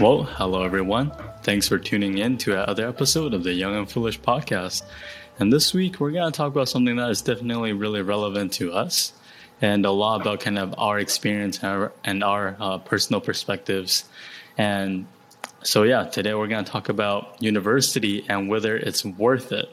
[0.00, 1.10] Well, hello everyone.
[1.42, 4.84] Thanks for tuning in to another episode of the Young and Foolish podcast.
[5.40, 8.72] And this week we're going to talk about something that is definitely really relevant to
[8.72, 9.12] us
[9.60, 14.04] and a lot about kind of our experience and our, and our uh, personal perspectives.
[14.56, 15.04] And
[15.64, 19.68] so, yeah, today we're going to talk about university and whether it's worth it.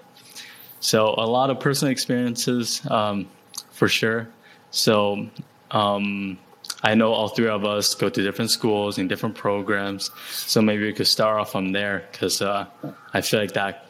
[0.80, 3.28] So, a lot of personal experiences um,
[3.70, 4.28] for sure.
[4.72, 5.30] So,
[5.70, 6.40] um,
[6.86, 10.12] I know all three of us go to different schools and different programs.
[10.30, 12.68] So maybe we could start off from there because uh,
[13.12, 13.88] I feel like that,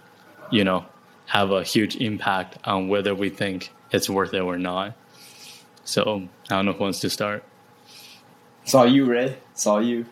[0.49, 0.85] you know,
[1.25, 4.95] have a huge impact on whether we think it's worth it or not.
[5.83, 7.43] So I don't know who wants to start.
[8.63, 9.39] It's all you, Ray.
[9.51, 10.05] It's all you.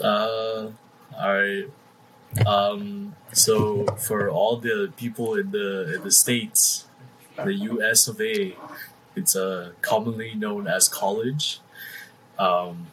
[0.00, 0.70] Uh,
[1.18, 1.64] all right.
[2.46, 6.86] Um, so for all the people in the in the states,
[7.36, 8.06] the U.S.
[8.06, 8.54] of A.
[9.16, 11.60] It's uh, commonly known as college.
[12.38, 12.88] Um,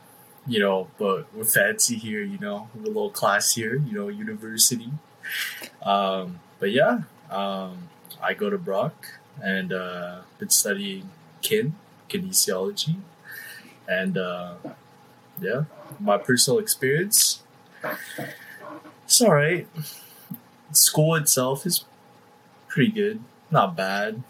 [0.45, 4.09] you know, but we're fancy here, you know, we're a little class here, you know,
[4.09, 4.91] university.
[5.81, 7.89] Um, but yeah, um,
[8.21, 11.09] I go to Brock and uh, been studying
[11.41, 11.75] kin,
[12.09, 12.97] kinesiology.
[13.87, 14.55] And uh,
[15.39, 15.63] yeah,
[15.99, 17.43] my personal experience,
[19.05, 19.67] it's all right.
[20.71, 21.85] School itself is
[22.67, 23.21] pretty good,
[23.51, 24.23] not bad,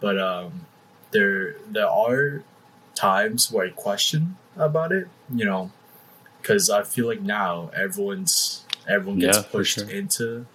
[0.00, 0.66] but um,
[1.12, 2.42] there there are
[2.94, 5.70] times where I question about it, you know,
[6.40, 9.90] because I feel like now everyone's everyone gets Yeah, pushed sure.
[9.90, 10.46] into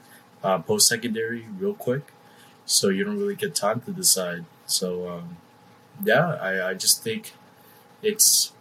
[0.44, 2.12] uh, post secondary real quick,
[2.66, 4.46] so you don't really get time to decide.
[4.66, 5.38] So um,
[6.04, 7.34] yeah, I, I just think
[8.02, 8.52] it's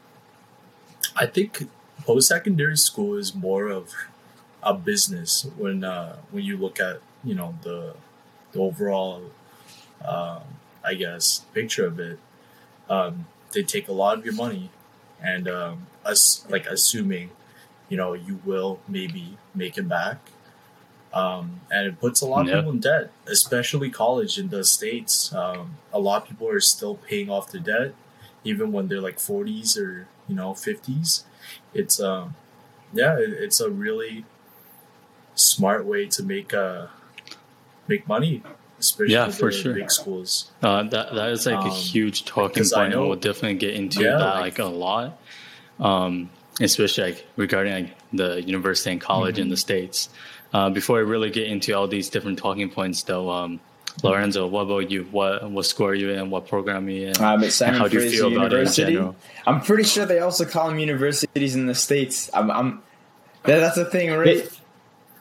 [1.17, 1.69] I think
[2.05, 3.93] post secondary school is more of
[4.63, 7.95] a business when uh, when you look at you know the
[8.53, 9.23] the overall
[10.05, 10.43] um,
[10.85, 12.19] I guess picture of it.
[12.89, 14.71] Um, they take a lot of your money,
[15.23, 17.31] and um, us like assuming
[17.89, 20.19] you know you will maybe make it back.
[21.13, 25.35] Um, and it puts a lot of people in debt, especially college in the states.
[25.35, 27.95] Um, a lot of people are still paying off their debt,
[28.45, 31.25] even when they're like forties or you know fifties.
[31.75, 32.35] It's um,
[32.93, 34.25] yeah, it, it's a really
[35.35, 36.87] smart way to make uh
[37.89, 38.43] make money,
[38.81, 39.75] especially Yeah, the for sure.
[39.75, 40.51] big schools.
[40.63, 43.59] Uh, that that is like a Um, huge talking I point, and know- we'll definitely
[43.59, 45.19] get into Yeah, that like- like, a lot.
[45.79, 46.31] Um,
[46.61, 49.61] especially like regarding like the university and college in the Mm-hmm.
[49.61, 50.09] states.
[50.53, 53.61] Uh, before I really get into all these different talking points, though, um,
[54.03, 55.07] Lorenzo, what about you?
[55.11, 56.31] What what school are you in?
[56.31, 57.17] What program are you in?
[57.21, 59.19] I'm at Simon how do you Fraser feel about it in University.
[59.47, 62.31] I'm pretty sure they also call them universities in the states.
[62.35, 62.83] I'm, I'm
[63.45, 64.49] that, that's the thing, right?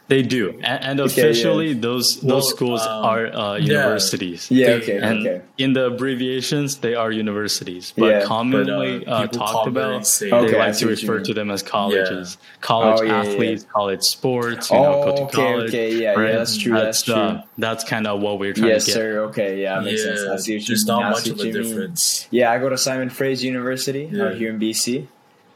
[0.09, 4.49] They do, and, and Okay, officially, those those Well, schools um, are uh, universities.
[4.49, 4.65] Yeah.
[4.67, 4.97] They- Okay.
[4.97, 5.41] And okay.
[5.59, 10.31] in the abbreviations, they are universities, but Yeah, commonly But, uh, uh, talked about, say-
[10.31, 14.01] they Okay, like to refer to them as colleges, college Oh, yeah, yeah, athletes, college
[14.03, 14.71] sports.
[14.71, 15.31] You know, oh, go to okay.
[15.35, 15.69] college.
[15.69, 15.95] Okay.
[16.01, 16.13] Yeah.
[16.13, 16.29] right?
[16.31, 16.37] Yeah.
[16.39, 16.73] That's true.
[16.73, 17.13] That's, true.
[17.13, 18.97] uh, that's kind of what we're trying yes, to get.
[18.97, 19.19] Yes, sir.
[19.29, 19.61] Okay.
[19.61, 19.79] Yeah.
[19.81, 20.21] Makes sense.
[20.21, 22.27] I see what there's not much of a difference.
[22.31, 25.05] Yeah, I go to Simon Fraser University out here in BC.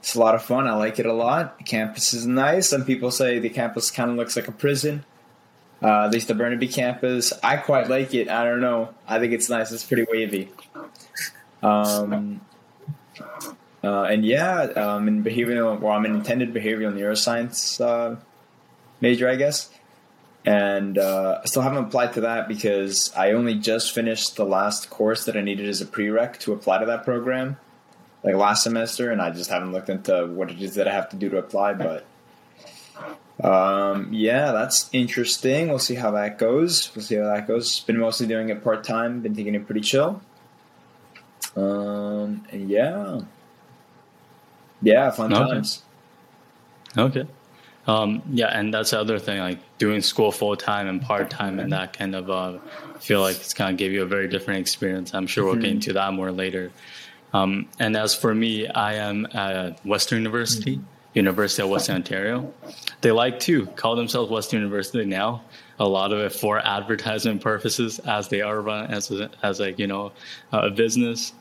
[0.03, 0.67] It's a lot of fun.
[0.67, 1.57] I like it a lot.
[1.59, 2.67] The campus is nice.
[2.67, 5.05] Some people say the campus kind of looks like a prison.
[5.81, 7.31] Uh, at least the Burnaby campus.
[7.41, 8.27] I quite like it.
[8.27, 8.93] I don't know.
[9.07, 9.71] I think it's nice.
[9.71, 10.51] It's pretty wavy.
[11.61, 12.41] Um,
[13.81, 18.17] uh, and yeah, um, in behavioral, well, I'm an intended behavioral neuroscience uh,
[18.99, 19.69] major, I guess.
[20.43, 24.89] And uh, I still haven't applied to that because I only just finished the last
[24.89, 27.55] course that I needed as a prereq to apply to that program,
[28.23, 31.09] like last semester, and I just haven't looked into what it is that I have
[31.09, 31.73] to do to apply.
[33.33, 35.67] But um, yeah, that's interesting.
[35.69, 36.91] We'll see how that goes.
[36.95, 37.79] We'll see how that goes.
[37.81, 39.21] Been mostly doing it part time.
[39.21, 40.21] Been taking it pretty chill.
[41.55, 43.21] Um, and yeah,
[44.81, 45.51] yeah, fun Okay.
[45.51, 45.83] times.
[46.97, 47.25] Okay.
[47.85, 51.59] Um, yeah, and that's the other thing, like doing school full time and part time,
[51.59, 52.59] and that kind of uh,
[52.99, 55.13] feel like it's kind of gave you a very different experience.
[55.13, 56.71] I'm sure we'll get into that more later.
[57.33, 60.79] Um, and as for me, I am at Western University,
[61.13, 62.53] University of Western Ontario.
[63.01, 65.41] They like to call themselves Western University now.
[65.79, 69.79] A lot of it for advertisement purposes, as they are run as a, as like
[69.79, 70.11] you know
[70.51, 71.33] a business.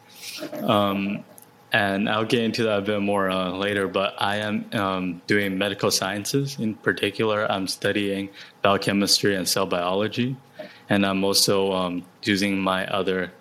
[0.63, 1.25] Um,
[1.75, 3.89] and I'll get into that a bit more uh, later.
[3.89, 6.59] But I am um, doing medical sciences.
[6.59, 8.31] In particular, I'm studying
[8.63, 10.37] biochemistry and cell biology,
[10.89, 13.33] and I'm also um, using my other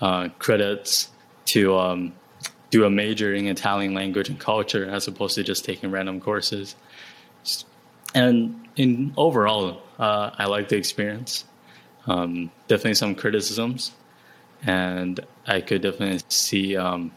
[0.00, 1.10] uh, credits
[1.48, 2.12] to um,
[2.70, 6.76] do a major in Italian language and culture, as opposed to just taking random courses.
[8.14, 11.44] And in overall, uh, I like the experience.
[12.06, 13.92] Um, definitely some criticisms,
[14.62, 17.12] and I could definitely see um,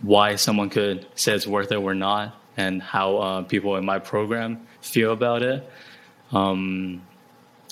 [0.00, 3.98] why someone could say it's worth it or not, and how uh, people in my
[3.98, 5.68] program feel about it.
[6.32, 7.02] Um,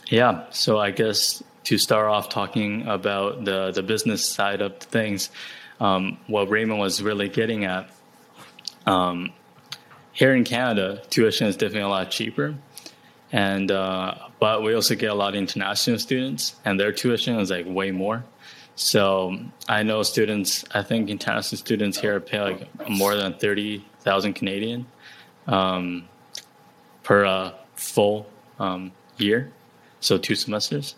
[0.08, 5.30] yeah, so I guess to start off talking about the the business side of things,
[5.80, 7.90] um, what Raymond was really getting at.
[8.86, 9.32] Um,
[10.12, 12.54] here in Canada, tuition is definitely a lot cheaper,
[13.32, 17.50] and uh, but we also get a lot of international students, and their tuition is
[17.50, 18.24] like way more.
[18.76, 19.36] So
[19.68, 20.64] I know students.
[20.72, 24.86] I think international students here pay like more than thirty thousand Canadian
[25.48, 26.08] um,
[27.02, 28.28] per uh, full
[28.60, 29.50] um, year,
[29.98, 30.94] so two semesters.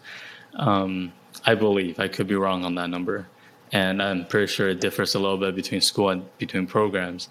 [0.55, 1.13] Um,
[1.45, 3.29] I believe I could be wrong on that number,
[3.73, 7.29] and I'm pretty sure it differs a little bit between school and between programs.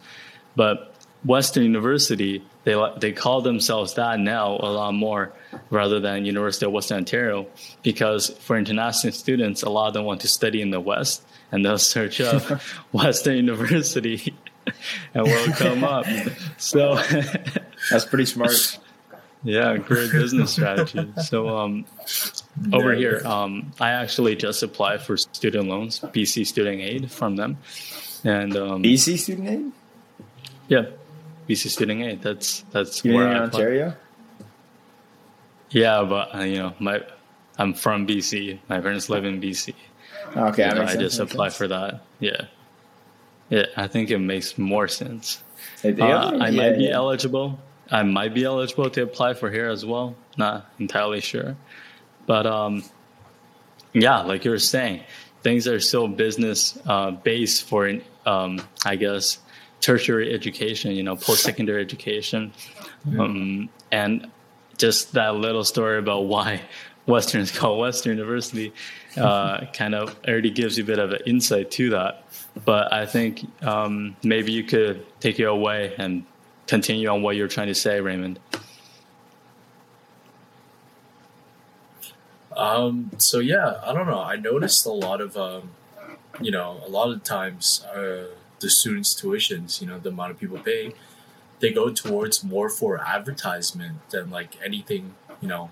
[0.55, 0.93] But
[1.23, 5.33] Western University, they they call themselves that now a lot more
[5.69, 7.47] rather than University of Western Ontario,
[7.83, 11.65] because for international students, a lot of them want to study in the West, and
[11.65, 12.43] they'll search up
[12.91, 14.33] Western University,
[15.13, 16.05] and will come up.
[16.57, 16.95] So
[17.91, 18.79] that's pretty smart.
[19.43, 21.13] Yeah, great business strategy.
[21.23, 21.85] So um,
[22.73, 27.57] over here, um, I actually just applied for student loans, BC Student Aid from them,
[28.23, 29.71] and um, BC Student Aid.
[30.67, 30.85] Yeah,
[31.47, 32.21] BC Student Aid.
[32.21, 33.95] That's that's you where in I Ontario.
[35.69, 37.03] Yeah, but uh, you know, my
[37.57, 38.59] I'm from BC.
[38.69, 39.73] My parents live in BC.
[40.35, 41.55] Okay, I sense, just sense.
[41.57, 42.01] for that.
[42.19, 42.45] Yeah,
[43.49, 43.65] yeah.
[43.75, 45.41] I think it makes more sense.
[45.83, 46.95] Uh, I yeah, might be yeah.
[46.95, 47.59] eligible.
[47.89, 50.15] I might be eligible to apply for here as well.
[50.37, 51.55] Not entirely sure,
[52.27, 52.83] but um,
[53.93, 55.01] yeah, like you were saying,
[55.41, 57.91] things are still business uh, based for
[58.27, 59.39] um, I guess
[59.81, 60.91] tertiary education.
[60.91, 62.53] You know, post secondary education,
[63.17, 64.29] um, and
[64.77, 66.61] just that little story about why
[67.07, 68.73] Western is called Western University
[69.15, 72.23] uh, kind of already gives you a bit of an insight to that.
[72.65, 76.25] But I think um, maybe you could take it away and
[76.67, 78.39] continue on what you're trying to say, Raymond.
[82.57, 84.19] Um, so yeah, I don't know.
[84.19, 85.69] I noticed a lot of, um,
[86.41, 88.25] you know, a lot of times uh,
[88.59, 90.93] the students' tuitions, you know, the amount of people pay,
[91.59, 95.69] they go towards more for advertisement than like anything, you know,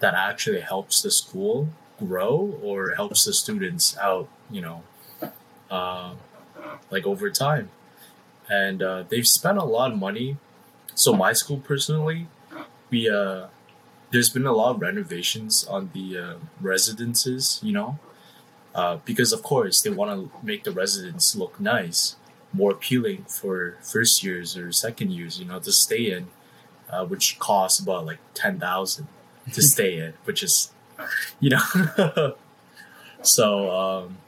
[0.00, 1.68] that actually helps the school
[1.98, 4.82] grow or helps the students out, you know,
[5.70, 6.14] uh,
[6.90, 7.68] like over time.
[8.48, 10.38] And uh, they've spent a lot of money.
[10.94, 12.26] So my school personally,
[12.90, 13.46] we uh,
[14.10, 17.98] there's been a lot of renovations on the uh, residences, you know,
[18.74, 22.16] uh, because of course they want to make the residence look nice,
[22.52, 26.28] more appealing for first years or second years, you know, to stay in,
[26.90, 29.06] uh, which costs about like ten thousand
[29.52, 30.72] to stay in, which is,
[31.38, 32.34] you know,
[33.22, 34.18] so um,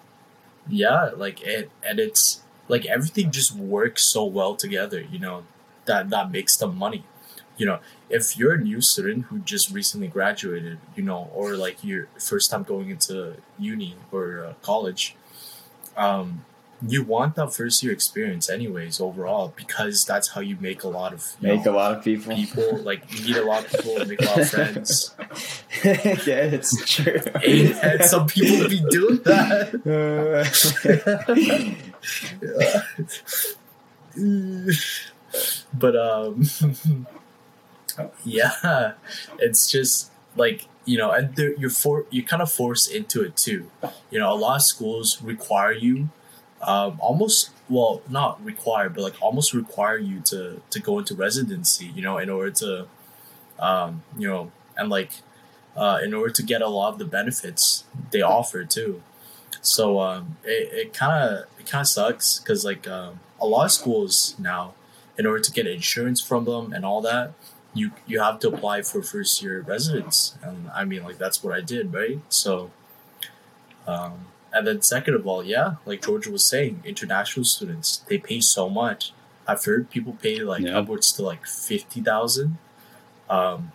[0.69, 5.45] yeah, like it, and it's like everything just works so well together, you know,
[5.87, 7.05] that that makes them money,
[7.63, 7.79] you know
[8.19, 12.51] if you're a new student who just recently graduated, you know, or like your first
[12.51, 13.17] time going into
[13.71, 15.15] uni or uh, college,
[15.97, 16.45] um,
[16.93, 21.13] you want that first year experience anyways overall because that's how you make a lot
[21.13, 22.35] of you Make know, a lot of people.
[22.35, 25.15] people like you meet a lot of people, make a lot of friends.
[26.29, 27.21] yeah, it's true.
[27.51, 29.67] and, and some people be doing that.
[35.83, 36.43] but um
[38.25, 38.93] yeah.
[39.39, 43.71] It's just like you know and you're for you're kind of forced into it too.
[44.11, 46.09] You know a lot of schools require you
[46.63, 51.87] um almost well not require but like almost require you to to go into residency
[51.87, 52.87] you know in order to
[53.59, 55.11] um you know and like
[55.77, 59.03] uh in order to get a lot of the benefits they offer too.
[59.61, 63.65] So um it, it kind of it kind of sucks because like um a lot
[63.65, 64.75] of schools now
[65.19, 67.33] in order to get insurance from them and all that
[67.75, 70.37] you you have to apply for first year residence.
[70.43, 72.21] And i mean like that's what i did right?
[72.29, 72.71] So
[73.87, 78.41] um and then second of all yeah like georgia was saying international students they pay
[78.41, 79.13] so much.
[79.47, 80.79] I've heard people pay like Yeah.
[80.79, 82.59] upwards to like 50000
[83.31, 83.73] um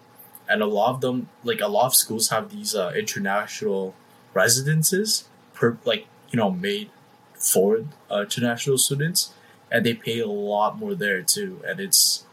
[0.49, 3.93] and a lot of them like a lot of schools have these uh, international
[4.33, 6.89] residences per like you know made
[7.37, 9.33] for uh, international students.
[9.69, 11.61] And they pay a lot more there too.
[11.67, 12.25] And it's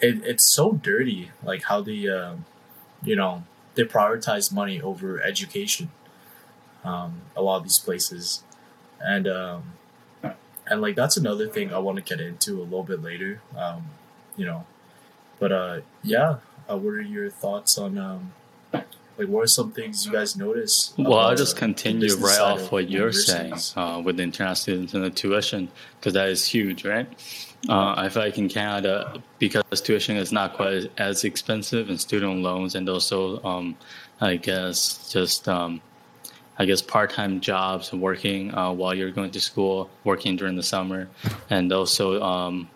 [0.00, 2.34] it, it's so dirty like how they uh,
[3.02, 5.90] you know they prioritize money over education
[6.84, 8.42] um, a lot of these places.
[9.00, 9.72] And um,
[10.66, 13.86] and like that's another thing i want to get into a little bit later um,
[14.36, 14.66] you know.
[15.38, 16.36] But uh, yeah
[16.68, 18.32] uh, what are your thoughts on um,
[19.18, 20.94] Like, what are some things you guys notice?
[20.96, 24.54] Well, I'll just the continue right off of what you're saying uh, with the international
[24.54, 27.08] students and the tuition, because that is huge, right?
[27.68, 32.42] Uh, I feel like in Canada, because tuition is not quite as, expensive, and student
[32.42, 33.76] loans, and also, um,
[34.20, 35.80] I guess, just um,
[36.56, 40.62] I guess part-time jobs, and working uh, while you're going to school, working during the
[40.62, 41.08] summer,
[41.50, 42.68] and also um,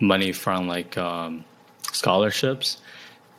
[0.00, 1.44] money from like um,
[1.92, 2.78] scholarships.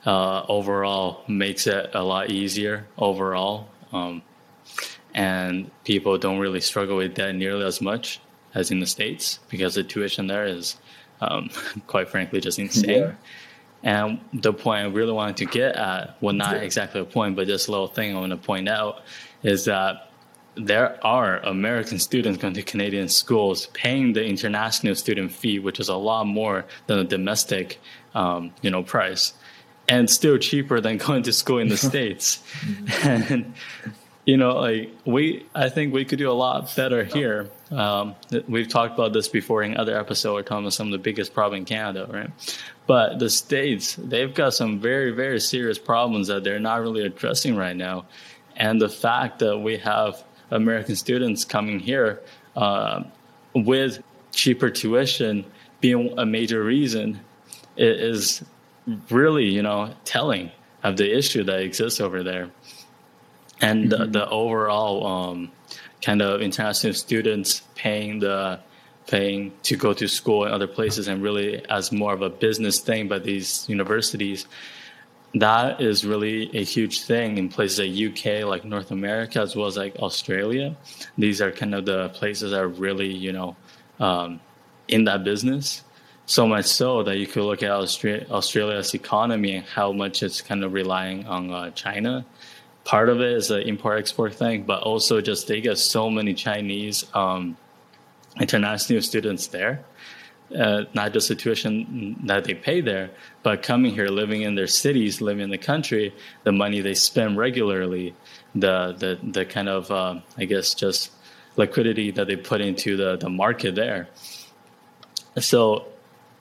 [0.06, 4.22] Uh, overall, makes it a lot easier overall, um,
[5.13, 8.22] and people don't really struggle with that nearly as much
[8.54, 10.77] as in the states because the tuition there is,
[11.20, 11.50] um,
[11.88, 12.89] quite frankly, just insane.
[12.89, 13.12] Yeah.
[13.84, 17.48] And the point I really wanted to get at, well, not exactly a point, but
[17.48, 19.04] just a little thing I want to point out
[19.44, 20.10] is that
[20.56, 25.89] there are American students going to Canadian schools paying the international student fee, which is
[25.89, 27.80] a lot more than the domestic,
[28.16, 29.34] um, you know, price,
[29.88, 32.44] and still cheaper than going to school in the states.
[33.03, 33.53] and
[34.27, 37.50] you know, like we, I think we could do a lot better here.
[37.72, 38.13] Um,
[38.50, 40.34] we've talked about this before in other episodes.
[40.34, 42.29] We're talking about some of the biggest problem in Canada, right?
[42.88, 47.56] But the states, they've got some very, very serious problems that they're not really addressing
[47.56, 48.06] right now.
[48.58, 52.22] And the fact that we have American students coming here
[52.58, 53.03] uh,
[53.53, 54.03] with
[54.34, 55.46] cheaper tuition
[55.79, 57.22] being a major reason
[57.77, 58.44] is
[59.10, 60.51] really, you know, telling
[60.84, 62.50] of the issue that exists over there
[63.62, 65.51] and the, the overall um,
[66.01, 68.60] kind of international students paying the
[69.08, 72.79] paying to go to school in other places and really as more of a business
[72.79, 74.46] thing by these universities
[75.36, 79.67] that is really a huge thing in places like UK, like North America, as well
[79.67, 80.75] as like Australia.
[81.17, 83.56] These are kind of the places that are really, you know,
[84.00, 84.39] um,
[84.88, 85.84] in that business.
[86.27, 90.41] So much so that you could look at Austra- Australia's economy and how much it's
[90.41, 92.25] kind of relying on uh, China.
[92.84, 96.34] Part of it is the import export thing, but also just they get so many
[96.34, 97.57] Chinese um,
[98.39, 99.84] international students there
[100.55, 103.10] uh, not just the tuition that they pay there,
[103.43, 107.38] but coming here, living in their cities, living in the country, the money they spend
[107.38, 108.15] regularly,
[108.55, 111.12] the the the kind of uh, I guess just
[111.57, 114.07] liquidity that they put into the the market there.
[115.39, 115.86] So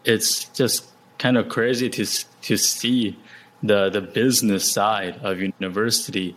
[0.06, 0.86] it's just
[1.18, 2.06] kind of crazy to
[2.42, 3.18] to see
[3.62, 6.36] the the business side of university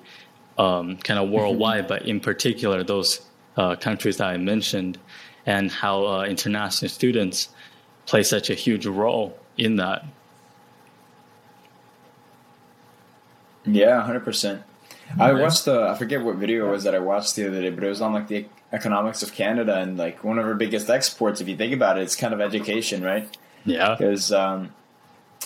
[0.57, 3.21] um, kind of worldwide, but in particular those
[3.55, 4.97] uh, countries that I mentioned,
[5.45, 7.49] and how uh, international students
[8.05, 10.05] play such a huge role in that.
[13.65, 14.63] Yeah, hundred percent.
[15.17, 17.69] I watched the I forget what video it was that I watched the other day,
[17.69, 20.89] but it was on like the economics of Canada and like one of our biggest
[20.89, 21.41] exports.
[21.41, 23.35] If you think about it, it's kind of education, right?
[23.65, 24.73] Yeah, Because um,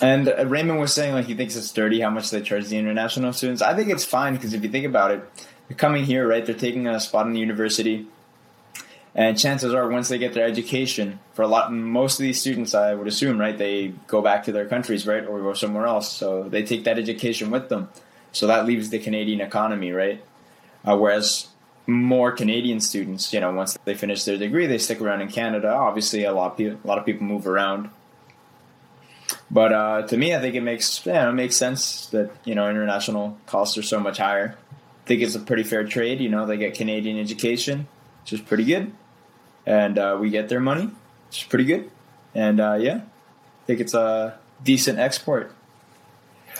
[0.01, 2.77] and uh, Raymond was saying like he thinks it's dirty how much they charge the
[2.77, 3.61] international students.
[3.61, 5.23] I think it's fine because if you think about it,
[5.67, 6.45] they're coming here, right?
[6.45, 8.07] They're taking a spot in the university,
[9.15, 12.73] and chances are once they get their education, for a lot most of these students,
[12.73, 16.11] I would assume, right, they go back to their countries, right, or go somewhere else.
[16.11, 17.89] So they take that education with them.
[18.31, 20.23] So that leaves the Canadian economy, right?
[20.83, 21.47] Uh, whereas
[21.85, 25.71] more Canadian students, you know, once they finish their degree, they stick around in Canada.
[25.71, 27.91] Obviously, a lot of people, a lot of people move around.
[29.51, 32.69] But uh, to me, I think it makes yeah, it makes sense that you know
[32.69, 34.55] international costs are so much higher.
[35.03, 36.21] I think it's a pretty fair trade.
[36.21, 37.87] You know, they get Canadian education,
[38.21, 38.93] which is pretty good,
[39.65, 40.85] and uh, we get their money,
[41.27, 41.91] which is pretty good.
[42.33, 45.53] And uh, yeah, I think it's a decent export.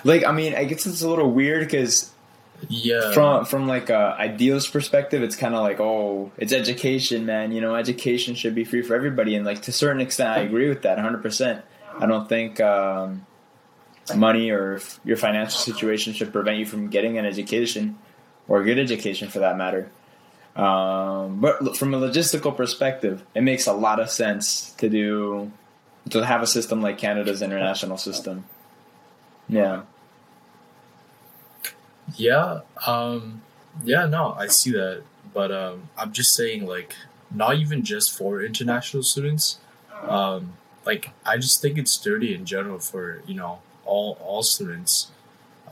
[0.04, 2.12] Like, I mean, I guess it's a little weird because
[2.68, 3.12] Yeah.
[3.14, 7.52] from from like a idealist perspective, it's kind of like, oh, it's education, man.
[7.54, 10.40] You know, education should be free for everybody, and like to a certain extent, I
[10.42, 11.64] agree with that, hundred percent.
[12.00, 13.26] I don't think um,
[14.16, 17.98] money or your financial situation should prevent you from getting an education
[18.48, 19.90] or a good education, for that matter.
[20.56, 25.52] Um, but from a logistical perspective, it makes a lot of sense to do
[26.10, 28.44] to have a system like Canada's international system.
[29.48, 29.84] Yeah.
[32.16, 33.42] Yeah, um,
[33.84, 36.94] yeah, no, I see that, but um, I'm just saying, like,
[37.32, 39.60] not even just for international students.
[40.02, 40.54] Um,
[40.86, 45.12] like, I just think it's dirty in general for you know all all students,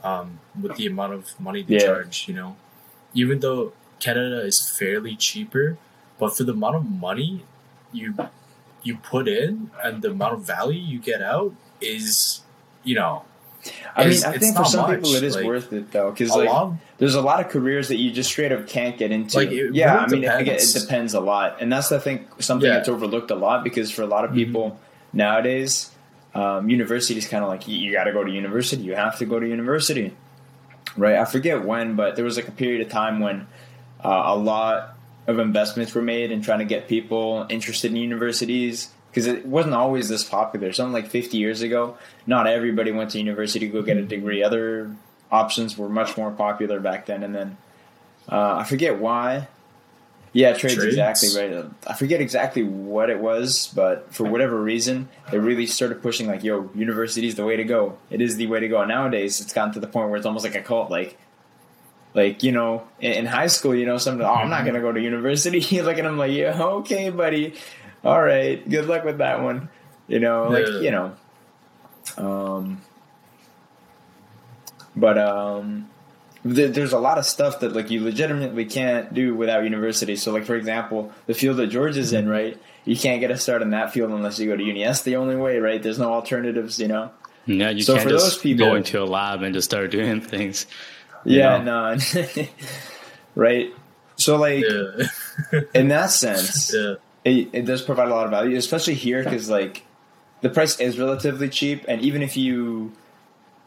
[0.04, 1.86] um, with the amount of money they Yeah.
[1.86, 2.26] charge.
[2.28, 2.56] You know,
[3.14, 5.76] even though Canada is fairly cheaper,
[6.18, 7.44] but for the amount of money
[7.92, 8.14] you
[8.82, 12.40] you put in and the amount of value you get out is,
[12.82, 13.22] you know,
[13.94, 16.30] I mean, I think for some much, people it is like, worth it though, because
[16.30, 16.74] like lot.
[16.98, 19.36] there's a lot of careers that you just straight up can't get into.
[19.36, 21.14] Like, it yeah, really I mean, I get, it depends.
[21.14, 22.78] a lot, and that's I think something Yeah.
[22.78, 24.34] that's overlooked a lot because for a lot of Mhm.
[24.34, 24.80] people
[25.12, 25.90] nowadays,
[26.34, 28.82] um, university is kind of like you, you got to go to university.
[28.82, 30.14] You have to go to university.
[30.96, 31.16] right?
[31.16, 33.46] I forget when, but there was like a period of time when
[34.02, 38.90] uh, a lot of investments were made in trying to get people interested in universities
[39.10, 40.72] because it wasn't always this popular.
[40.72, 44.42] Something like 50 years ago, not everybody went to university to go get a degree.
[44.42, 44.96] Other
[45.30, 47.22] options were much more popular back then.
[47.22, 47.56] And then
[48.30, 49.48] uh, I forget why.
[50.34, 51.66] Yeah, trades, trades, exactly right.
[51.86, 56.42] I forget exactly what it was, but for whatever reason, they really started pushing like,
[56.42, 57.98] "Yo, university is the way to go.
[58.08, 60.44] It is the way to go." nowadays, it's gotten to the point where it's almost
[60.44, 60.90] like a cult.
[60.90, 61.18] Like,
[62.14, 64.90] like you know, in, in high school, you know, some oh, I'm not gonna go
[64.90, 65.60] to university.
[65.82, 67.54] look at them like, "Yeah, okay, buddy,
[68.02, 69.68] all right, good luck with that one."
[70.08, 70.80] You know, like yeah.
[70.80, 71.12] you know,
[72.16, 72.80] um,
[74.96, 75.90] but um,
[76.44, 80.16] there's a lot of stuff that like you legitimately can't do without university.
[80.16, 82.32] So like for example, the field that George is in, mm-hmm.
[82.32, 82.62] right?
[82.84, 84.82] You can't get a start in that field unless you go to uni.
[84.82, 85.80] That's the only way, right?
[85.80, 87.10] There's no alternatives, you know.
[87.46, 89.90] Yeah, you so can't for just those people, go into a lab and just start
[89.90, 90.66] doing things.
[91.24, 91.94] Yeah, know?
[91.94, 92.46] no,
[93.36, 93.72] right.
[94.16, 95.60] So like, yeah.
[95.74, 96.94] in that sense, yeah.
[97.24, 99.84] it, it does provide a lot of value, especially here because like
[100.40, 102.92] the price is relatively cheap, and even if you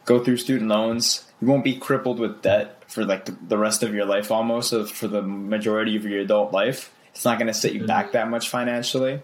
[0.04, 3.84] go through student loans, you won't be crippled with debt for like the, the rest
[3.84, 6.92] of your life almost so for the majority of your adult life.
[7.14, 7.88] It's not going to set you mm-hmm.
[7.88, 9.22] back that much financially.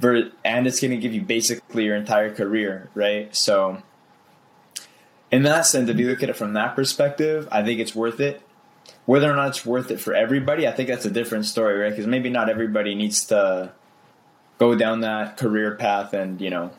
[0.00, 3.34] And it's going to give you basically your entire career, right?
[3.34, 3.82] So,
[5.32, 8.20] in that sense, if you look at it from that perspective, I think it's worth
[8.20, 8.40] it.
[9.04, 11.90] Whether or not it's worth it for everybody, I think that's a different story, right?
[11.90, 13.72] Because maybe not everybody needs to
[14.58, 16.70] go down that career path and, you know,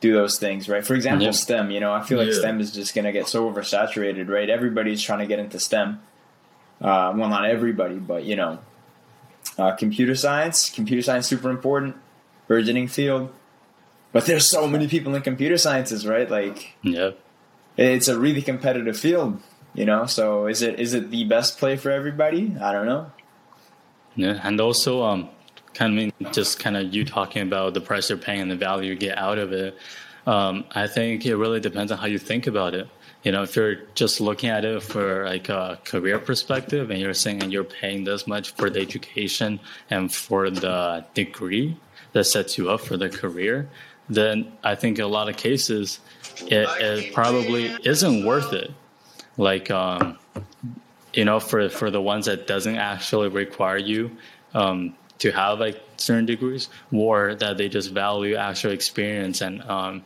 [0.00, 0.84] do those things, right?
[0.84, 1.32] For example, yeah.
[1.32, 1.70] STEM.
[1.70, 2.38] You know, I feel like yeah.
[2.38, 4.48] STEM is just going to get so oversaturated, right?
[4.48, 6.00] Everybody's trying to get into STEM.
[6.80, 8.58] Uh, well, not everybody, but you know,
[9.58, 10.70] uh, computer science.
[10.70, 11.96] Computer science super important,
[12.46, 13.32] burgeoning field.
[14.12, 16.30] But there's so many people in computer sciences, right?
[16.30, 17.10] Like, yeah,
[17.76, 19.40] it's a really competitive field.
[19.74, 22.56] You know, so is it is it the best play for everybody?
[22.60, 23.10] I don't know.
[24.14, 25.28] Yeah, and also um,
[25.76, 28.90] kind of just kind of you talking about the price you're paying and the value
[28.90, 29.76] you get out of it.
[30.26, 32.88] Um, I think it really depends on how you think about it.
[33.22, 37.14] You know, if you're just looking at it for like a career perspective and you're
[37.14, 39.60] saying you're paying this much for the education
[39.90, 41.76] and for the degree
[42.12, 43.68] that sets you up for the career,
[44.08, 46.00] then I think in a lot of cases
[46.42, 48.72] it, it probably isn't worth it.
[49.36, 50.18] Like, um,
[51.12, 54.16] you know, for, for the ones that doesn't actually require you
[54.54, 60.04] um, to have like certain degrees, or that they just value actual experience and um,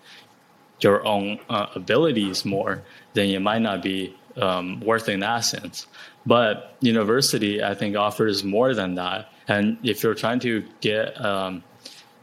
[0.81, 2.83] your own uh, abilities more,
[3.14, 5.87] then you might not be um, worth in that sense.
[6.27, 9.33] But university, I think, offers more than that.
[9.49, 11.64] And if you're trying to get um,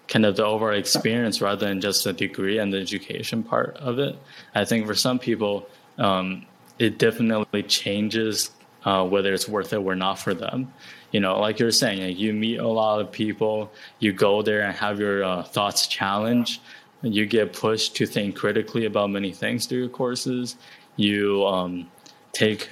[0.07, 3.99] kind of the overall experience rather than just the degree and the education part of
[3.99, 4.15] it,
[4.55, 6.45] I think for some people, um,
[6.79, 8.51] it definitely changes
[8.85, 10.71] uh, whether it's worth it or not for them
[11.11, 14.75] you know, like you're saying, you meet a lot of people, you go there and
[14.75, 16.61] have your uh, thoughts challenged,
[17.01, 20.55] you get pushed to think critically about many things through your courses.
[20.95, 21.91] You um,
[22.33, 22.69] take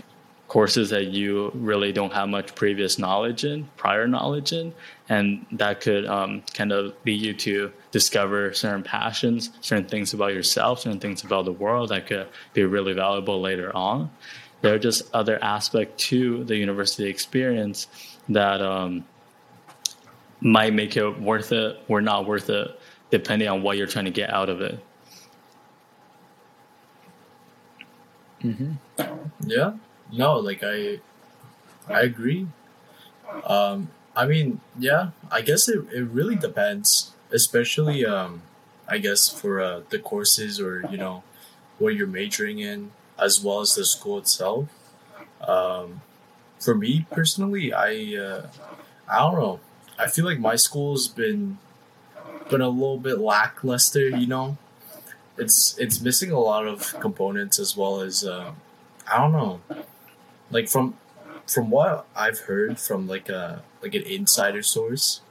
[0.48, 4.74] courses that you really don't have much previous knowledge in, prior knowledge in,
[5.10, 10.34] and that could um, kind of lead you to discover certain passions, certain things about
[10.34, 14.10] yourself, certain things about the world that could be really valuable later on.
[14.62, 17.88] There are just other aspects to the university experience
[18.30, 19.06] that um,
[20.42, 22.80] might make it worth it or not worth it,
[23.12, 24.80] depending on what you're trying to get out of it.
[28.44, 28.74] Mm-hmm.
[29.46, 29.74] Yeah.
[30.12, 31.00] No, like I,
[31.88, 32.48] I agree.
[33.46, 38.44] Um, I mean, yeah, I guess it, it really depends, especially, um,
[38.88, 41.24] I guess for uh, the courses or, you know,
[41.80, 44.70] what you're majoring in, as well as the school itself.
[45.42, 46.02] Um,
[46.60, 48.48] for me personally, I uh,
[49.08, 49.60] I don't know.
[49.98, 51.58] I feel like my school's been
[52.50, 54.10] been a little bit lackluster.
[54.10, 54.58] You know,
[55.38, 58.52] it's it's missing a lot of components as well as uh,
[59.12, 59.62] I don't know.
[60.52, 60.96] Like from
[61.48, 65.22] from what I've heard from like a like an insider source,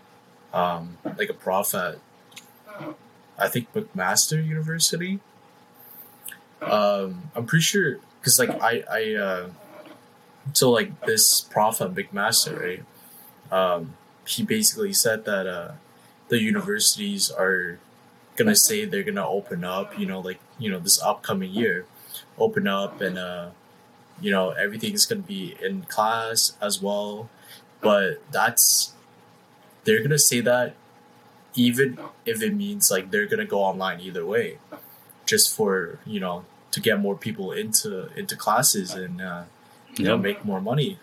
[0.53, 1.99] um, like a prof at
[3.39, 5.21] I think McMaster University.
[6.63, 9.49] Um, I'm pretty sure because like I I uh,
[10.53, 12.85] so like this prophet at McMaster, right?
[13.53, 13.95] Um,
[14.27, 15.73] he basically said that uh,
[16.29, 17.79] the universities are
[18.37, 21.87] gonna say they're gonna open up, you know, like you know this upcoming year,
[22.39, 23.51] open up and uh,
[24.21, 27.31] you know everything's gonna be in class as well,
[27.81, 28.93] but that's
[29.85, 30.75] they're gonna say that
[31.55, 34.59] even if it means like they're gonna go online either way,
[35.27, 39.21] just for you know to get more people into into classes and.
[39.21, 39.45] Uh,
[39.97, 40.99] you know make more money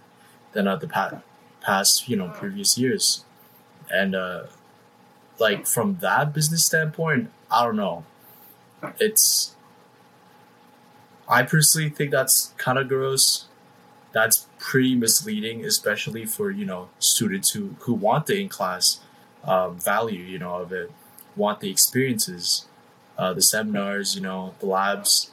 [0.53, 1.21] than uh, the pa-
[1.61, 3.25] past you know previous years,
[3.91, 4.43] and uh,
[5.39, 8.05] like from that business standpoint, I don't know.
[8.99, 9.55] It's
[11.27, 13.45] I personally think that's kind of gross.
[14.11, 18.99] That's pretty misleading, especially for you know students who who want the in class
[19.43, 20.91] um, value, you know, of it,
[21.35, 22.65] want the experiences,
[23.17, 25.31] uh, the seminars, you know, the labs.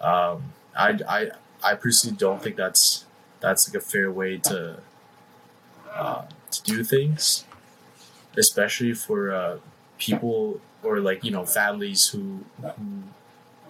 [0.00, 1.30] Um, I I
[1.64, 3.06] I personally don't think that's
[3.40, 4.78] that's like a fair way to
[5.92, 7.44] uh, to do things,
[8.36, 9.58] especially for uh,
[9.98, 13.02] people or like you know families who who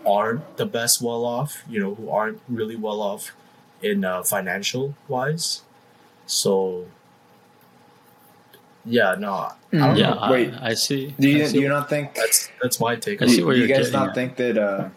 [0.06, 3.32] aren't the best well off, you know, who aren't really well off
[3.82, 5.62] in uh, financial wise.
[6.26, 6.86] So
[8.84, 10.18] yeah, no, I don't Yeah, know.
[10.18, 10.54] I, Wait.
[10.60, 11.14] I see.
[11.18, 12.14] Do I you see do you not think?
[12.14, 13.22] That's that's my take.
[13.22, 13.46] I on see it.
[13.46, 14.14] where do you you're guys getting not at.
[14.14, 14.88] think that uh,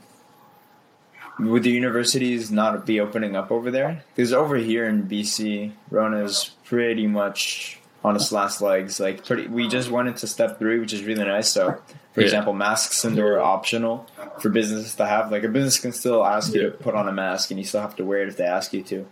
[1.40, 4.04] would the universities not be opening up over there?
[4.16, 9.00] Because over here in BC, Rona's pretty much on its last legs.
[9.00, 11.50] Like pretty, we just went into step three, which is really nice.
[11.50, 11.82] So,
[12.14, 12.26] for Yeah.
[12.26, 14.08] example, masks indoor are optional
[14.40, 15.32] for businesses to have.
[15.32, 17.82] Like a business can still ask you to put on a mask, and you still
[17.82, 19.06] have to wear it if they ask you to.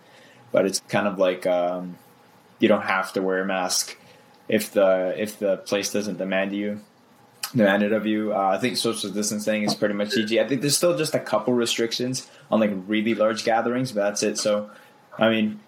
[0.52, 1.98] But it's kind of like um,
[2.60, 3.98] you don't have to wear a mask
[4.48, 6.80] if the if the place doesn't demand you
[7.56, 8.34] demanded of you.
[8.34, 10.40] Uh, I think social distancing is pretty much easy.
[10.40, 14.24] I think there's still just a couple restrictions on like really large gatherings, but that's
[14.24, 14.38] it.
[14.38, 14.70] So,
[15.18, 15.60] I mean,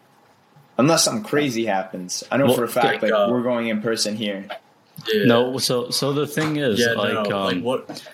[0.77, 3.67] unless something crazy happens, I know Well, for a fact like, like uh, we're going
[3.67, 4.47] in person here.
[5.07, 5.25] Yeah.
[5.25, 8.09] No, so so the thing is, yeah, like, no, no, um, like what?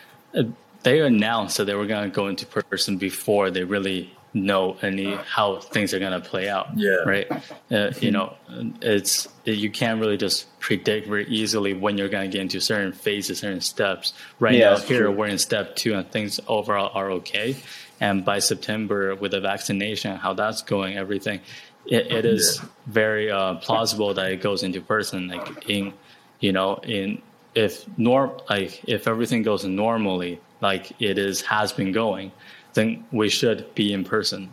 [0.84, 5.14] they announced that they were going to go into person before they really know any
[5.16, 6.70] how things are going to play out.
[6.76, 6.96] Yeah.
[7.06, 7.28] Right.
[7.72, 8.34] Uh, you know,
[8.82, 12.94] it's you can't really just predict very easily when you're going to get into certain
[12.94, 14.14] phases, certain steps.
[14.40, 15.12] Right Yeah, now, here true.
[15.12, 17.56] we're in step two, and things overall are okay.
[18.00, 21.40] And by September, with the vaccination, how that's going, everything,
[21.86, 22.70] it, it is Yeah.
[22.88, 25.28] very uh, plausible that it goes into person.
[25.28, 25.94] Like in,
[26.40, 27.22] you know, in
[27.56, 32.32] if norm like if everything goes normally, like it is has been going,
[32.74, 34.50] then we should be in person.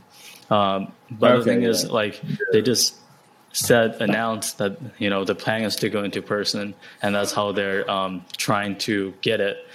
[0.50, 1.90] Um, but the Okay, thing is, yeah.
[1.90, 2.20] like
[2.52, 2.94] they just
[3.52, 7.52] said announced that you know the plan is to go into person, and that's how
[7.52, 9.66] they're um, trying to get it.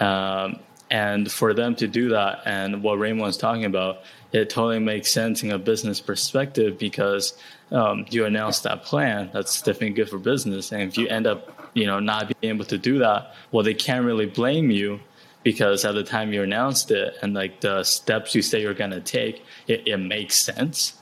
[0.00, 4.78] Um, and for them to do that, and what Raymond was talking about, it totally
[4.78, 7.34] makes sense in a business perspective because
[7.72, 9.30] um, you announce that plan.
[9.32, 10.70] That's definitely good for business.
[10.70, 13.74] And if you end up, you know, not being able to do that, well, they
[13.74, 15.00] can't really blame you
[15.46, 19.00] because at the time you announced it and like the steps you say you're gonna
[19.00, 21.00] take, it, it makes sense.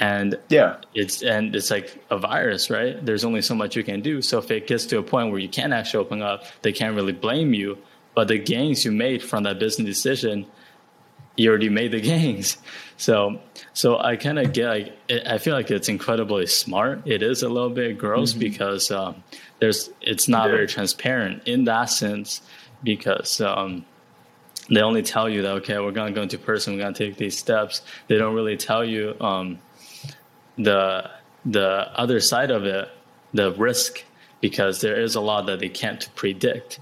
[0.00, 2.94] And Yeah, it's and it's like a virus, right?
[3.06, 4.20] There's only so much you can do.
[4.20, 6.96] So if it gets to a point where you can't actually open up, they can't
[6.96, 7.78] really blame you.
[8.16, 10.46] But the gains you made from that business decision,
[11.36, 12.58] you already made the gains.
[12.96, 13.38] So
[13.74, 17.06] so I kind of get like it, I feel like it's incredibly smart.
[17.06, 19.22] It is a little bit gross because um,
[19.60, 20.56] there's it's not Yeah.
[20.56, 22.40] very transparent in that sense
[22.84, 23.84] because um,
[24.70, 27.36] they only tell you that okay we're gonna go into person we're gonna take these
[27.36, 27.82] steps.
[28.08, 29.58] They don't really tell you um,
[30.56, 31.10] the
[31.44, 32.88] the other side of it,
[33.32, 34.02] the risk,
[34.40, 36.80] because there is a lot that they can't predict.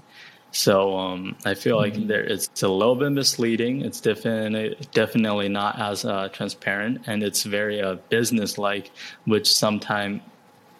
[0.51, 3.81] So um, I feel like there it's a little bit misleading.
[3.81, 8.91] It's definitely definitely not as uh, transparent, and it's very uh, business like,
[9.25, 10.21] which sometimes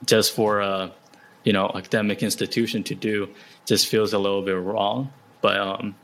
[0.05, 0.91] just for a
[1.43, 3.29] you know academic institution to do
[3.65, 5.11] just feels a little bit wrong.
[5.41, 5.95] But um,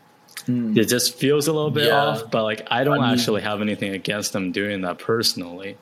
[0.48, 1.96] it just feels a little bit Yeah.
[2.06, 2.32] off.
[2.32, 5.78] But like I don't I mean- actually have anything against them doing that personally.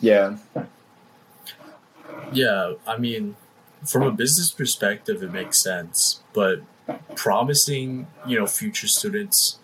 [0.00, 0.36] yeah,
[2.32, 3.36] Yeah, I mean,
[3.84, 6.60] from a business perspective, it makes sense, but
[7.16, 9.58] promising you know future students,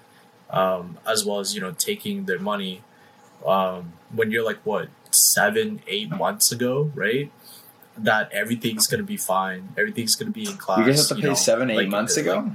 [0.51, 2.83] um, as well as you know taking their money,
[3.47, 7.31] um, when you're like what seven, eight months ago, right?
[7.99, 9.71] That everything's gonna be fine.
[9.77, 10.79] Everything's gonna be in class.
[10.81, 12.51] you guys have to pay know, seven, eight like- months like, ago.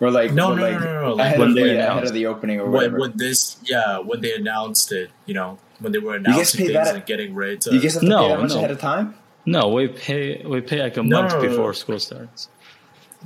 [0.00, 1.70] Or like No, or no, like no, no, no, like ahead, when of, they the,
[1.78, 2.08] ahead announced.
[2.08, 2.98] of the opening or whatever.
[2.98, 6.72] when this, yeah, when they announced it, you know, when they were guys announcing pay
[6.72, 7.72] things that- and getting ready to.
[7.72, 8.58] you guys have to No, pay that much no.
[8.58, 9.14] ahead of time.
[9.46, 11.72] No, we pay we pay like a No, month no, no, before no.
[11.72, 12.48] school starts.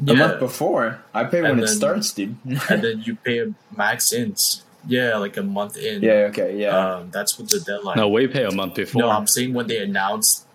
[0.07, 2.37] A month before, I pay when And it starts, dude.
[2.69, 4.63] and then you pay a max ins.
[4.87, 6.03] Yeah, like a month in.
[6.03, 6.69] yeah, okay, yeah.
[6.97, 7.97] Um, that's what the deadline.
[7.97, 9.03] No, we pay a month before.
[9.03, 10.47] No, I'm saying when they announced.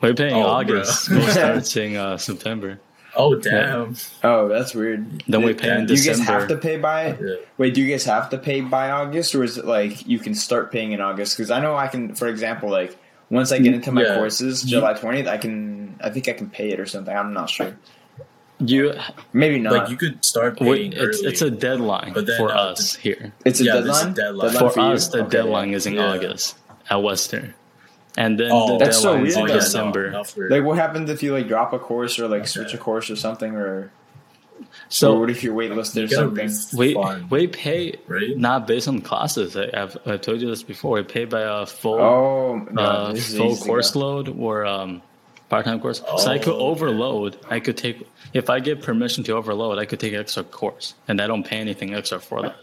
[0.00, 1.08] we pay in Oh, August.
[1.08, 1.20] bro.
[1.20, 2.78] School starts in uh, September.
[3.16, 3.96] Oh damn!
[4.22, 5.24] oh, that's weird.
[5.26, 7.08] Then we Do- pay in Do you guys have to pay by?
[7.20, 7.34] Yeah.
[7.58, 10.32] Wait, do you guys have to pay by August, or is it like you can
[10.34, 11.36] start paying in August?
[11.36, 12.96] Because I know I can, for example, like
[13.28, 14.14] once I get into my Yeah.
[14.14, 15.96] courses, July twentieth, I can.
[16.02, 17.14] I think I can pay it or something.
[17.14, 17.76] I'm not sure.
[18.60, 18.94] You,
[19.32, 19.72] Maybe not.
[19.72, 21.28] Like you could start we, paying it's early.
[21.32, 23.32] it's a deadline But then, for uh, us here.
[23.44, 24.14] it's a yeah, there's a deadline.
[24.14, 24.52] deadline.
[24.52, 26.12] Deadline For us, the Okay, deadline is in Yeah.
[26.12, 26.56] August.
[26.90, 27.54] at Western,
[28.18, 29.60] and then Oh, the That's so deadline is weird, in though.
[29.60, 30.10] December.
[30.10, 32.48] not for- Like, what happens if you like drop a course or like Okay.
[32.48, 33.90] switch a course or something, or or
[34.90, 36.78] So what if you're waitlisted you or gotta something?
[36.78, 36.94] we
[37.30, 38.36] we pay right?
[38.36, 39.56] not based on classes.
[39.56, 40.96] I, I've I told you this before.
[40.96, 44.00] We pay by a full Oh, no, uh, full course go.
[44.00, 45.00] load or um,
[45.50, 46.00] part time course.
[46.16, 46.64] so I could Oh, okay.
[46.64, 47.36] overload.
[47.50, 49.78] I could take if I get permission to overload.
[49.78, 52.56] I could take extra course, and I don't pay anything extra for that.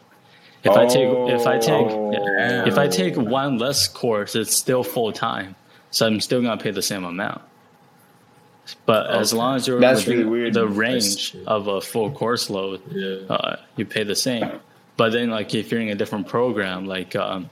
[0.64, 2.12] If I take if I take Oh.
[2.14, 5.56] yeah, if I take one less course, it's still full time.
[5.92, 7.42] So I'm still gonna pay the same amount.
[8.86, 10.54] But as long as you're That's within really weird.
[10.54, 13.20] the range of a full course load, Yeah.
[13.34, 14.60] uh, you pay the same.
[14.98, 17.50] But then, like if you're in a different program, like um,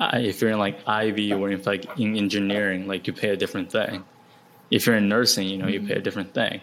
[0.00, 3.72] if you're in like Ivey or if like in engineering, like you pay a different
[3.72, 4.04] thing.
[4.70, 6.60] If you're in nursing, you know, you pay a different thing.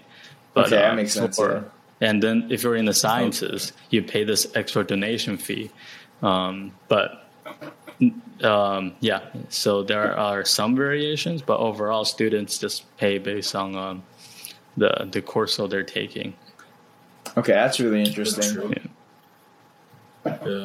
[0.53, 4.03] But, Okay, that uh, makes sense, for- And then if you're in the sciences, you
[4.03, 5.71] pay this extra donation fee.
[6.21, 7.27] Um, but
[8.43, 14.03] um, yeah, so there are some variations, but overall, students just pay based on um,
[14.77, 16.33] the the course load they're taking.
[17.37, 18.53] Okay, that's really That's interesting.
[18.53, 18.73] true.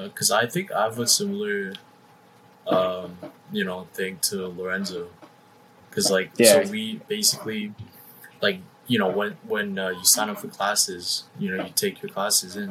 [0.05, 1.74] because I think I have a similar,
[2.66, 3.16] um,
[3.53, 5.09] you know, thing to Lorenzo.
[5.90, 6.64] Because like, Yeah.
[6.64, 7.74] so we basically,
[8.40, 12.03] like, you know, when when uh, you sign up for classes, you know, you take
[12.03, 12.70] your classes in,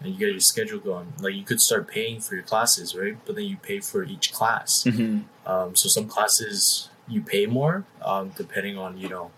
[0.00, 1.12] and you get your schedule going.
[1.20, 3.16] Like, you could start paying for your classes, right?
[3.24, 4.84] But then you pay for each class.
[4.84, 9.30] hmm Um, so some classes you pay more, um, depending on you know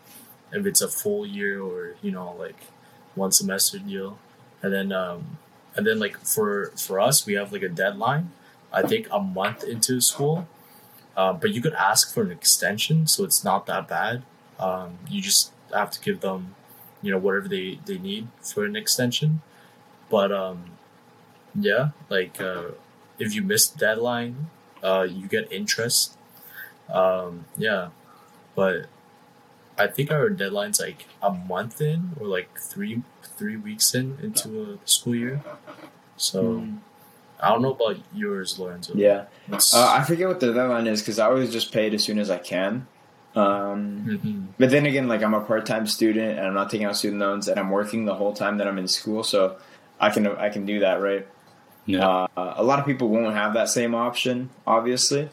[0.53, 2.57] if it's a full year or you know like
[3.15, 4.19] one semester deal,
[4.63, 5.39] and then um,
[5.77, 8.31] and then like for for us we have like a deadline.
[8.73, 10.47] I think a month into school,
[11.19, 14.23] uh, but you could ask for an extension, so it's not that bad.
[14.61, 16.55] Um, you just have to give them,
[17.03, 19.43] you know, whatever they they need for an extension.
[20.09, 20.79] But um,
[21.55, 22.71] yeah, like uh,
[23.19, 24.49] if you miss the deadline,
[24.83, 26.17] uh, you get interest.
[26.89, 27.89] Um, yeah,
[28.55, 28.87] but
[29.77, 33.03] I think our deadline's like a month in or like three
[33.37, 35.43] three weeks in into a school year.
[36.17, 36.79] So Mm.
[37.41, 38.95] I don't know about yours, Lorenzo.
[38.95, 42.03] Yeah, uh, I forget what the deadline is because I always just pay it as
[42.03, 42.87] soon as I can.
[43.37, 44.47] Um, Mhm.
[44.59, 47.47] But then again, like I'm a part-time student and I'm not taking out student loans
[47.47, 49.57] and I'm working the whole time that I'm in school, so
[50.01, 51.27] I can I can do that, right?
[51.87, 52.07] Yeah.
[52.07, 55.29] Uh, a lot of people won't have that same option, obviously.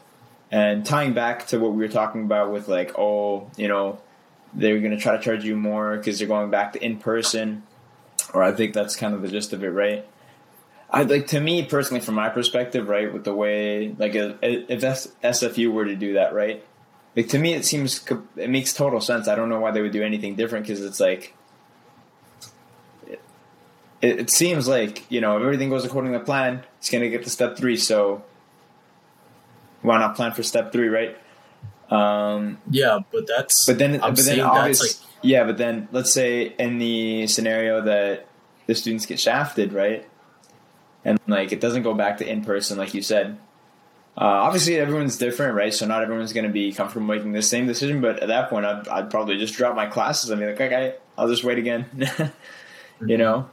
[0.50, 3.98] And tying back to what we were talking about with like, oh, you know,
[4.54, 7.64] they're going to try to charge you more because they're going back to in person,
[8.32, 10.06] or I think that's kind of the gist of it, right?
[10.90, 14.80] I like to me personally, from my perspective, right, with the way like if if
[14.80, 16.64] SFU were to do that, right,
[17.16, 18.04] like to me it seems
[18.36, 19.28] it makes total sense.
[19.28, 21.34] I don't know why they would do anything different because it's like
[23.08, 23.20] it,
[24.20, 27.30] it seems like you know if everything goes according to plan, it's gonna get to
[27.30, 27.76] step three.
[27.76, 28.22] So
[29.82, 31.16] why not plan for step three, right?
[31.90, 35.44] Um, Yeah, but that's but then, I'm but then saying obvious, that's like yeah.
[35.44, 38.26] But then, let's say in the scenario that
[38.66, 40.06] the students get shafted, right,
[41.06, 43.38] and like it doesn't go back to in person, like you said.
[44.18, 45.72] Uh, obviously, everyone's different, right?
[45.72, 48.00] So not everyone's going to be comfortable making the same decision.
[48.00, 50.94] But at that point, I'd, I'd probably just drop my classes and be like, okay,
[51.18, 51.86] I'll just wait again.
[53.06, 53.48] you know?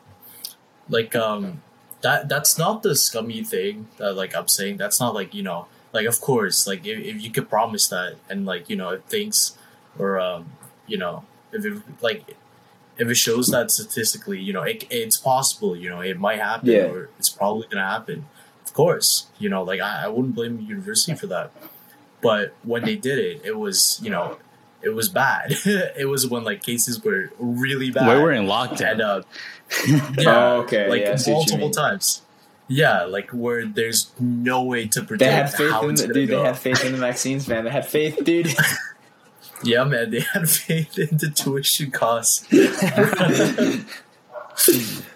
[0.89, 1.62] like um
[2.02, 4.78] that that's not the scummy thing that like I'm saying.
[4.78, 8.16] That's not like you know like of course like if, if you could promise that
[8.30, 9.58] and like you know if things
[9.98, 10.52] or um
[10.88, 12.36] you know if it like
[12.98, 16.70] if it shows that statistically you know it, it's possible you know it might happen
[16.70, 16.84] Yeah.
[16.86, 18.26] or it's probably gonna happen
[18.66, 21.52] of course you know like I, I wouldn't blame the university for that
[22.22, 24.38] but when they did it it was you know
[24.82, 28.92] it was bad it was when like cases were really bad we were in lockdown.
[28.92, 29.22] and uh
[29.88, 32.22] yeah, Oh, okay, like yeah, I see what you multiple times.
[32.68, 36.08] Yeah, like where there's no way to They predict had faith how in it's the,
[36.08, 36.30] gonna dude.
[36.30, 36.44] They go.
[36.44, 37.64] had faith in the vaccines, man.
[37.66, 38.48] They had faith, dude.
[39.63, 42.45] yeah, man, they had faith in the tuition costs.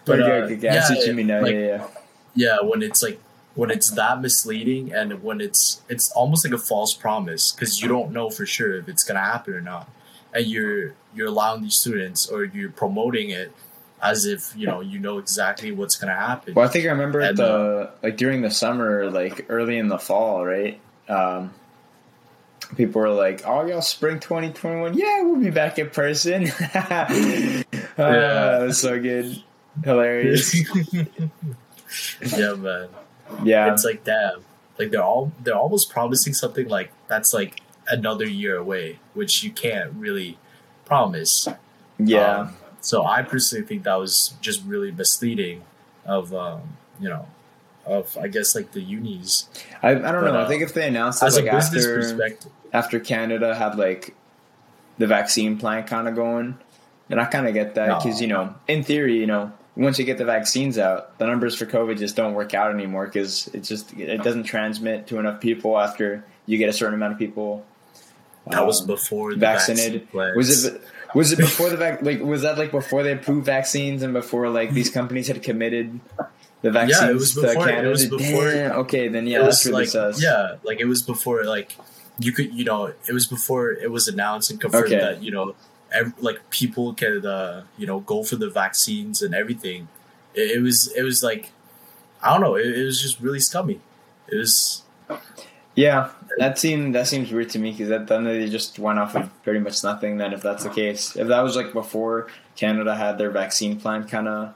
[0.05, 1.87] but uh, okay, okay, I see what yeah, like- yeah,
[2.35, 2.57] yeah.
[2.61, 3.19] when it's like
[3.55, 7.87] when it's that misleading and when it's it's almost like a false promise because you
[7.87, 9.89] don't know for sure if it's gonna happen or not,
[10.33, 13.51] and you're you're allowing these students or you're promoting it
[14.01, 16.53] as if you know you know exactly what's gonna happen.
[16.53, 19.97] Well, I think I remember And, the like during the summer, like early in the
[19.97, 20.79] fall, right?
[21.09, 21.53] Um,
[22.75, 27.63] people were like, "Oh, y'all, spring 2021, yeah, we'll be back in person." uh,
[27.97, 29.41] That was so good,
[29.83, 30.55] hilarious.
[32.37, 32.89] yeah, man.
[33.43, 34.43] Yeah, it's like damn.
[34.77, 39.51] Like they're all they're almost promising something like that's like another year away which you
[39.51, 40.37] can't really
[40.85, 41.47] promise.
[41.97, 45.63] Yeah, Um, so i personally think that was just really misleading
[46.05, 47.27] of um, you know
[47.87, 49.47] of I guess like the unis
[49.81, 50.39] I, I don't But, know.
[50.39, 52.51] I uh, think if they announced it as like a business after perspective.
[52.73, 54.13] after Canada had like
[54.97, 56.57] the vaccine plan kind of going,
[57.07, 57.97] then I kind of get that No.
[57.99, 61.55] because you know, in theory, you know, once you get the vaccines out, the numbers
[61.55, 65.39] for COVID just don't work out anymore because it just it doesn't transmit to enough
[65.39, 67.63] people after you get a certain amount of people.
[68.49, 70.07] That was um, before the vaccinated.
[70.13, 70.81] Was it
[71.13, 74.49] was it before the vac- like was that like before they approved vaccines and before
[74.49, 75.99] like these companies had committed
[76.61, 79.79] the vaccines Yeah, it was before- it was before- Damn, okay, then yeah, that's really
[79.83, 80.21] like sus.
[80.21, 81.75] yeah, like it was before like
[82.19, 84.97] you could you know it was before it was announced and confirmed Okay.
[84.99, 85.55] that you know
[85.91, 89.87] ev- like people could uh, you know go for the vaccines and everything.
[90.33, 91.51] It, it was it was like
[92.23, 92.55] I don't know.
[92.55, 93.79] It, it was just really scummy.
[94.27, 94.81] It was
[95.75, 99.15] Yeah, that seemed that seems weird to me because that then they just went off
[99.15, 100.17] of pretty much nothing.
[100.17, 104.07] Then if that's the case, if that was like before Canada had their vaccine plan
[104.07, 104.53] kind of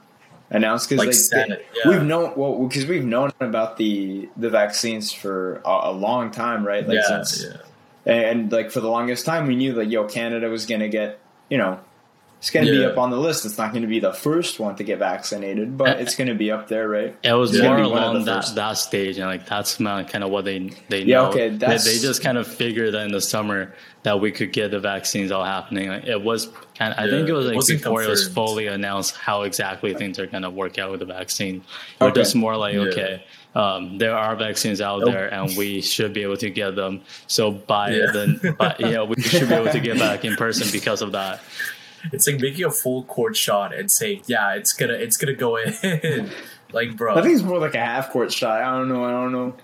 [0.52, 5.12] announced, because like like, Yeah, we've known well because we've known about the the vaccines
[5.12, 6.86] for a, a long time, right?
[6.86, 7.56] Like yeah, since yeah.
[8.06, 11.18] and, and, like for the longest time we knew that yo Canada was gonna get
[11.48, 11.80] you know.
[12.42, 13.46] It's going to be up on the list.
[13.46, 16.34] It's not going to be the first one to get vaccinated, but it's going to
[16.34, 17.14] be up there, right?
[17.22, 17.68] It was Yeah.
[17.68, 18.54] more Gonna be one of along the that, first.
[18.56, 21.28] that stage, and like that's kind of what they they Yeah, know.
[21.28, 24.52] okay, They- that's- they, just kind of figured that in the summer that we could
[24.52, 25.88] get the vaccines all happening.
[25.88, 26.92] Like, it was kind.
[26.92, 30.18] Of, I think it was like wasn't before it was fully announced how exactly things
[30.18, 31.62] are going to work out with the vaccine.
[32.00, 32.22] We're Okay.
[32.22, 32.80] just more like Yeah.
[32.80, 33.22] okay.
[33.54, 35.12] Um, there are vaccines out Nope.
[35.12, 37.02] there, and we should be able to get them.
[37.28, 38.06] So by Yeah.
[38.12, 41.38] then, by, yeah, we should be able to get back in person because of that.
[42.10, 45.56] It's like making a full court shot and saying, "Yeah, it's gonna, it's gonna go
[45.56, 46.30] in."
[46.72, 48.60] like, bro, I think it's more like a half court shot.
[48.62, 49.04] I don't know.
[49.04, 49.54] I don't know.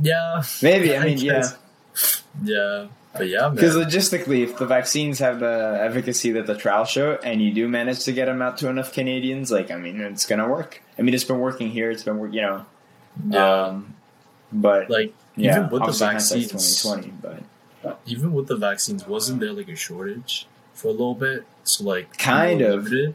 [0.00, 0.96] yeah, Maybe.
[0.96, 1.32] I mean, yeah.
[1.32, 2.22] guess.
[2.44, 3.48] yeah, but yeah.
[3.48, 7.66] Because logistically, if the vaccines have the efficacy that the trials show, and you do
[7.68, 10.82] manage to get them out to enough Canadians, like I mean, it's gonna work.
[10.98, 11.90] I mean, it's been working here.
[11.90, 12.66] It's been work, you know.
[13.28, 13.96] yeah, Um,
[14.52, 19.52] but like yeah, even with the vaccines, 2020, but even with the vaccines, wasn't there
[19.52, 20.46] like a shortage
[20.78, 21.44] for a little bit?
[21.64, 22.84] So like, Kind of.
[22.84, 23.14] limited?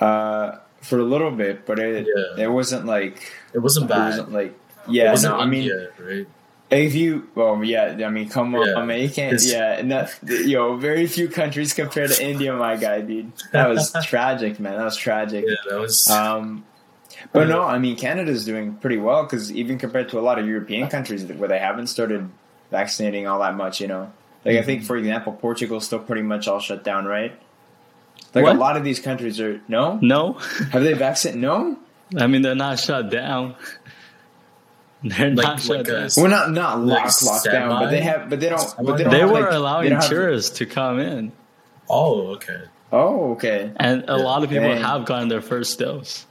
[0.00, 2.44] uh, for a little bit, but it Yeah.
[2.44, 4.06] it wasn't like It wasn't it bad.
[4.10, 4.48] wasn't like
[4.86, 5.10] It yeah.
[5.12, 6.26] wasn't No, I mean, India, right?
[6.70, 8.82] If you, well, yeah, I mean, come on, Yeah.
[8.84, 12.76] man, you can't, It's- yeah, and that, yo, very few countries compared to India, my
[12.76, 13.30] guy, dude.
[13.52, 14.76] That was tragic, man.
[14.76, 15.44] That was tragic.
[15.46, 16.10] Yeah, that was.
[16.10, 16.64] Um,
[17.32, 20.46] but no, I mean, Canada's doing pretty well because even compared to a lot of
[20.48, 22.28] European countries where they haven't started
[22.70, 24.10] vaccinating all that much, you know,
[24.44, 24.86] like I think, Mm-hmm.
[24.86, 27.38] for example, Portugal's still pretty much all shut down, right?
[28.34, 28.56] Like What?
[28.56, 29.98] a lot of these countries are no.
[30.02, 30.32] No,
[30.72, 31.40] Have they vaccinated?
[31.42, 31.78] No.
[32.16, 33.54] I mean they're not shut down.
[35.02, 36.08] They're Like- not shut like a- down.
[36.16, 38.74] Well, not not Like locked, locked down, but they have, but they don't.
[38.82, 41.32] But they, don't They have, were like, they allowing don't have- tourists to come in,
[41.90, 42.62] oh, okay.
[42.90, 43.70] Oh, okay.
[43.76, 44.24] and a Yeah.
[44.24, 44.80] lot of people Dang.
[44.82, 46.24] have gotten their first dose.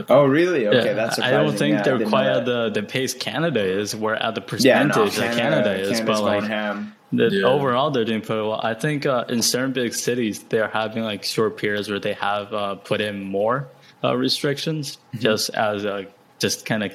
[0.00, 0.14] Okay.
[0.14, 0.66] Oh, really?
[0.66, 3.94] Okay, Yeah, that's I don't think Yeah, they're quite at the, the pace Canada is.
[3.96, 4.46] We're at the yeah,
[4.84, 6.94] percentage no, that Canada is, Canada's but like ham.
[7.12, 7.46] the, Yeah.
[7.46, 8.60] overall they're doing pretty well.
[8.62, 12.52] I think uh, in certain big cities they're having like short periods where they have
[12.52, 13.68] uh, put in more
[14.04, 15.18] uh, restrictions, Mm-hmm.
[15.20, 16.06] just as a
[16.38, 16.92] just kind of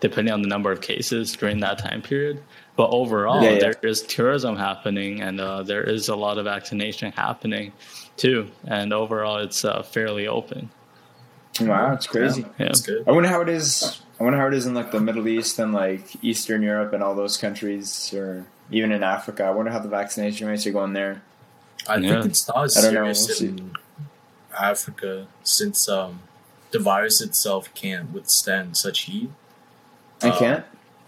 [0.00, 2.42] depending on the number of cases during that time period.
[2.76, 3.58] But overall, Yeah, yeah.
[3.60, 7.72] there is tourism happening, and uh, there is a lot of vaccination happening
[8.16, 8.50] too.
[8.66, 10.70] And overall, it's uh, fairly open.
[11.60, 12.42] Wow, it's crazy.
[12.58, 12.66] Yeah.
[12.66, 13.06] That's good.
[13.08, 14.00] I wonder how it is.
[14.18, 17.02] I wonder how it is in like the Middle East and like Eastern Europe and
[17.02, 19.44] all those countries, or even in Africa.
[19.44, 21.22] I wonder how the vaccination rates are going there.
[21.88, 22.14] I Yeah.
[22.14, 23.72] think it's not as I don't know, serious we'll in
[24.58, 26.20] Africa since um,
[26.70, 29.30] the virus itself can't withstand such heat.
[30.22, 30.64] I Uh, can't.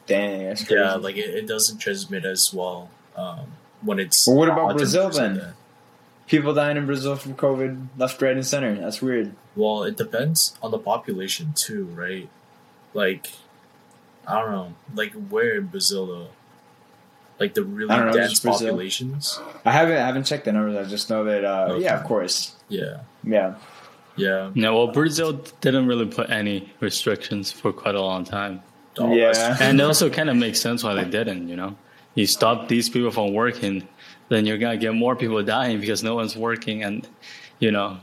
[0.06, 0.80] Dang, that's crazy.
[0.80, 3.46] Yeah, like it, it doesn't transmit as well um,
[3.82, 4.26] when it's.
[4.26, 5.54] Well, what about Brazil temperatures like then?
[6.26, 6.30] That.
[6.30, 8.74] People dying in Brazil from COVID, left, right, and center.
[8.74, 9.32] That's weird.
[9.54, 12.28] Well, it depends on the population too, right?
[12.94, 13.28] Like,
[14.26, 16.28] I don't know, like where in Brazil though?
[17.38, 19.38] Like the really know, dense populations.
[19.64, 19.96] I haven't.
[19.98, 20.76] I haven't checked the numbers.
[20.86, 21.44] I just know that.
[21.44, 21.84] Uh, Okay.
[21.84, 22.56] Yeah, of course.
[22.68, 23.56] Yeah, Yeah.
[24.16, 24.50] yeah.
[24.54, 28.62] No, well, Brazil didn't really put any restrictions for quite a long time.
[28.98, 29.56] Yeah.
[29.60, 31.48] and it also kind of makes sense why they didn't.
[31.50, 31.76] You know,
[32.16, 33.86] you stop these people from working,
[34.28, 37.06] then you're gonna get more people dying because no one's working, and
[37.60, 37.98] you know,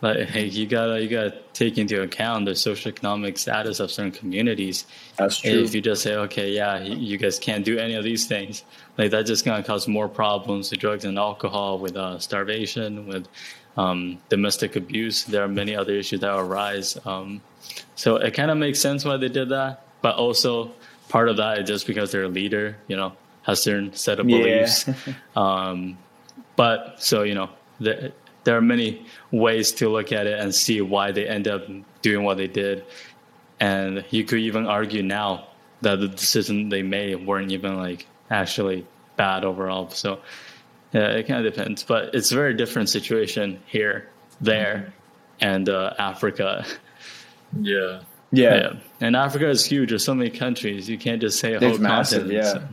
[0.00, 4.86] like hey, you gotta you gotta take into account the socioeconomic status of certain communities.
[5.18, 5.50] That's true.
[5.50, 8.64] If you just say, okay, yeah, you you guys can't do any of these things,
[8.96, 13.26] like that's just gonna cause more problems with drugs and alcohol, with uh, starvation, with
[13.76, 15.24] um, domestic abuse.
[15.24, 16.96] There are many other issues that arise.
[17.04, 17.42] Um,
[17.96, 20.72] so it kind of makes sense why they did that, but also
[21.08, 23.12] part of that is just because they're a leader, you know,
[23.46, 24.38] has certain set of Yeah.
[24.38, 24.84] beliefs.
[25.36, 25.96] Um,
[26.56, 27.48] but so you know,
[27.80, 28.12] there,
[28.44, 31.62] there are many ways to look at it and see why they end up
[32.02, 32.84] doing what they did.
[33.60, 35.46] and you could even argue now
[35.80, 38.84] that the decision they made weren't even like actually
[39.16, 39.88] bad overall.
[39.90, 40.20] So
[40.92, 44.08] yeah, it kind of depends, but it's a very different situation here,
[44.40, 44.92] there,
[45.40, 46.64] and uh, Africa.
[47.60, 48.00] Yeah.
[48.32, 48.54] Yeah.
[48.54, 49.90] Yeah, and Africa is huge.
[49.90, 50.88] There's so many countries.
[50.88, 52.44] You can't just say a It's whole massive, continent.
[52.44, 52.52] yeah.
[52.52, 52.68] so-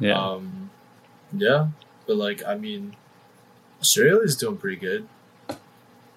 [0.00, 0.18] yeah.
[0.20, 0.70] Um,
[1.36, 1.68] yeah,
[2.06, 2.96] but like I mean,
[3.80, 5.08] Australia is doing pretty good,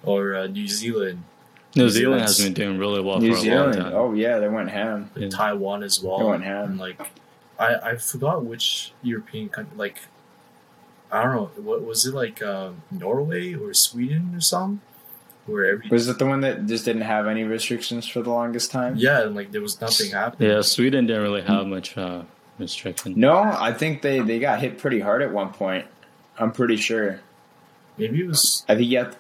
[0.03, 1.24] or uh, New Zealand,
[1.76, 3.76] New New Zealand has been doing really well New for a Zealand.
[3.76, 3.93] long time.
[3.95, 5.11] Oh yeah, they went ham.
[5.15, 5.30] Yeah.
[5.30, 6.20] Taiwan as well.
[6.20, 6.72] They went ham.
[6.72, 6.99] And like,
[7.57, 9.76] I I forgot which European country.
[9.78, 9.99] Like,
[11.11, 11.51] I don't know.
[11.63, 12.41] What was it like?
[12.41, 14.82] Um, Norway or Sweden or something?
[15.45, 18.70] Where every Was it the one that just didn't have any restrictions for the longest
[18.70, 18.95] time?
[18.97, 20.47] yeah, and like there was nothing happening.
[20.49, 22.22] Yeah, Sweden didn't really have much uh,
[22.60, 23.14] restriction.
[23.18, 25.86] No, I think they they got hit pretty hard at one point.
[26.38, 27.20] I'm pretty sure.
[27.97, 29.12] Maybe it was I think yeah,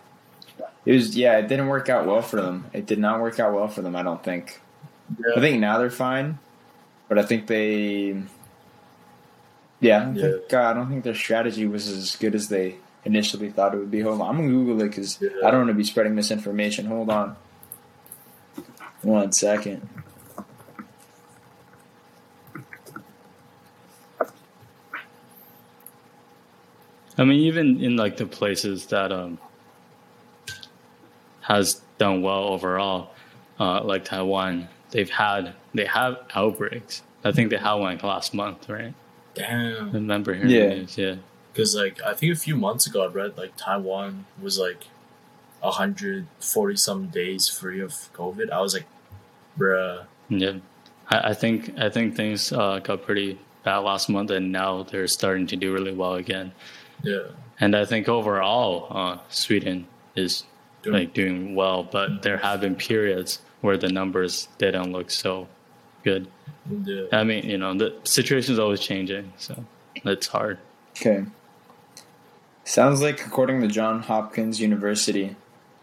[0.85, 1.37] it was yeah.
[1.37, 2.69] It didn't work out well for them.
[2.73, 3.95] It did not work out well for them.
[3.95, 4.61] I don't think.
[5.19, 6.39] yeah, I think now they're fine,
[7.07, 8.21] but I think they.
[9.81, 10.21] Yeah, I don't, Yeah.
[10.39, 12.75] Think, uh, I don't think their strategy was as good as they
[13.05, 14.01] initially thought it would be.
[14.01, 15.29] Hold on, I'm gonna Google it because Yeah.
[15.45, 16.85] I don't want to be spreading misinformation.
[16.85, 17.35] Hold on,
[19.01, 19.87] one second.
[27.19, 29.37] I mean, even in like the places that um
[31.41, 33.11] has done well overall,
[33.59, 37.01] uh, like Taiwan, they've had they have outbreaks.
[37.23, 38.93] I think they had one like last month, right?
[39.37, 39.91] I damn.
[39.91, 40.69] remember hearing Yeah.
[40.69, 40.97] news.
[40.97, 41.15] Yeah,
[41.51, 44.85] Because like I think a few months ago I read like Taiwan was like
[45.61, 48.49] hundred forty some days free of COVID.
[48.49, 48.85] I was like,
[49.57, 50.05] bruh.
[50.29, 50.53] yeah.
[51.09, 55.07] I, I think I think things uh, got pretty bad last month, and now they're
[55.07, 56.53] starting to do really well again.
[57.03, 57.23] Yeah.
[57.59, 60.43] And I think overall, uh, Sweden is
[60.81, 65.47] Doing- like doing well, but there have been periods where the numbers didn't look so
[66.03, 66.27] good.
[66.85, 67.05] Yeah.
[67.11, 69.65] I mean, you know, the situation is always changing, so
[70.05, 70.57] it's hard.
[70.95, 71.25] Okay.
[72.63, 75.35] Sounds like, according to John Hopkins University,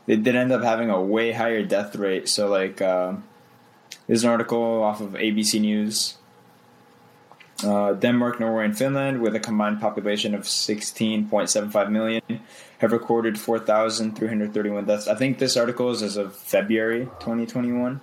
[0.07, 2.29] they did end up having a way higher death rate.
[2.29, 3.15] So, like, uh,
[4.07, 6.17] there's an article off of ABC News.
[7.65, 12.21] Uh, Denmark, Norway, and Finland, with a combined population of 16.75 million,
[12.79, 15.09] have recorded 4,331 deaths.
[15.09, 18.03] I think this article is as of February 2021,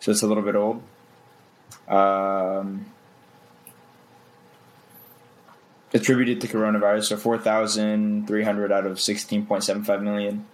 [0.00, 0.82] so it's a little bit old.
[1.86, 2.86] Um,
[5.94, 10.46] attributed to coronavirus, so 4,300 out of 16.75 million.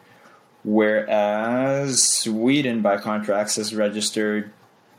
[0.62, 4.53] Whereas Sweden, by contrast, has registered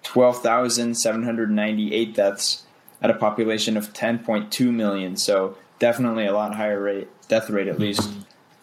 [0.04, 2.64] 12,798 deaths
[3.02, 5.16] at a population of 10.2 million.
[5.18, 8.10] So definitely a lot higher rate, death rate at least.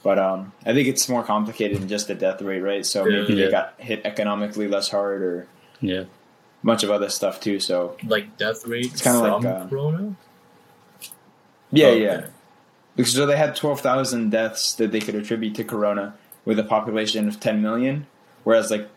[0.02, 2.84] But um, I think it's more complicated than just the death rate, right?
[2.84, 3.44] So maybe Yeah.
[3.46, 5.46] they got hit economically less hard or
[5.80, 6.04] Yeah,
[6.62, 7.58] bunch of other stuff too.
[7.60, 10.14] So Like death rate It's kinda like, uh, Corona.
[11.70, 12.02] yeah, Okay.
[12.02, 12.26] yeah.
[12.96, 16.14] Because so they had 12,000 deaths that they could attribute to corona
[16.44, 18.06] with a population of 10 million,
[18.44, 18.88] whereas like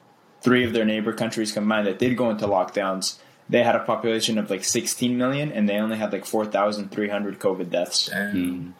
[0.41, 3.17] three of their neighbor countries combined that did go into lockdowns,
[3.49, 7.69] they had a population of like 16 million and they only had like 4,300 COVID
[7.69, 8.07] deaths.
[8.07, 8.35] Damn.
[8.35, 8.71] Mm.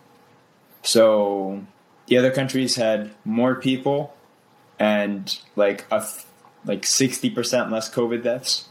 [0.84, 1.63] So
[2.07, 4.13] the other countries had more people
[4.80, 6.26] and like a th-
[6.65, 8.68] like 60% less COVID deaths.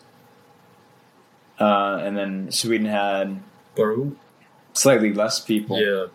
[1.58, 3.40] Uh, and then Sweden had
[3.74, 3.94] But
[4.74, 5.80] slightly less people.
[5.80, 6.06] yeah.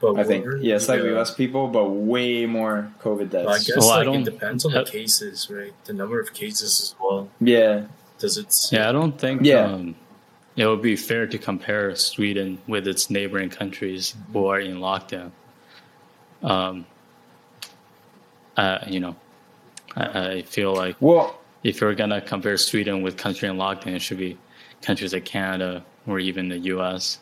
[0.00, 1.16] But I think what- yeah, slightly yeah.
[1.16, 4.66] less people, but way more COVID But I guess Well, I like don't- it depends
[4.66, 5.72] on the cases, right?
[5.86, 7.30] The number of cases as well.
[7.40, 7.84] yeah,
[8.24, 8.46] Does it?
[8.72, 8.88] yeah.
[8.88, 9.64] I don't think Yeah.
[9.66, 9.94] um,
[10.56, 15.30] it would be fair to compare Sweden with its neighboring countries who are in lockdown.
[16.42, 16.86] Um,
[18.56, 19.16] uh, you know,
[19.96, 20.04] I,
[20.36, 24.18] I feel like well, if you're gonna compare Sweden with country in lockdown, it should
[24.18, 24.38] be
[24.82, 27.18] countries like Canada or even the U.S.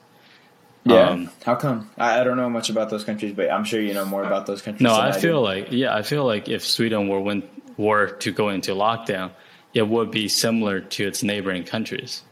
[0.85, 1.09] yeah.
[1.11, 1.91] Um, How come?
[1.97, 4.47] I, I don't know much about those countries, but I'm sure you know more about
[4.47, 4.83] those countries.
[4.83, 5.21] No, than I do.
[5.21, 7.43] feel like yeah, I feel like if Sweden were when,
[7.77, 9.31] were to go into lockdown,
[9.75, 12.23] it would be similar to its neighboring countries.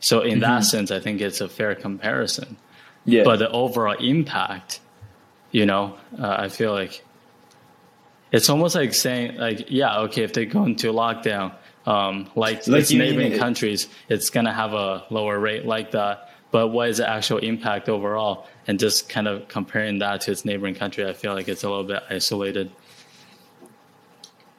[0.00, 2.56] So in that sense, I think it's a fair comparison.
[3.04, 4.80] yeah, But the overall impact,
[5.50, 7.04] you know, uh, I feel like
[8.32, 11.54] it's almost like saying like yeah, okay, if they go into lockdown,
[11.86, 16.30] um, like, Like its mean neighboring countries, it's gonna have a lower rate like that.
[16.50, 18.46] But what is the actual impact overall?
[18.66, 21.68] And just kind of comparing that to its neighboring country, I feel like it's a
[21.68, 22.70] little bit isolated.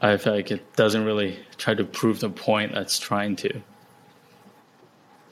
[0.02, 3.62] I feel like it doesn't really try to prove the point that's trying to.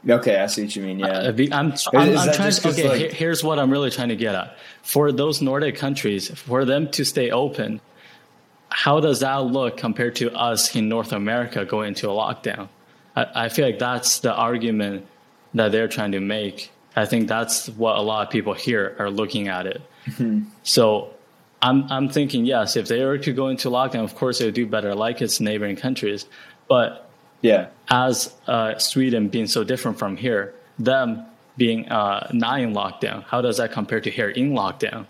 [0.09, 0.99] okay, I see what you mean.
[0.99, 3.89] Yeah, I be- I'm, I'm, I'm trying to, okay, like- here- here's what I'm really
[3.91, 4.57] trying to get at.
[4.83, 7.81] For those Nordic countries, for them to stay open,
[8.69, 12.67] how does that look compared to us in North America going into a lockdown?
[13.15, 15.05] I, I feel like that's the argument
[15.53, 16.71] that they're trying to make.
[16.95, 19.81] I think that's what a lot of people here are looking at it.
[20.07, 20.49] Mm-hmm.
[20.63, 21.13] So
[21.67, 24.59] I'm I'm thinking yes, if they were to go into lockdown, of course they would
[24.63, 26.21] do better, like its neighboring countries.
[26.73, 26.87] But
[27.41, 27.63] Yeah.
[27.89, 28.15] as
[28.47, 30.43] uh, Sweden being so different from here,
[30.79, 31.07] them
[31.57, 35.01] being uh, not in lockdown, how does that compare to here in lockdown?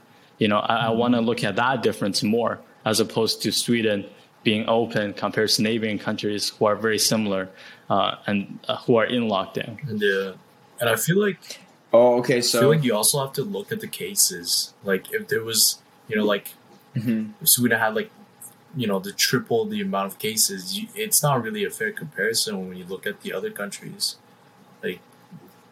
[0.41, 2.53] You know, I, I want to look at that difference more
[2.85, 4.05] as opposed to Sweden
[4.43, 7.43] being open compared to neighboring countries who are very similar
[7.89, 9.71] uh, and uh, who are in lockdown.
[10.05, 10.33] Yeah,
[10.79, 11.39] and I feel like
[11.93, 12.41] Oh, okay.
[12.41, 14.73] So I feel like you also have to look at the cases.
[14.83, 16.49] Like if there was, you know, like
[16.95, 17.31] Mhm.
[17.41, 18.09] if Sweden had like,
[18.75, 22.67] you know, the triple the amount of cases, you, it's not really a fair comparison
[22.69, 24.15] when you look at the other countries.
[24.83, 24.99] Like,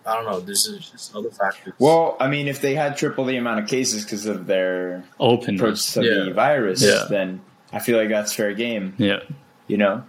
[0.06, 0.40] I don't know.
[0.42, 1.74] This is just other factors.
[1.80, 5.56] well, I mean, if they had triple the amount of cases because of their open
[5.56, 6.24] approach to Yeah.
[6.26, 7.06] the virus, Yeah.
[7.10, 8.94] then I feel like that's fair game.
[8.98, 9.20] Yeah.
[9.68, 10.04] you know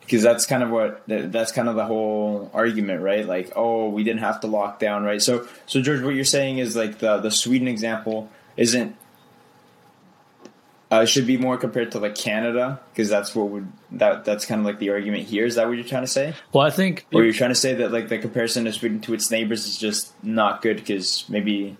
[0.00, 4.04] because that's kind of what that's kind of the whole argument right like oh we
[4.04, 7.16] didn't have to lock down right so so george what you're saying is like the
[7.18, 8.94] the sweden example isn't
[10.90, 14.60] uh, should be more compared to like canada because that's what would that that's kind
[14.60, 15.46] of like the argument here.
[15.46, 16.34] Is that what you're trying to say?
[16.52, 19.14] Well, I think or you're trying to say that like the comparison of sweden to
[19.14, 21.76] its neighbors is just not good because maybe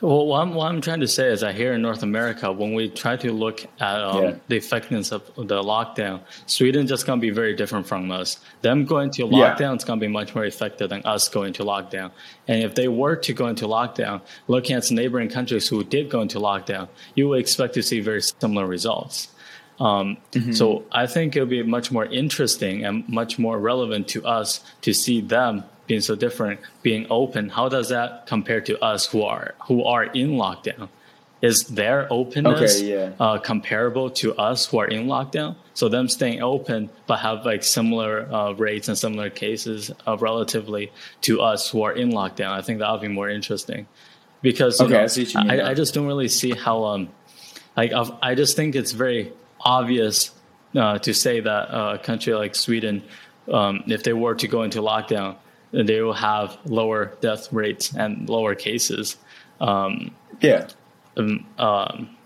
[0.00, 2.72] Well, what I'm, what I'm trying to say is that here in North America, when
[2.72, 4.34] we try to look at um, Yeah.
[4.48, 8.38] the effectiveness of the lockdown, Sweden just going to be very different from us.
[8.62, 9.54] Them going to Yeah.
[9.54, 12.12] lockdown is going to be much more effective than us going to lockdown.
[12.48, 16.22] And if they were to go into lockdown, looking at neighboring countries who did go
[16.22, 19.28] into lockdown, you would expect to see very similar results.
[19.78, 20.16] Um,
[20.52, 24.92] So I think it'll be much more interesting and much more relevant to us to
[24.92, 27.48] see them being so different, being open.
[27.48, 30.88] How does that compare to us who are who are in lockdown?
[31.42, 33.12] Is their openness Okay, yeah.
[33.18, 35.56] uh, comparable to us who are in lockdown?
[35.74, 40.92] So them staying open but have like similar uh, rates and similar cases uh, relatively
[41.22, 42.50] to us who are in lockdown.
[42.60, 43.88] I think that would be more interesting
[44.42, 45.60] because you Okay, know, I mean.
[45.60, 47.08] I, I just don't really see how um
[47.76, 49.32] like I've, I just think it's very
[49.78, 50.30] obvious
[50.76, 53.02] uh, to say that uh, a country like Sweden,
[53.52, 55.34] um, if they were to go into lockdown,
[55.72, 59.16] they will have lower death rates and lower cases,
[59.60, 60.66] um, yeah
[61.16, 62.16] um, um,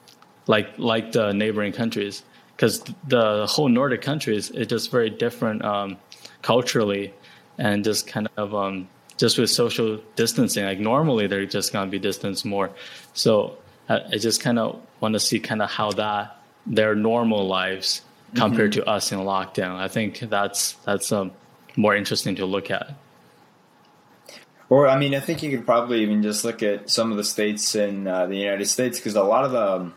[0.46, 2.22] like like the neighboring countries,
[2.56, 5.96] because the whole Nordic countries is just very different um,
[6.42, 7.12] culturally,
[7.58, 10.64] and just kind of um, just with social distancing.
[10.64, 12.70] Like normally they're just gonna be distanced more,
[13.12, 13.56] so
[13.88, 16.36] I, I just kind of want to see kind of how that
[16.66, 18.02] their normal lives
[18.34, 19.76] compared to us in lockdown.
[19.76, 21.32] I think that's that's um,
[21.76, 22.94] more interesting to look at.
[24.70, 27.24] Or I mean, I think you could probably even just look at some of the
[27.24, 29.94] states in uh, the United States because a lot of the um,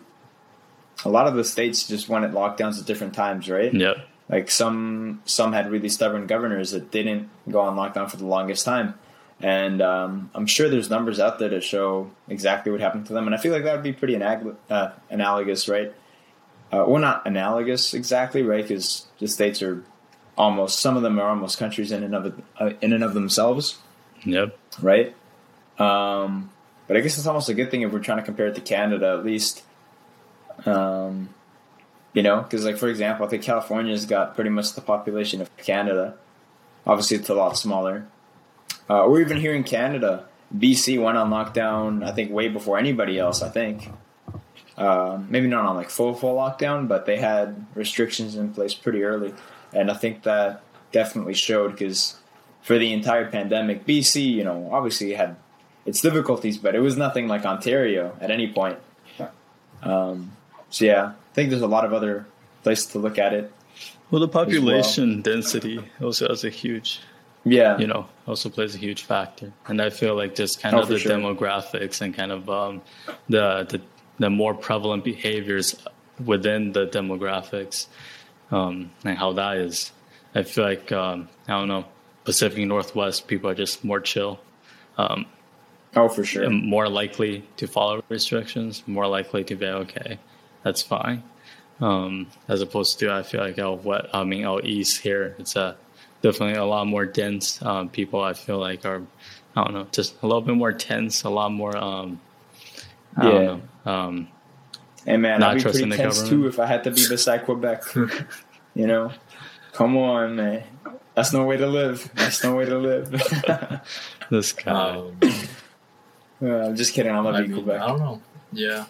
[1.06, 3.74] a lot of the states just went at lockdowns at different times, right?
[3.74, 3.98] Yep.
[4.30, 8.66] Like some some had really stubborn governors that didn't go on lockdown for the longest
[8.66, 8.96] time,
[9.40, 13.26] and um, I'm sure there's numbers out there to show exactly what happened to them.
[13.26, 15.94] And I feel like that would be pretty anag- uh, analogous, right?
[16.74, 18.68] Uh, well, not analogous exactly, right?
[18.68, 19.86] Because the states are
[20.38, 23.78] almost some of them are almost countries in and of uh, in and of themselves
[24.26, 24.58] Yep.
[24.82, 25.16] right?
[25.80, 26.50] Um,
[26.88, 28.62] but I guess it's almost a good thing if we're trying to compare it to
[28.62, 29.64] Canada, at least.
[30.66, 31.30] Um,
[32.14, 35.56] you know, because like for example, I think California's got pretty much the population of
[35.58, 36.16] Canada.
[36.86, 38.08] Obviously, it's a lot smaller.
[38.90, 40.26] Uh, or even here in Canada,
[40.58, 42.04] BC went on lockdown.
[42.06, 43.42] I think way before anybody else.
[43.42, 43.92] I think.
[44.78, 49.04] Uh, maybe not on like full full lockdown, but they had restrictions in place pretty
[49.04, 49.34] early,
[49.74, 50.62] and I think that
[50.92, 52.16] definitely showed because
[52.62, 55.36] for the entire pandemic, BC, you know, obviously had
[55.86, 58.78] its difficulties, but it was nothing like Ontario at any point.
[59.84, 60.32] Um,
[60.70, 62.26] so yeah, I think there's a lot of other
[62.64, 63.52] places to look at it.
[64.12, 67.00] Well, the population density also has a huge
[67.44, 70.82] Yeah, you know also plays a huge factor and i feel like just kind Oh,
[70.82, 71.12] of the sure.
[71.14, 72.82] demographics and kind of um,
[73.30, 73.80] the, the
[74.20, 75.76] the more prevalent behaviors
[76.26, 77.88] within the demographics
[78.52, 79.92] um, and how that is
[80.36, 81.86] i feel like um, i don't know
[82.28, 84.34] pacific northwest people are just more chill
[84.98, 85.26] um,
[85.96, 86.44] oh for sure.
[86.44, 90.20] and more likely to follow restrictions more likely to be okay
[90.64, 91.24] that's fine
[91.80, 95.56] um, as opposed to i feel like out what i mean out east here it's
[95.56, 95.76] a
[96.22, 99.02] definitely a lot more dense um, people i feel like are
[99.56, 102.20] i don't know just a little bit more tense a lot more um,
[103.16, 103.32] I Yeah.
[103.32, 103.46] don't
[103.86, 103.92] know.
[103.92, 104.28] Um,
[105.06, 106.30] Hey man, Not I'd be pretty tense government.
[106.30, 107.82] too if I had to be beside Quebec.
[108.76, 109.14] you know,
[109.72, 110.64] come on, man.
[111.18, 112.12] That's no way to live.
[112.14, 113.10] That's no way to live.
[114.30, 114.72] this guy.
[114.72, 115.20] Um,
[116.40, 117.12] Uh, I'm just kidding.
[117.12, 117.82] I love I you, mean, Quebec.
[117.82, 118.22] I don't know.
[118.54, 118.86] Yeah,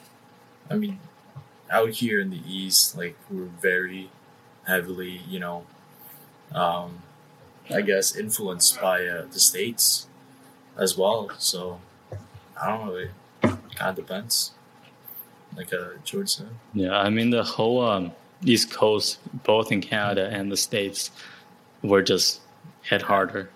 [0.69, 0.99] I mean,
[1.71, 4.09] out here in the east, like we're very
[4.65, 5.65] heavily, you know,
[6.53, 7.03] um,
[7.73, 10.07] I guess, influenced by uh, the states
[10.75, 11.31] as well.
[11.37, 11.79] So
[12.61, 12.95] I don't know.
[12.97, 13.09] It
[13.75, 14.51] kind of depends.
[15.55, 16.49] Like uh, George said.
[16.73, 18.11] Yeah, I mean the whole um,
[18.43, 21.11] East Coast, both in Canada and the states,
[21.83, 22.41] were just
[22.83, 23.49] hit harder.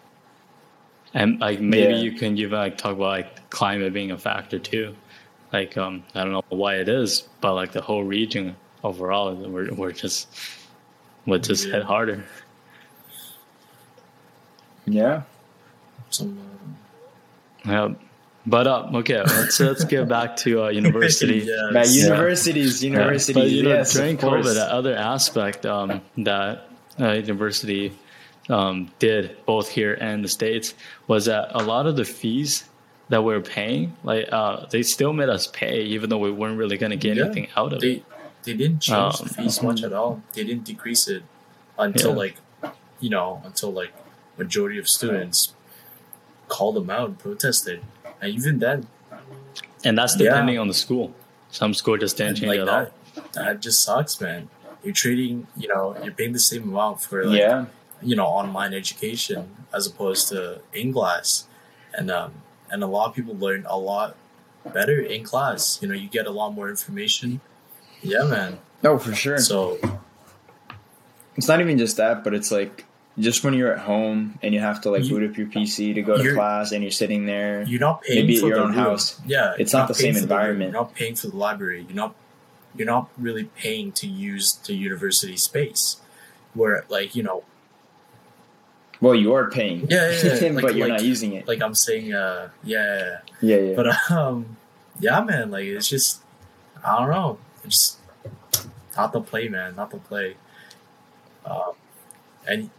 [1.14, 2.00] And like maybe Yeah.
[2.02, 4.96] you can even like talk about like climate being a factor too.
[5.52, 9.74] Like um, I don't know why it is, but like the whole region overall, we're
[9.74, 10.28] we're just
[11.26, 11.74] we're just Yeah.
[11.74, 12.24] hit harder.
[14.86, 15.24] Yeah.
[16.10, 16.40] Some.
[17.66, 17.94] Yeah.
[18.46, 21.40] But uh, okay, let's let's get back to uh, university.
[21.46, 23.36] yeah, Now, universities, Yeah, universities.
[23.36, 24.18] but you know, yes, during.
[24.18, 26.68] COVID, the other aspect um, that
[27.00, 27.94] uh, university
[28.52, 30.74] um, did both here and the states
[31.08, 32.66] was that a lot of the fees
[33.10, 36.58] that we are paying, like uh, they still made us pay, even though we weren't
[36.58, 37.26] really going to get Yeah.
[37.26, 38.04] anything out of they it.
[38.44, 40.22] they didn't change Um, the fees much at all.
[40.34, 41.24] They didn't decrease it
[41.78, 42.18] until Yeah.
[42.18, 42.36] like
[43.00, 43.92] you know until like
[44.38, 45.54] majority of students
[46.48, 47.82] called them out and protested,
[48.22, 48.88] and even then,
[49.84, 50.30] And that's Yeah.
[50.30, 51.14] depending on the school.
[51.50, 52.88] Some school just didn't and change like it at all.
[53.16, 54.48] that, that just sucks, man.
[54.84, 57.66] You're trading, you know, you're paying the same amount for like yeah.
[58.02, 61.48] You know online education as opposed to in class,
[61.94, 62.34] and um
[62.70, 64.16] and a lot of people learn a lot
[64.74, 65.80] better in class.
[65.82, 67.42] You know, you get a lot more information.
[68.02, 68.60] Yeah, man.
[68.84, 69.38] No, for sure.
[69.40, 69.78] So
[71.36, 72.86] it's not even just that, but it's like
[73.20, 75.94] just when you're at home and you have to like You- boot up your PC
[75.96, 77.64] to go to class and you're sitting there.
[77.64, 78.76] You're not paying Maybe at for your own room.
[78.78, 79.20] house.
[79.26, 80.72] Yeah, It's you're not the same for the environment.
[80.72, 81.86] You're not paying for the library.
[81.88, 82.16] You're not.
[82.74, 85.98] You're not really paying to use the university space,
[86.54, 87.44] where like you know,
[89.02, 89.88] Well, you are paying.
[89.90, 90.50] Yeah, yeah, yeah.
[90.52, 91.48] Like- but you're like- not using it.
[91.48, 93.76] like I'm saying, uh, yeah, yeah, yeah.
[93.76, 94.58] but um,
[95.00, 96.22] yeah, man, like it's just,
[96.86, 97.98] I don't know, it's
[98.54, 100.36] just not the play, man, not the play.
[101.46, 101.72] Um,
[102.48, 102.70] and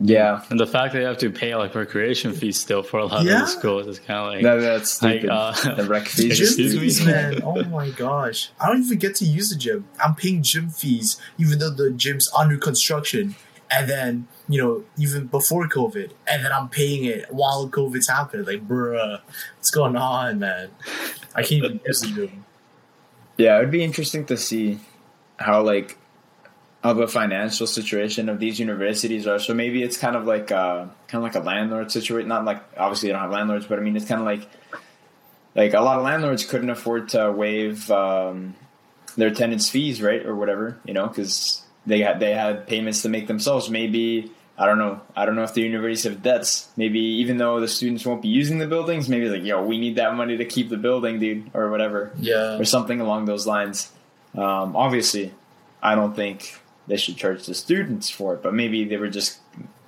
[0.00, 0.44] yeah.
[0.50, 3.24] And the fact that you have to pay like recreation fees still for a lot
[3.24, 3.34] Yeah.
[3.34, 5.30] of the schools is kind of like, That, that's like stupid.
[5.30, 6.40] uh, the rec gym fees.
[6.40, 6.80] Excuse me?
[6.80, 7.40] fees, man.
[7.44, 9.86] Oh my gosh, I don't even get to use the gym.
[10.02, 13.34] I'm paying gym fees, even though the gym's under construction,
[13.72, 18.46] and then you know, even before COVID, and then I'm paying it while COVID's happening.
[18.46, 19.20] Like, bruh,
[19.56, 20.70] what's going on, man?
[21.34, 22.44] I can't even use the gym.
[23.36, 24.78] Yeah, it would be interesting to see
[25.36, 25.98] how like
[26.84, 29.38] how the financial situation of these universities are.
[29.38, 32.28] So maybe it's kind of like uh kind of like a landlord situation.
[32.28, 34.48] Not like obviously they don't have landlords, but I mean it's kind of like
[35.54, 38.54] like a lot of landlords couldn't afford to waive um,
[39.16, 43.08] their tenants' fees, right, or whatever, you know, because they had they had payments to
[43.08, 43.68] make themselves.
[43.70, 45.00] Maybe I don't know.
[45.16, 46.68] I don't know if the universities have debts.
[46.76, 49.96] Maybe even though the students won't be using the buildings, maybe like yo, we need
[49.96, 53.90] that money to keep the building, dude, or whatever Yeah, or something along those lines.
[54.34, 55.32] Um, obviously,
[55.82, 59.38] I don't think they should charge the students for it, but maybe they were just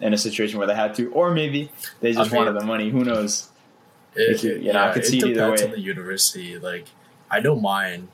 [0.01, 1.70] in a situation where they had to, or maybe
[2.01, 2.90] they just I mean- wanted the money.
[2.90, 3.49] Who knows?
[4.16, 5.68] it, It- you know, I could see it either depends way.
[5.68, 6.59] on the university.
[6.59, 6.86] Like,
[7.30, 8.09] I don't mind.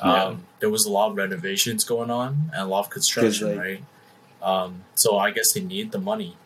[0.00, 0.34] Um, Yeah.
[0.60, 3.84] There was a lot of renovations going on and a lot of construction, like- right?
[4.42, 6.36] Um, so I guess they need the money.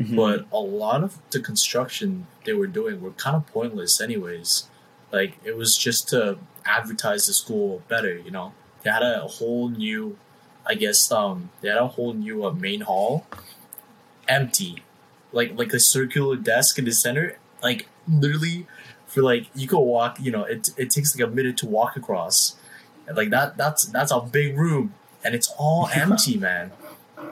[0.00, 0.16] Mhm.
[0.16, 4.64] But a lot of the construction they were doing were kind of pointless, anyways.
[5.12, 8.52] Like it was just to advertise the school better, you know.
[8.82, 10.18] They had a whole new,
[10.66, 13.26] I guess, um, they had a whole new uh, main hall,
[14.28, 14.82] empty,
[15.32, 18.66] like like a circular desk in the center, like literally
[19.06, 21.96] for like you could walk, you know, it it takes like a minute to walk
[21.96, 22.55] across,
[23.06, 24.94] and like that that's that's a big room,
[25.24, 26.72] and it's all empty, man.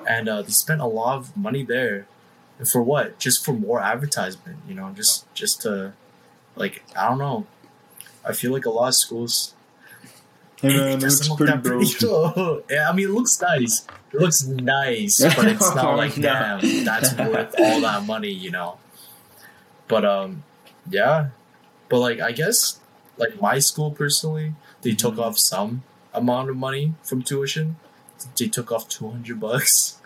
[0.08, 2.06] And uh, they spent a lot of money there
[2.70, 3.18] for what?
[3.18, 5.92] Just for more advertisement, you know, just just to
[6.56, 7.46] like I don't know.
[8.26, 9.54] I feel like a lot of schools
[10.64, 12.74] Hey, it, man, it it doesn't looks look pretty, that pretty.
[12.74, 13.86] yeah, I mean, it looks nice.
[14.12, 18.78] It looks nice, but it's not like damn, that's worth all that money, you know.
[19.88, 20.42] But um,
[20.88, 21.28] yeah,
[21.90, 22.80] but like I guess
[23.18, 24.54] like my school personally,
[24.84, 25.82] they took off some
[26.12, 27.76] amount of money from tuition.
[28.38, 29.98] They took off two hundred bucks,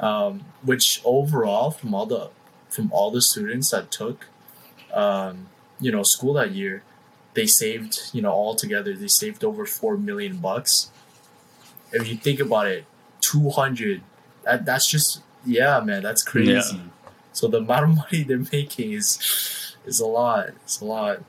[0.00, 2.30] um, which overall from all the
[2.68, 4.26] from all the students that took,
[4.92, 5.46] um,
[5.78, 6.82] you know, school that year,
[7.34, 10.90] they saved you know all together they saved over four million bucks.
[11.92, 12.86] If you think about it,
[13.20, 14.02] two hundred.
[14.42, 16.02] That that's just yeah, man.
[16.02, 16.80] That's crazy.
[17.32, 20.48] So the amount of money they're making is is a lot.
[20.64, 21.22] It's a lot.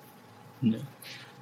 [0.62, 0.80] Yeah.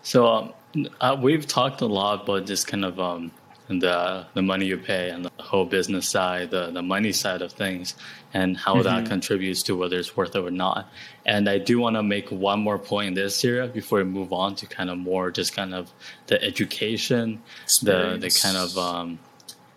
[0.02, 0.54] So um,
[1.02, 3.32] uh, we've talked a lot about just kind of um,
[3.68, 7.52] the the money you pay and the whole business side, the the money side of
[7.54, 7.96] things,
[8.34, 9.08] and how that Mhm.
[9.08, 10.90] contributes to whether it's worth it or not.
[11.26, 14.34] And I do want to make one more point in this area before we move
[14.34, 15.94] on to kind of more just kind of
[16.28, 17.44] the education,
[17.82, 19.20] the the kind of um,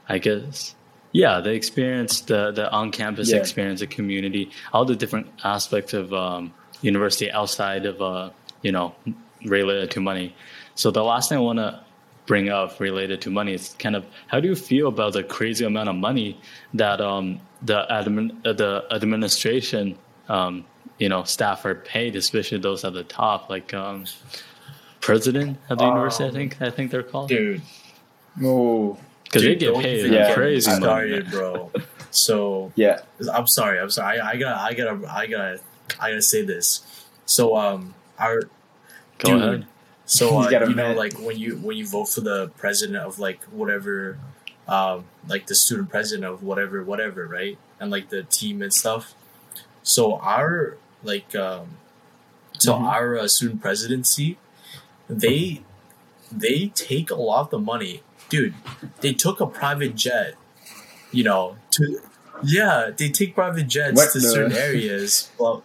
[0.08, 0.74] I guess
[1.12, 3.38] yeah, the experience, the the on campus Yeah.
[3.38, 8.30] experience, the community, all the different aspects of um, university outside of uh,
[8.62, 8.96] you know
[9.44, 10.36] related to money.
[10.76, 11.80] So the last thing I want to
[12.26, 15.64] bring up related to money is kind of how do you feel about the crazy
[15.64, 16.38] amount of money
[16.74, 19.96] that um, the admin uh, the administration
[20.28, 20.64] um,
[20.98, 24.04] you know staff are paid, especially those at the top, like um,
[25.00, 26.24] president of the university.
[26.28, 27.62] I think I think they're called dude.
[28.42, 30.18] Oh, because they get paid even Yeah.
[30.20, 30.82] get me crazy money.
[30.82, 31.72] started, bro.
[32.10, 33.00] So yeah.
[33.32, 33.78] I'm sorry.
[33.78, 34.18] I'm sorry.
[34.20, 34.60] I, I gotta.
[34.60, 35.12] I gotta.
[35.12, 35.60] I gotta.
[36.00, 36.84] I gotta say this.
[37.26, 38.42] So um, our
[39.18, 39.42] Go Dude.
[39.42, 39.66] ahead.
[40.06, 43.18] So uh, got you know, like when you when you vote for the president of
[43.18, 44.18] like whatever,
[44.68, 47.58] um, like the student president of whatever, whatever, right?
[47.80, 49.14] And like the team and stuff.
[49.82, 51.76] So our like, um,
[52.58, 52.82] so Mhm.
[52.88, 54.38] our uh, student presidency,
[55.08, 55.62] they
[56.32, 58.54] they take a lot of the money, dude.
[59.00, 60.34] They took a private jet,
[61.12, 62.00] you know, to
[62.42, 65.30] yeah, they take private jets What to the- certain areas.
[65.38, 65.62] Well,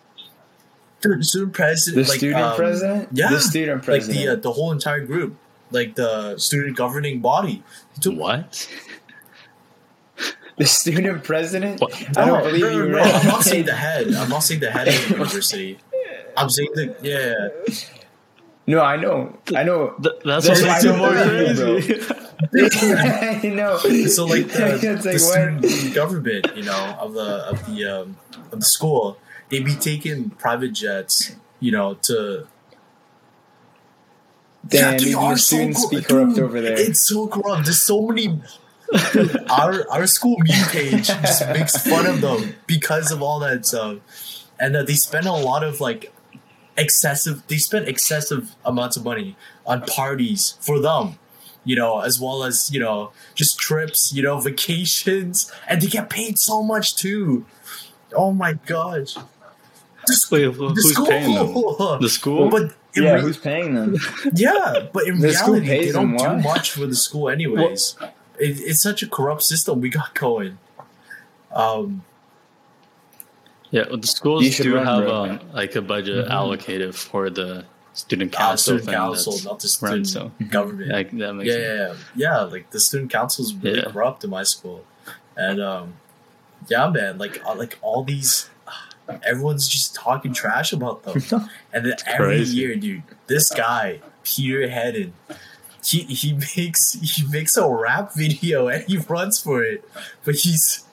[1.02, 3.10] dude, student president, The like, student um, president?
[3.12, 4.18] yeah, The student president.
[4.20, 5.36] like the uh, the whole entire group,
[5.72, 7.64] like the student governing body.
[7.96, 8.68] He took- What?
[10.58, 11.82] The student president?
[11.82, 11.94] What?
[12.18, 12.90] I don't No, believe no, you.
[12.90, 13.16] no, right?
[13.16, 14.14] I'm not saying the head.
[14.14, 15.80] I'm not saying the head of the university.
[16.38, 17.50] I'm saying the yeah.
[18.68, 19.38] No, I know.
[19.56, 19.96] I know.
[20.04, 21.96] Th- that's That's what I it don't more believe you,
[22.52, 22.94] crazy.
[23.52, 23.78] I know.
[24.08, 25.66] So like the, It's the like, what?
[25.70, 28.18] student government, you know, of the of the um,
[28.52, 29.18] of the school,
[29.52, 32.48] they be taking private jets, you know, to
[34.68, 36.80] Damn, they even are the so students be corrupt dude, over there.
[36.80, 37.66] It's so corrupt.
[37.66, 38.42] There's so many.
[39.50, 43.98] our our school meme page just makes fun of them because of all that stuff,
[44.60, 46.14] and uh, they spend a lot of like
[46.78, 47.46] excessive.
[47.48, 51.18] They spend excessive amounts of money on parties for them,
[51.64, 56.10] you know, as well as you know just trips, you know, vacations, and they get
[56.10, 57.46] paid so much too.
[58.14, 59.16] Oh my gosh,
[60.32, 62.02] Wait, who- the who's school, paying them?
[62.02, 62.50] The school?
[62.50, 63.96] but yeah, re- who's paying them?
[64.34, 67.96] yeah, but in The reality, they don't do much for the school, anyways.
[68.40, 70.58] It, it's such a corrupt system we got going.
[71.54, 72.04] Um,
[73.72, 75.14] Yeah, well, the schools do run, have bro.
[75.14, 76.30] um, like a budget Mhm.
[76.30, 78.94] allocated for the student uh, council student thing.
[78.96, 80.92] council, not the right, student so- government.
[80.92, 82.00] Like, that makes yeah, sense.
[82.16, 82.42] yeah, yeah, yeah.
[82.54, 83.92] Like the student council is really Yeah.
[83.92, 84.84] corrupt in my school,
[85.38, 85.94] and um,
[86.68, 88.50] yeah, man, like uh, like all these,
[89.24, 91.22] everyone's just talking trash about them,
[91.74, 92.58] and then every crazy.
[92.58, 95.14] year, dude, this guy Peter Hedden.
[95.84, 99.84] He, he makes he makes a rap video and he runs for it,
[100.24, 100.86] but he's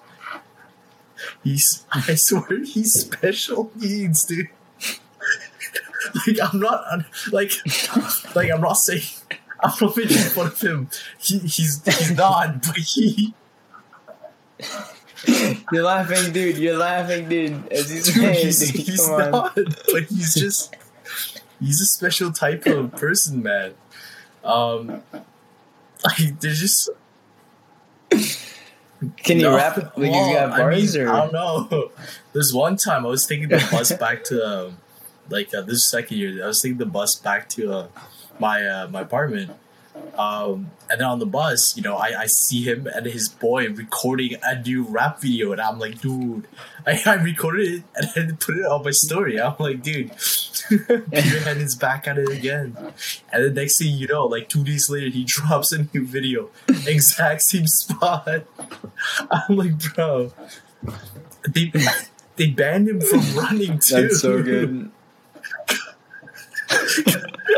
[1.44, 4.48] he's I swear he's special needs, dude.
[6.26, 7.52] like I'm not like
[8.34, 9.02] like I'm not saying
[9.60, 10.88] I'm not making fun of him.
[11.18, 13.34] He, he's he's not, but he
[15.72, 16.58] You're laughing, dude.
[16.58, 17.72] You're laughing, dude.
[17.72, 20.74] As he's dude, saying, he's, dude, he's not, but he's just
[21.60, 23.74] he's a special type of person, man.
[24.44, 25.02] Um,
[26.04, 26.90] like there's just
[28.10, 29.56] Can you No.
[29.56, 29.76] rap?
[29.76, 31.90] Like Well, got bars, I, mean, or I don't know.
[32.32, 34.78] There's one time I was taking the bus back to um,
[35.28, 36.42] like uh, this second year.
[36.44, 37.86] I was taking the bus back to uh,
[38.38, 39.50] my uh, my apartment,
[40.18, 43.68] um, and then on the bus, you know, I, I see him and his boy
[43.68, 46.48] recording a new rap video, and I'm like, dude,
[46.86, 49.40] I, I recorded it and then put it on my story.
[49.40, 50.10] I'm like, dude,
[50.68, 52.76] Peter Hen is back at it again.
[53.32, 56.50] And the next thing you know, like two days later, he drops a new video,
[56.86, 58.44] exact same spot.
[59.30, 60.32] I'm like, bro,
[61.48, 61.72] they
[62.36, 64.02] they banned him from running too.
[64.02, 64.90] that's so good.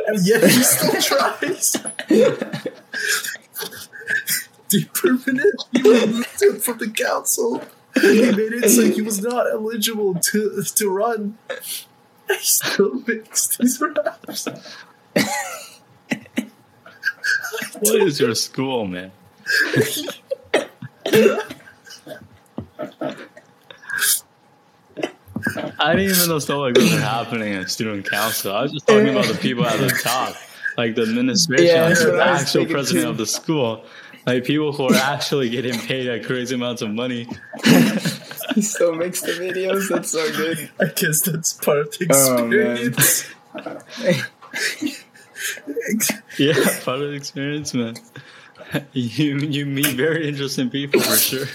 [0.07, 1.77] And yet he still tries.
[4.71, 7.63] they permanently removed him from the council.
[7.95, 11.39] He made it so he was not eligible to to run.
[12.29, 14.47] He still makes these raps.
[17.81, 19.13] What is your school, man?
[25.79, 28.55] I didn't even know stuff like this was happening in student council.
[28.55, 30.35] I was just talking about the people at the top,
[30.77, 33.11] like the administration, Yeah, like the what I was actual president too.
[33.11, 33.85] of the school,
[34.27, 37.27] like people who are actually getting paid like crazy amounts of money.
[38.57, 39.89] He still makes the videos.
[39.89, 40.69] That's so good.
[40.81, 43.31] I guess that's part of the Oh, experience.
[46.37, 47.95] Yeah, part of the experience, man.
[48.93, 51.47] You you meet very interesting people for sure.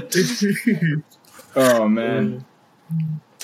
[1.56, 2.44] Oh man.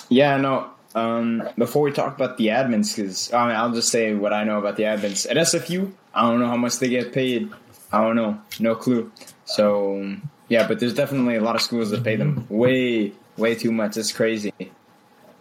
[0.08, 0.70] Yeah, no.
[0.94, 4.44] Um, before we talk about the admins, because I mean, I'll just say what I
[4.44, 5.90] know about the admins at SFU.
[6.14, 7.50] I don't know how much they get paid.
[7.92, 9.10] I don't know, no clue.
[9.44, 10.16] So
[10.48, 13.96] yeah, but there's definitely a lot of schools that pay them way, way too much.
[13.96, 14.52] It's crazy.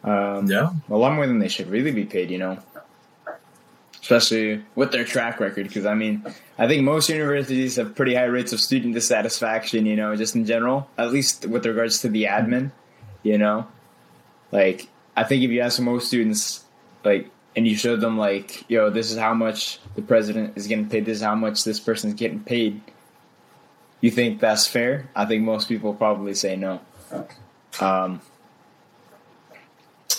[0.03, 0.71] Um, Yeah.
[0.89, 2.57] a lot more than they should really be paid, you know.
[4.01, 6.25] Especially with their track record, because I mean,
[6.57, 10.45] I think most universities have pretty high rates of student dissatisfaction, you know, just in
[10.45, 12.71] general, at least with regards to the admin,
[13.23, 13.65] you know.
[14.53, 14.87] Like,
[15.17, 16.63] I think if you ask most students,
[17.03, 20.87] like, and you show them, like, yo, this is how much the president is getting
[20.87, 22.79] paid, this is how much this person's getting paid,
[23.99, 25.09] you think that's fair?
[25.15, 26.81] I think most people probably say no.
[27.81, 28.21] Um,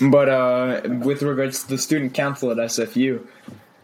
[0.01, 3.25] but uh, with regards to the student council at SFU,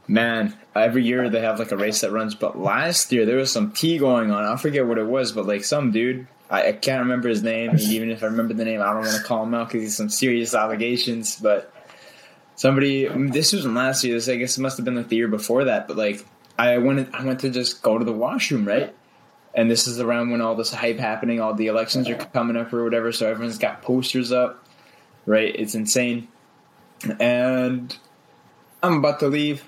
[0.08, 2.34] man, every year they have like a race that runs.
[2.34, 4.44] But last year there was some tea going on.
[4.44, 7.70] I forget what it was, but like some dude, I, I can't remember his name.
[7.70, 9.82] And even if I remember the name, I don't want to call him out because
[9.82, 11.36] he's some serious allegations.
[11.36, 11.72] But
[12.56, 14.14] somebody, this wasn't last year.
[14.14, 15.88] This I guess it must have been like the year before that.
[15.88, 16.26] But like
[16.58, 18.94] I went, I went to just go to the washroom, right?
[19.54, 22.72] And this is around when all this hype happening, all the elections are coming up
[22.72, 23.12] or whatever.
[23.12, 24.64] So everyone's got posters up,
[25.26, 25.54] right?
[25.54, 26.28] It's insane.
[27.18, 27.96] And
[28.82, 29.64] I'm about to leave,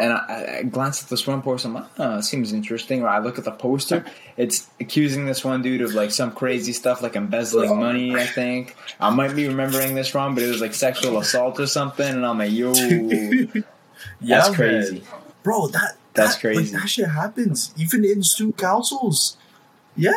[0.00, 1.64] and I, I glance at this one post.
[1.64, 3.02] I'm like, oh, it seems interesting.
[3.02, 4.04] Or I look at the poster.
[4.38, 8.14] It's accusing this one dude of like some crazy stuff, like embezzling money.
[8.14, 11.66] I think I might be remembering this wrong, but it was like sexual assault or
[11.66, 12.06] something.
[12.06, 12.72] And I'm like, yo,
[14.20, 14.54] Yeah, that's man.
[14.54, 15.02] crazy.
[15.42, 15.66] bro.
[15.68, 16.72] That That's crazy.
[16.72, 19.36] Like, that shit happens even in student councils.
[19.96, 20.12] Yeah,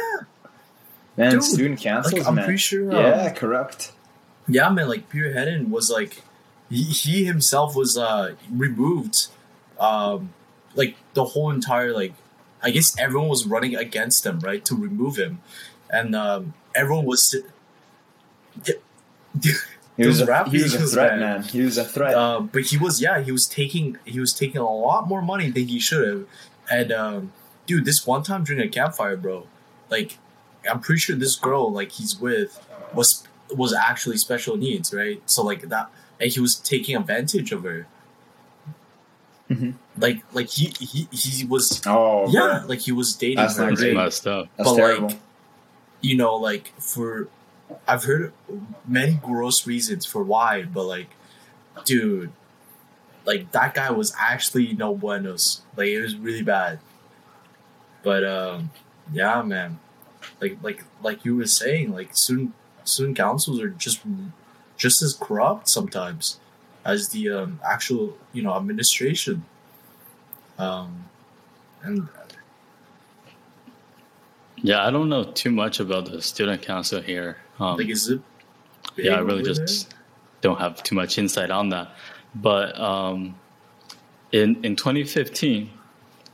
[1.17, 2.45] Man, Dude, student councils, like, I'm man.
[2.45, 3.91] pretty sure, um, yeah, corrupt.
[4.47, 4.87] yeah, man.
[4.87, 6.21] Like Peter Hedden was like,
[6.69, 9.27] he, he himself was uh removed.
[9.81, 10.33] Um,
[10.75, 12.13] like the whole entire like,
[12.63, 15.41] I guess everyone was running against him, right, to remove him,
[15.89, 17.35] and um, everyone was.
[19.97, 21.41] He was, a, he was a threat, man.
[21.41, 21.43] man.
[21.43, 22.15] He was a threat.
[22.15, 25.49] Uh, but he was yeah he was taking he was taking a lot more money
[25.51, 26.25] than he should have
[26.71, 27.33] and um,
[27.65, 29.47] dude this one time during a campfire bro
[29.89, 30.17] like
[30.69, 35.43] i'm pretty sure this girl like he's with was was actually special needs right so
[35.43, 37.87] like that and he was taking advantage of her
[39.51, 39.73] Mhm.
[39.97, 42.69] like like he he, he was oh, yeah bro.
[42.69, 43.95] like he was dating That's her not It's great.
[43.95, 44.47] messed up.
[44.55, 45.07] that's but, terrible.
[45.09, 45.17] like,
[46.01, 47.27] you know, like for
[47.87, 48.33] I've heard
[48.87, 51.09] many gross reasons for why, but like,
[51.85, 52.31] dude,
[53.25, 55.61] like that guy was actually no buenos.
[55.77, 56.79] Like it was really bad.
[58.03, 58.71] But um,
[59.13, 59.79] yeah, man,
[60.39, 64.01] like like like you were saying, like student student councils are just
[64.77, 66.39] just as corrupt sometimes
[66.85, 69.43] as the um, actual you know administration.
[70.57, 71.05] Um,
[71.83, 72.07] and
[74.57, 77.37] Yeah, I don't know too much about the student council here.
[77.59, 78.21] Um, like, is it?
[78.95, 79.65] yeah, I really over there?
[79.65, 79.93] just
[80.41, 81.91] don't have too much insight on that.
[82.35, 83.35] But um,
[84.31, 85.69] in in 2015,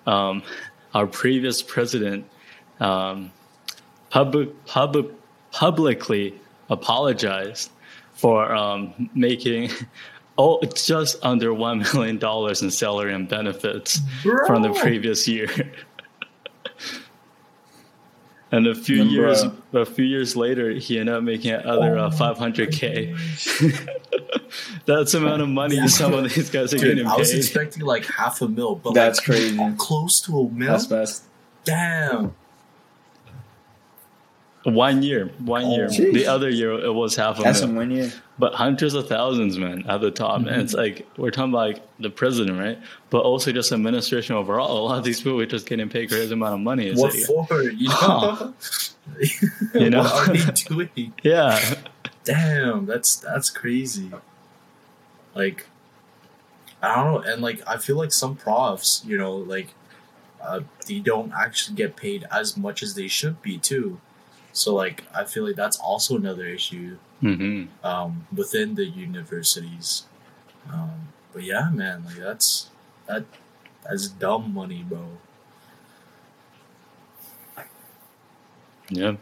[0.05, 0.43] um,
[0.93, 2.25] our previous president
[2.79, 3.31] um,
[4.09, 5.07] public, public,
[5.51, 6.39] publicly
[6.69, 7.71] apologized
[8.13, 9.69] for um, making
[10.37, 13.99] oh it's just under one million dollars in salary and benefits
[14.45, 15.47] from the previous year.
[18.49, 21.97] And a few Remember, years, uh, a few years later, he ended up making another
[21.97, 23.13] Oh uh, my 500k.
[24.85, 25.87] That's the amount of money Yeah.
[25.87, 27.39] some of these guys are Dude, getting I was paid.
[27.39, 29.73] expecting like half a mil, but That's like crazy.
[29.77, 30.71] close to a mil.
[30.71, 31.23] That's best.
[31.65, 32.35] Damn.
[34.69, 35.75] One year, one Oh.
[35.75, 35.87] year.
[35.87, 36.13] Jeez.
[36.13, 37.69] The other year, it was half a That's mil.
[37.81, 38.11] some year.
[38.37, 40.39] but hundreds of thousands, man, at the top.
[40.39, 42.77] And it's like we're talking about like the president, right?
[43.09, 44.77] But also just administration overall.
[44.77, 46.87] A lot of these people are just getting paid crazy amount of money.
[46.87, 47.63] It's What like, for?
[47.63, 47.93] You know?
[47.95, 48.51] Huh.
[49.73, 50.03] You know?
[50.03, 51.13] what are they doing?
[51.23, 51.75] yeah,
[52.25, 54.11] Damn, that's that's crazy.
[55.33, 55.65] Like,
[56.81, 59.69] I don't know, and like I feel like some profs, you know, like
[60.41, 64.01] uh, they don't actually get paid as much as they should be too.
[64.57, 70.05] So like I feel like that's also another issue hmm um, within the universities.
[70.71, 72.69] Um, but yeah, man, like that's
[73.07, 73.25] that
[73.83, 75.05] that's dumb money, bro.
[78.89, 79.15] yeah.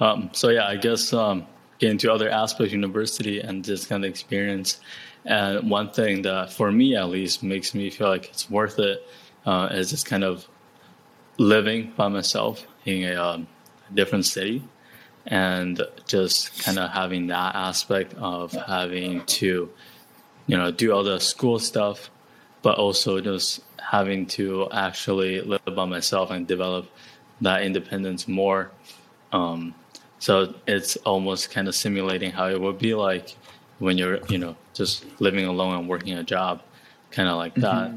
[0.00, 1.46] Um, so yeah, I guess um,
[1.78, 4.80] getting to other aspects of university and just kind of experience.
[5.24, 9.06] And one thing that, for me at least, makes me feel like it's worth it
[9.46, 10.46] uh, is just kind of
[11.38, 13.46] living by myself in a um,
[13.94, 14.62] different city
[15.26, 19.68] and just kind of having that aspect of having to,
[20.46, 22.10] you know, do all the school stuff,
[22.62, 26.86] but also just having to actually live by myself and develop
[27.40, 28.70] that independence more.
[29.32, 29.74] Um,
[30.18, 33.36] so it's almost kind of simulating how it would be like
[33.78, 36.62] when you're, you know, just living alone and working a job,
[37.10, 37.92] kind of like that.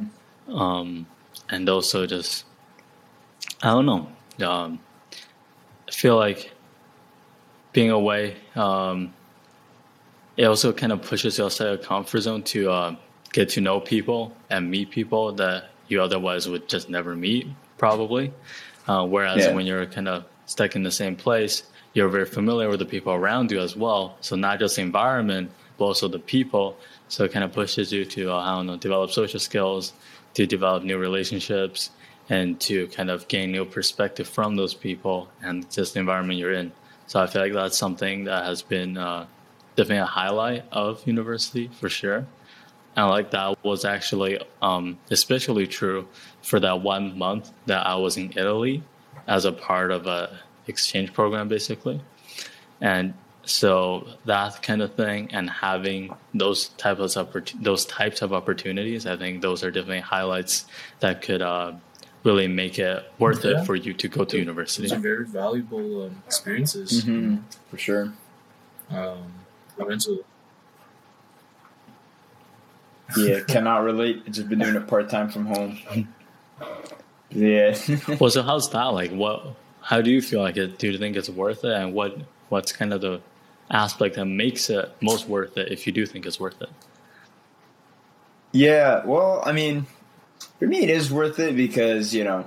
[0.47, 1.05] Um,
[1.49, 2.45] and also just,
[3.61, 4.09] I don't know.
[4.45, 4.79] Um,
[5.91, 6.51] feel like
[7.73, 9.13] being away, um,
[10.37, 12.95] it also kind of pushes you outside of comfort zone to uh,
[13.33, 18.31] get to know people and meet people that you otherwise would just never meet, probably.
[18.87, 19.53] Uh, whereas Yeah.
[19.53, 21.63] when you're kind of stuck in the same place,
[21.93, 24.15] you're very familiar with the people around you as well.
[24.21, 26.77] So not just the environment, but also the people.
[27.07, 29.93] So it kind of pushes you to, uh, I don't know, develop social skills,
[30.35, 31.89] to develop new relationships,
[32.29, 36.53] and to kind of gain new perspective from those people and just the environment you're
[36.53, 36.71] in.
[37.07, 39.25] So I feel like that's something that has been uh,
[39.75, 42.27] definitely a highlight of university for sure.
[42.95, 46.07] And like that was actually um, especially true
[46.41, 48.83] for that one month that I was in Italy
[49.27, 52.01] as a part of a exchange program, basically.
[52.81, 53.13] And
[53.43, 59.05] so that kind of thing, and having those types of oppor- those types of opportunities,
[59.05, 60.65] I think those are definitely highlights
[60.99, 61.73] that could uh,
[62.23, 63.61] really make it worth Yeah.
[63.61, 64.87] it for you to go to university.
[64.87, 67.03] Those are very valuable um, experiences.
[67.03, 67.37] hmm
[67.69, 68.13] For sure.
[68.89, 69.31] Um,
[69.79, 70.23] I went to
[73.17, 74.23] Yeah, cannot relate.
[74.25, 75.79] I've just been doing it part time from home.
[77.31, 77.77] Yeah.
[78.19, 79.11] Well, so how's that like?
[79.11, 79.53] What?
[79.81, 80.79] How do you feel like it?
[80.79, 81.71] Do you think it's worth it?
[81.73, 82.17] And what?
[82.49, 83.21] What's kind of the
[83.69, 86.69] aspect that makes it most worth it if you do think it's worth it?
[88.51, 89.05] yeah.
[89.05, 89.85] Well, I mean,
[90.59, 92.45] for me, it is worth it because you know,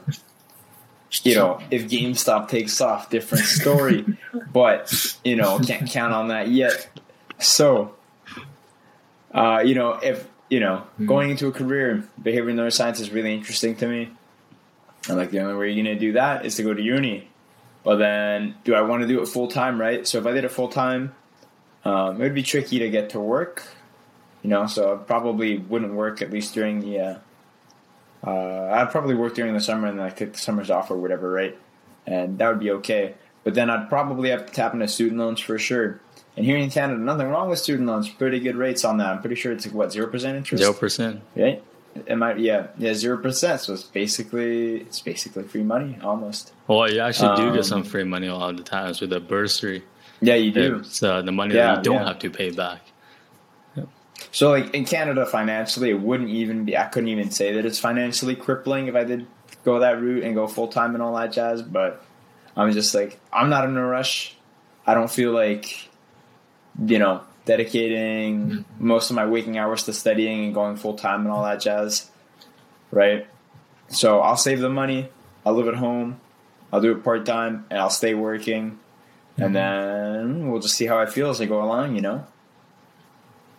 [1.23, 4.05] you know, if GameStop takes off, different story.
[4.53, 4.93] but
[5.25, 6.89] you know, can't count on that yet.
[7.39, 7.95] So,
[9.33, 13.35] uh, you know, if you know, going into a career, in behavioral neuroscience is really
[13.35, 14.11] interesting to me.
[15.09, 17.29] And like the only way you're gonna do that is to go to uni.
[17.83, 19.81] But then, do I want to do it full time?
[19.81, 20.07] Right.
[20.07, 21.15] So if I did it full time,
[21.85, 23.65] um, it would be tricky to get to work.
[24.43, 27.01] You know, so I probably wouldn't work at least during the.
[27.01, 27.19] Uh,
[28.27, 30.97] uh, I'd probably work during the summer and then I take the summers off or
[30.97, 31.59] whatever, right?
[32.07, 33.15] And that would be okay.
[33.45, 36.01] But then I'd probably have to tap into student loans for sure.
[36.37, 38.09] And here in Canada, nothing wrong with student loans.
[38.09, 39.09] Pretty good rates on that.
[39.09, 40.63] I'm pretty sure it's like what zero percent interest.
[40.63, 41.21] Zero percent.
[41.37, 41.63] Right?
[42.09, 42.35] Am I?
[42.37, 43.61] Yeah, yeah, zero percent.
[43.61, 46.53] So it's basically it's basically free money almost.
[46.67, 49.11] Well, you actually do Um, get some free money a lot of the times with
[49.11, 49.83] the bursary.
[50.23, 50.77] Yeah, you do.
[50.77, 52.07] It's uh, the money Yeah, that you don't yeah.
[52.09, 52.81] have to pay back.
[54.31, 56.77] So like in Canada financially, it wouldn't even be.
[56.77, 59.27] I couldn't even say that it's financially crippling if I did
[59.65, 61.63] go that route and go full time and all that jazz.
[61.63, 62.05] But
[62.57, 64.37] I'm just like I'm not in a rush.
[64.87, 65.89] I don't feel like
[66.87, 68.87] you know dedicating mm-hmm.
[68.87, 72.11] most of my waking hours to studying and going full time and all that jazz.
[72.91, 73.27] Right.
[73.89, 75.09] So I'll save the money.
[75.45, 76.21] I'll live at home.
[76.73, 78.79] I'll do it part time and I'll stay working.
[79.37, 80.33] And mm-hmm.
[80.33, 82.27] then we'll just see how I feel as I go along, you know?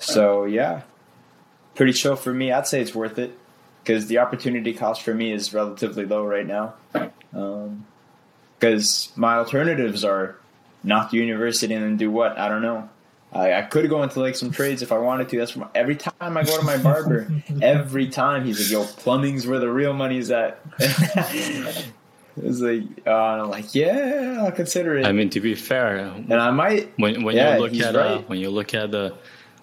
[0.03, 0.81] So yeah,
[1.75, 2.51] pretty chill for me.
[2.51, 3.37] I'd say it's worth it
[3.83, 6.73] because the opportunity cost for me is relatively low right now.
[8.59, 10.35] Because my alternatives are
[10.83, 12.37] not the university and then do what?
[12.37, 12.89] I don't know.
[13.31, 15.37] I, I could go into like some trades if I wanted to.
[15.39, 17.27] That's my, every time I go to my barber.
[17.61, 23.49] every time he's like, "Yo, plumbing's where the real money's at." it's like, uh, I'm
[23.49, 26.93] like, yeah, I'll consider it, I mean, to be fair, and I might.
[26.97, 29.15] when when Yeah, you look he's at uh, when you look at the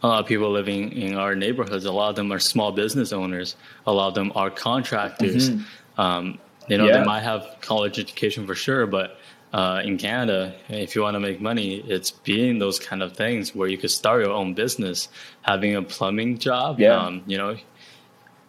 [0.03, 3.13] a lot of people living in our neighborhoods, a lot of them are small business
[3.13, 3.57] owners.
[3.87, 5.51] A lot of them are contractors.
[5.99, 6.39] Um,
[6.69, 6.95] you know, Mm-hmm.
[6.95, 6.99] Yeah.
[7.01, 9.19] they might have college education for sure, but
[9.53, 13.55] uh, in Canada, if you want to make money, it's being those kind of things
[13.55, 15.09] where you could start your own business,
[15.43, 16.79] having a plumbing job.
[16.79, 16.95] Yeah.
[16.97, 17.57] Um, you know,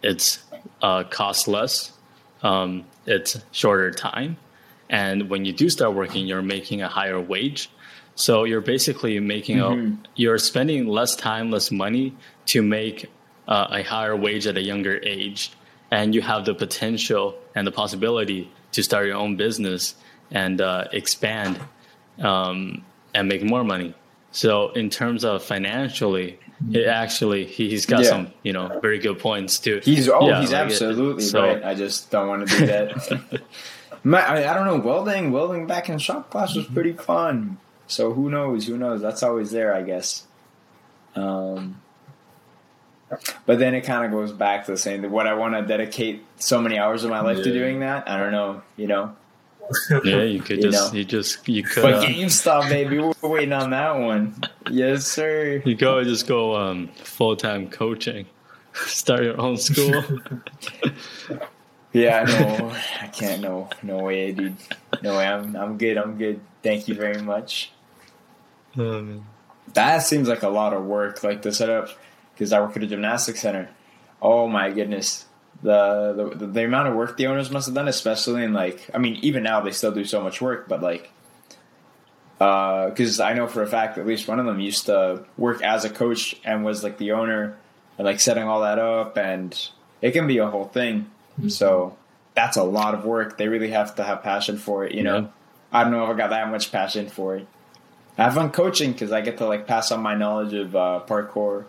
[0.03, 0.43] it's
[0.81, 1.91] uh, cost less.
[2.43, 4.37] Um, it's shorter time,
[4.89, 7.69] and when you do start working, you're making a higher wage.
[8.25, 9.93] So you're basically making Mm-hmm.
[10.05, 12.07] a you're spending less time, less money
[12.51, 12.97] to make
[13.47, 15.51] uh, a higher wage at a younger age,
[15.97, 17.23] and you have the potential
[17.55, 18.41] and the possibility
[18.75, 19.95] to start your own business
[20.41, 21.59] and uh, expand
[22.19, 22.83] um,
[23.15, 23.93] and make more money.
[24.31, 26.37] So in terms of financially,
[26.71, 28.09] it actually he, he's got Yeah.
[28.13, 29.81] some you know very good points too.
[29.83, 31.63] He's oh, Yeah, he's like it- absolutely so- right.
[31.63, 33.41] I just don't want to do that.
[34.03, 34.77] My, I, I don't know.
[34.89, 37.57] Welding, welding back in shop class was pretty fun.
[37.91, 38.67] So who knows?
[38.67, 39.01] Who knows?
[39.01, 40.25] That's always there, I guess.
[41.13, 41.81] Um,
[43.45, 46.23] but then it kind of goes back to saying that what I want to dedicate
[46.37, 48.09] so many hours of my life to doing that.
[48.09, 48.61] I don't know.
[48.77, 49.15] You know.
[50.03, 50.99] Yeah, you could You just know.
[50.99, 54.35] you just you could But uh, GameStop, baby, we're waiting on that one.
[54.69, 55.61] Yes, sir.
[55.63, 58.25] you go just go um, full time coaching,
[58.73, 60.03] start your own school.
[61.93, 63.41] Yeah, no, I can't.
[63.41, 64.57] No, no way, dude.
[65.01, 65.27] No way.
[65.27, 65.97] I'm, I'm good.
[65.97, 66.41] I'm good.
[66.63, 67.71] Thank you very much.
[68.77, 69.25] Um,
[69.73, 71.89] That seems like a lot of work, like the setup,
[72.33, 73.69] because I work at a gymnastics center.
[74.21, 75.25] Oh my goodness,
[75.63, 78.97] the, the the amount of work the owners must have done, especially in like, I
[78.97, 81.11] mean, even now they still do so much work, but like,
[82.37, 85.85] because I know for a fact at least one of them used to work as
[85.85, 87.57] a coach and was like the owner
[87.97, 89.57] and like setting all that up, and
[90.01, 91.09] it can be a whole thing.
[91.39, 91.49] Mm-hmm.
[91.49, 91.97] So
[92.33, 93.37] that's a lot of work.
[93.37, 94.93] They really have to have passion for it.
[94.93, 95.27] You know, Yeah.
[95.71, 97.47] I don't know if I got that much passion for it.
[98.17, 101.01] I have fun coaching because I get to like pass on my knowledge of uh,
[101.07, 101.65] parkour.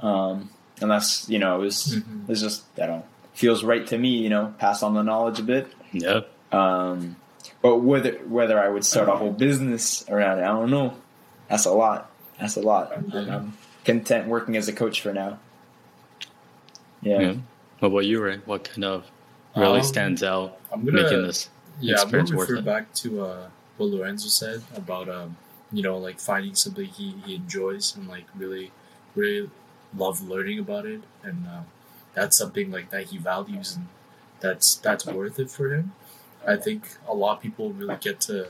[0.00, 0.50] Um,
[0.80, 2.28] and that's you know it was Mhm.
[2.28, 4.08] it's just I don't know, feels right to me.
[4.18, 5.68] You know, pass on the knowledge a bit.
[5.92, 6.20] Yeah.
[6.52, 7.16] Um,
[7.62, 10.94] but whether whether I would start a whole business around it, I don't know.
[11.48, 12.10] That's a lot.
[12.40, 12.92] That's a lot.
[12.96, 13.52] I'm, I'm
[13.84, 15.38] content working as a coach for now.
[17.02, 17.20] Yeah.
[17.20, 17.34] Yeah.
[17.80, 18.38] What about you, Ray?
[18.44, 19.04] What kind of
[19.56, 21.48] really Um, stands out I'm gonna making this?
[21.80, 22.64] yeah, I'm gonna worth refer it?
[22.64, 23.46] back to uh,
[23.76, 25.36] what Lorenzo said about um,
[25.74, 28.70] you know, like finding something he, he enjoys and like really,
[29.14, 29.50] really
[29.96, 31.62] love learning about it, and uh,
[32.14, 33.88] that's something like that he values, and
[34.40, 35.92] that's that's worth it for him.
[36.46, 38.48] I think a lot of people really get to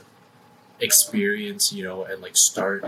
[0.81, 2.85] experience, you know, and like start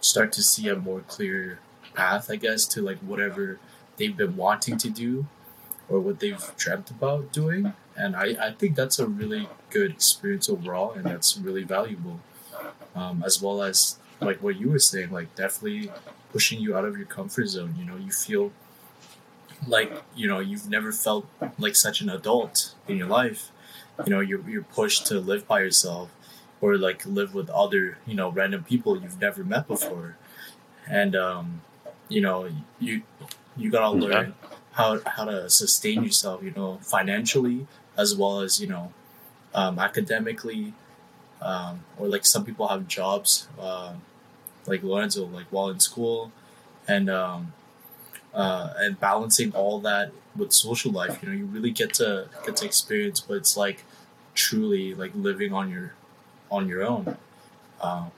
[0.00, 1.58] start to see a more clear
[1.94, 3.58] path, I guess, to like whatever
[3.96, 5.26] they've been wanting to do
[5.88, 7.74] or what they've dreamt about doing.
[7.96, 12.20] And I, I think that's a really good experience overall, and that's really valuable.
[12.94, 15.90] Um, as well as like what you were saying, like definitely
[16.32, 17.74] pushing you out of your comfort zone.
[17.78, 18.52] You know, you feel
[19.66, 21.26] like you know you've never felt
[21.58, 23.50] like such an adult in your life.
[24.04, 26.10] You know, you're you're pushed to live by yourself,
[26.60, 30.16] or like live with other you know random people you've never met before,
[30.88, 31.62] and um,
[32.08, 32.48] you know
[32.80, 33.02] you
[33.56, 34.34] you gotta learn
[34.72, 36.42] how how to sustain yourself.
[36.42, 37.66] You know, financially
[37.96, 38.92] as well as you know
[39.54, 40.74] um, academically,
[41.44, 44.02] um, or like some people have jobs, um,
[44.66, 46.32] like Lorenzo, like while in school,
[46.88, 47.52] and um,
[48.34, 51.22] uh, and balancing all that with social life.
[51.22, 53.84] You know, you really get to get to experience what it's like
[54.34, 55.94] truly like living on your
[56.50, 57.16] on your own.
[57.80, 58.10] Um,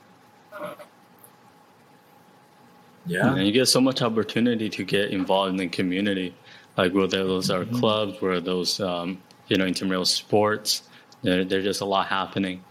[3.05, 6.33] yeah, And you get so much opportunity to get involved in the community,
[6.77, 7.79] like whether those are Mhm.
[7.79, 10.83] clubs, where those um, you know intramural sports.
[11.23, 12.63] There, there's just a lot happening,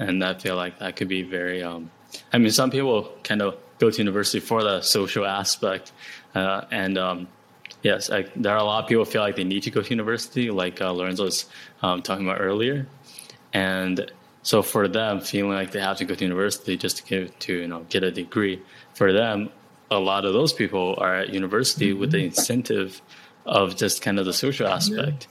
[0.00, 1.62] and I feel like that could be very.
[1.62, 1.90] Um,
[2.32, 5.92] I mean, some people kind of go to university for the social aspect,
[6.34, 7.28] uh, and um,
[7.82, 9.90] yes, I, there are a lot of people feel like they need to go to
[9.90, 11.44] university, like uh, Lorenzo was
[11.82, 12.86] um, talking about earlier,
[13.52, 14.10] and
[14.42, 17.54] so for them, feeling like they have to go to university just to get to
[17.54, 18.60] you know get a degree,
[18.94, 19.50] for them,
[19.90, 23.02] a lot of those people are at university with the incentive
[23.44, 25.26] of just kind of the social aspect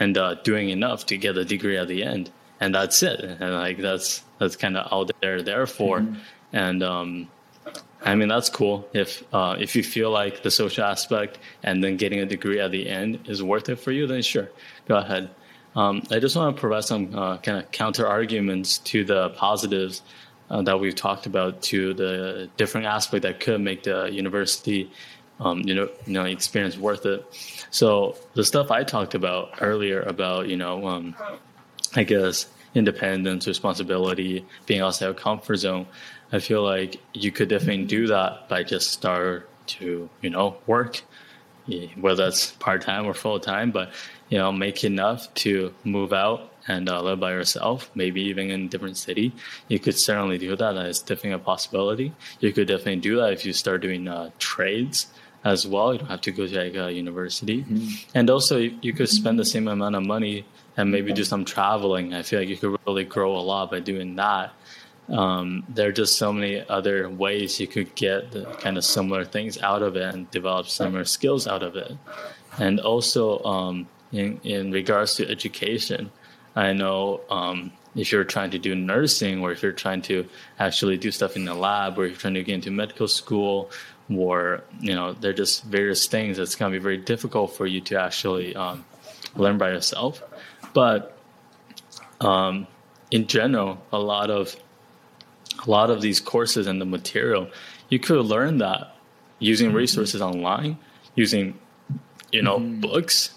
[0.00, 3.20] and uh, doing enough to get a degree at the end, and that's it.
[3.20, 6.06] And like that's that's kind of all they're there for,
[6.52, 7.28] and um,
[8.04, 11.96] I mean that's cool if uh, if you feel like the social aspect and then
[11.96, 14.48] getting a degree at the end is worth it for you, then sure,
[14.86, 15.30] go ahead.
[15.76, 20.02] Um, I just want to provide some uh, kind of counter arguments to the positives
[20.50, 24.90] uh, that we've talked about to the different aspect that could make the university,
[25.40, 27.24] um, you know, you know, experience worth it.
[27.70, 31.14] So the stuff I talked about earlier about, you know, um,
[31.94, 35.86] I guess independence, responsibility, being outside of comfort zone.
[36.32, 41.02] I feel like you could definitely do that by just start to, you know, work,
[42.00, 43.90] whether that's part time or full time, but
[44.28, 48.66] you know, make enough to move out and uh, live by yourself, maybe even in
[48.66, 49.32] a different city.
[49.68, 50.72] You could certainly do that.
[50.72, 52.12] That is definitely a possibility.
[52.40, 55.06] You could definitely do that if you start doing uh, trades
[55.48, 55.92] as well.
[55.92, 57.64] You don't have to go to like a university,
[58.14, 60.44] and also you, you could spend the same amount of money
[60.76, 62.14] and maybe do some traveling.
[62.14, 64.52] I feel like you could really grow a lot by doing that.
[65.08, 69.24] Um, there are just so many other ways you could get the kind of similar
[69.24, 71.92] things out of it and develop similar skills out of it.
[72.58, 76.10] And also, um, in, in regards to education,
[76.54, 80.26] I know um, if you're trying to do nursing or if you're trying to
[80.58, 83.70] actually do stuff in the lab or if you're trying to get into medical school
[84.14, 87.66] or, you know, there are just various things that's going to be very difficult for
[87.66, 88.84] you to actually um,
[89.36, 90.22] learn by yourself.
[90.72, 91.16] But
[92.20, 92.66] um,
[93.10, 94.56] in general, a lot of
[95.66, 97.50] a lot of these courses and the material,
[97.88, 98.94] you could learn that
[99.38, 100.78] using resources online,
[101.14, 101.58] using
[102.32, 103.34] you know books.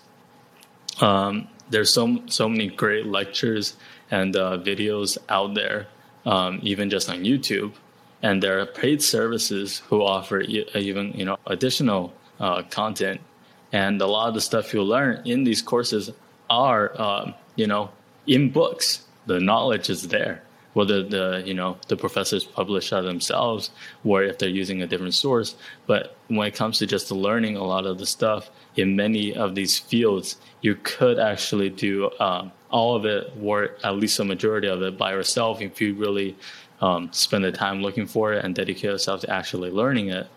[1.00, 3.76] Um, there's so so many great lectures
[4.10, 5.88] and uh, videos out there,
[6.26, 7.74] um, even just on YouTube,
[8.22, 13.22] and there are paid services who offer e- even you know additional uh, content,
[13.72, 16.12] and a lot of the stuff you learn in these courses
[16.50, 17.90] are um, you know
[18.28, 19.06] in books.
[19.28, 20.44] The knowledge is there.
[20.74, 23.72] Whether the you know the professors publish that themselves
[24.06, 25.56] or if they're using a different source.
[25.86, 29.54] But when it comes to just learning a lot of the stuff in many of
[29.54, 34.68] these fields you could actually do um, all of it or at least a majority
[34.68, 36.36] of it by yourself if you really
[36.82, 40.28] um, spend the time looking for it and dedicate yourself to actually learning it.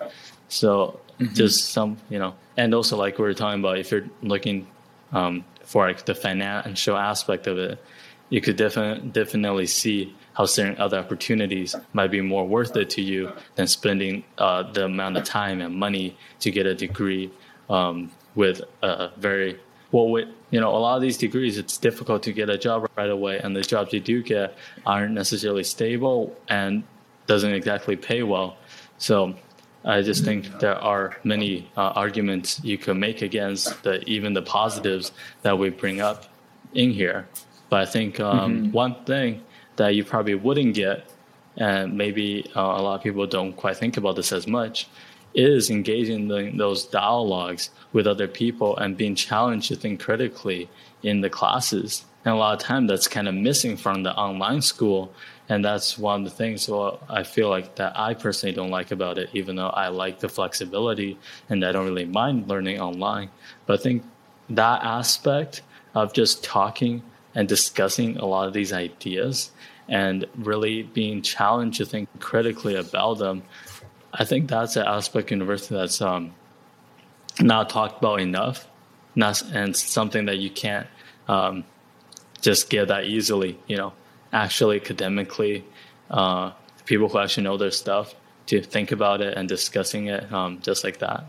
[0.48, 1.34] So mm-hmm.
[1.34, 4.66] just some, you know, and also like we were talking about, if you're looking
[5.12, 7.82] um, for like the financial aspect of it,
[8.30, 13.02] you could definitely definitely see how certain other opportunities might be more worth it to
[13.02, 17.30] you than spending uh, the amount of time and money to get a degree
[17.70, 19.60] um, with a very
[19.94, 22.78] well with you know a lot of these degrees it's difficult to get a job
[22.96, 26.82] right away and the jobs you do get aren't necessarily stable and
[27.26, 28.56] doesn't exactly pay well
[28.98, 29.34] so
[29.86, 34.40] I just think there are many uh, arguments you could make against the even the
[34.40, 35.12] positives
[35.42, 36.24] that we bring up
[36.72, 37.28] in here.
[37.68, 38.72] But I think um, mm-hmm.
[38.72, 39.42] one thing
[39.76, 41.04] that you probably wouldn't get,
[41.58, 44.88] and maybe uh, a lot of people don't quite think about this as much,
[45.34, 50.68] is engaging in those dialogues with other people and being challenged to think critically
[51.02, 52.04] in the classes.
[52.24, 55.12] And a lot of time that's kind of missing from the online school
[55.48, 58.90] and that's one of the things well i feel like that i personally don't like
[58.90, 63.30] about it even though i like the flexibility and i don't really mind learning online
[63.66, 64.02] but i think
[64.48, 65.62] that aspect
[65.94, 67.02] of just talking
[67.34, 69.50] and discussing a lot of these ideas
[69.88, 73.42] and really being challenged to think critically about them
[74.14, 76.32] i think that's an aspect of university that's um,
[77.40, 78.66] not talked about enough
[79.14, 80.86] not, and something that you can't
[81.28, 81.64] um,
[82.40, 83.92] just get that easily you know
[84.32, 85.64] actually academically
[86.10, 86.52] uh,
[86.84, 88.14] people who actually know their stuff
[88.46, 91.24] to think about it and discussing it um, just like that.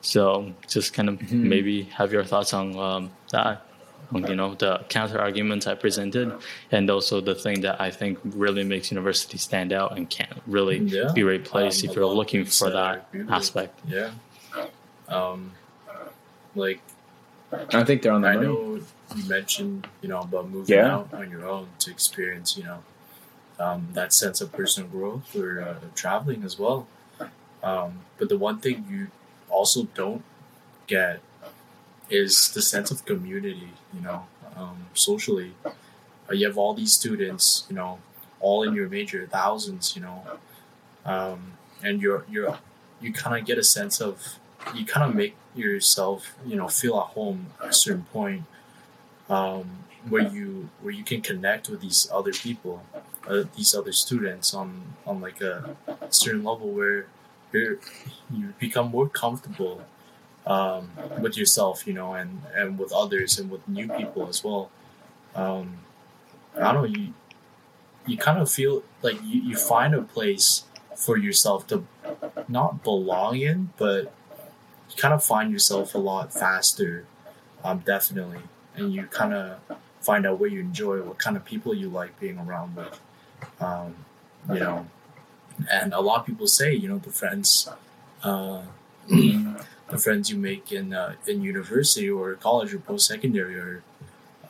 [0.00, 1.48] So just kind of mm-hmm.
[1.48, 3.66] maybe have your thoughts on um, that.
[4.12, 6.32] You know the counter arguments I presented,
[6.70, 10.78] and also the thing that I think really makes university stand out and can't really
[10.78, 11.12] yeah.
[11.14, 13.78] be replaced um, if you're looking for that aspect.
[13.86, 14.10] Yeah.
[15.08, 15.52] Um,
[16.54, 16.80] like
[17.52, 18.46] I think they're on the I money.
[18.46, 18.80] know
[19.14, 20.94] you mentioned, you know, about moving yeah.
[20.94, 22.82] out on your own to experience, you know,
[23.58, 26.86] um, that sense of personal growth or uh, traveling as well.
[27.62, 29.08] Um, but the one thing you
[29.48, 30.22] also don't
[30.86, 31.20] get
[32.10, 34.26] is the sense of community, you know,
[34.56, 35.54] um, socially.
[35.64, 37.98] Uh, you have all these students, you know,
[38.40, 40.22] all in your major, thousands, you know,
[41.04, 41.52] um,
[41.82, 42.58] and you're you're
[43.00, 44.38] you kind of get a sense of
[44.74, 48.44] you kind of make yourself, you know, feel at home at a certain point
[49.28, 52.82] um, where you where you can connect with these other people,
[53.28, 55.76] uh, these other students on on like a
[56.10, 57.06] certain level where
[57.52, 57.78] you
[58.32, 59.82] you become more comfortable
[60.46, 60.90] um,
[61.20, 64.70] with yourself, you know, and and with others and with new people as well.
[65.34, 65.78] Um,
[66.56, 67.14] I don't know you
[68.06, 70.64] you kind of feel like you, you find a place
[70.94, 71.86] for yourself to
[72.48, 74.12] not belong in, but
[74.90, 77.06] you kind of find yourself a lot faster,
[77.64, 78.42] um, definitely
[78.76, 79.58] and you kind of
[80.00, 83.00] find out what you enjoy, what kind of people you like being around with.
[83.60, 83.94] Um,
[84.48, 84.86] you know,
[85.70, 87.68] and a lot of people say, you know, the friends,
[88.22, 88.62] uh,
[89.88, 93.82] the friends you make in uh, in university or college or post secondary are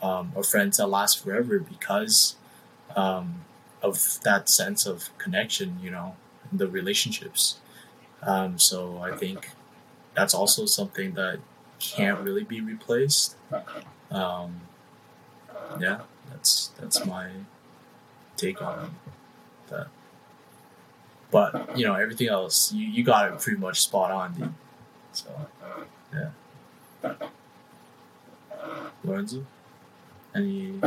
[0.02, 2.36] um, are friends that last forever because
[2.97, 3.44] um,
[3.82, 5.78] of that sense of connection.
[5.82, 6.16] You know,
[6.52, 7.59] the relationships.
[8.23, 9.51] Um, so I think
[10.15, 11.40] that's also something that
[11.78, 13.36] can't really be replaced.
[14.11, 14.62] Um,
[15.81, 16.01] yeah,
[16.31, 17.31] that's that's my
[18.36, 18.94] take on
[19.69, 19.89] that.
[21.31, 24.55] But you know, everything else, you, you got it pretty much spot on, dude.
[25.15, 25.31] So,
[26.12, 27.12] yeah.
[29.05, 29.47] Lorenzo,
[30.35, 30.81] any?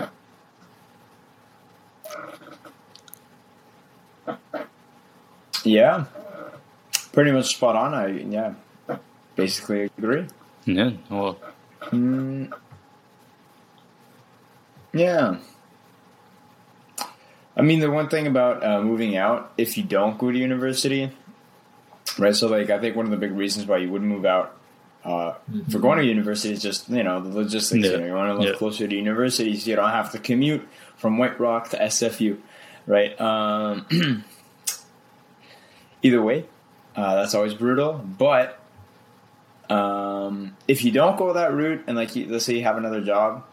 [5.64, 6.06] Yeah,
[7.14, 7.94] pretty much spot on.
[7.94, 8.54] I yeah,
[9.36, 10.28] basically agree.
[10.66, 10.92] Yeah.
[11.10, 11.40] Well.
[11.92, 12.52] Mm,
[14.94, 15.38] yeah.
[17.56, 21.12] I mean, the one thing about uh, moving out, if you don't go to university,
[22.18, 22.36] right?
[22.36, 24.58] So, like, I think one of the big reasons why you wouldn't move out
[25.04, 25.72] uh, mm-hmm.
[25.72, 27.86] for going to university is just, you know, the logistics.
[27.86, 27.92] Yeah.
[27.92, 28.58] You, know, you want to live yeah.
[28.58, 29.64] closer to universities.
[29.64, 30.68] So you don't have to commute
[30.98, 32.40] from White Rock to SFU,
[32.86, 33.20] right?
[33.20, 33.86] Um,
[36.02, 36.46] either way,
[36.96, 37.94] uh, that's always brutal.
[37.94, 38.60] But
[39.70, 43.02] um, if you don't go that route, and like, you, let's say you have another
[43.02, 43.46] job,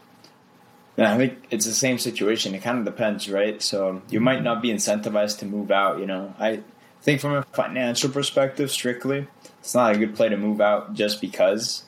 [0.97, 2.55] yeah, I think it's the same situation.
[2.55, 3.61] It kind of depends, right?
[3.61, 5.99] So you might not be incentivized to move out.
[5.99, 6.61] You know, I
[7.05, 9.29] think from a financial perspective, strictly,
[9.61, 11.85] it's not a good play to move out just because.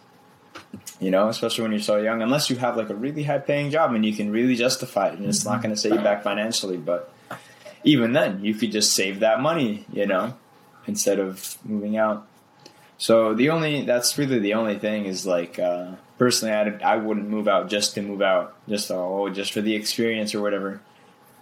[1.00, 3.70] You know, especially when you're so young, unless you have like a really high paying
[3.70, 6.22] job and you can really justify it, and it's not going to set you back
[6.22, 6.78] financially.
[6.78, 7.12] But
[7.84, 10.34] even then, you could just save that money, you know,
[10.86, 12.26] instead of moving out.
[12.98, 17.28] So the only that's really the only thing is like uh, personally, I I wouldn't
[17.28, 20.80] move out just to move out, just oh just for the experience or whatever.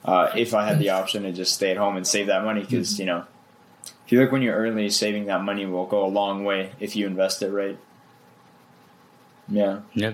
[0.04, 2.60] uh, if I had the option to just stay at home and save that money
[2.62, 3.24] because you know
[4.14, 7.06] you look when you're early, saving that money will go a long way if you
[7.06, 7.76] invest it right.
[9.48, 10.12] Yeah, Yeah.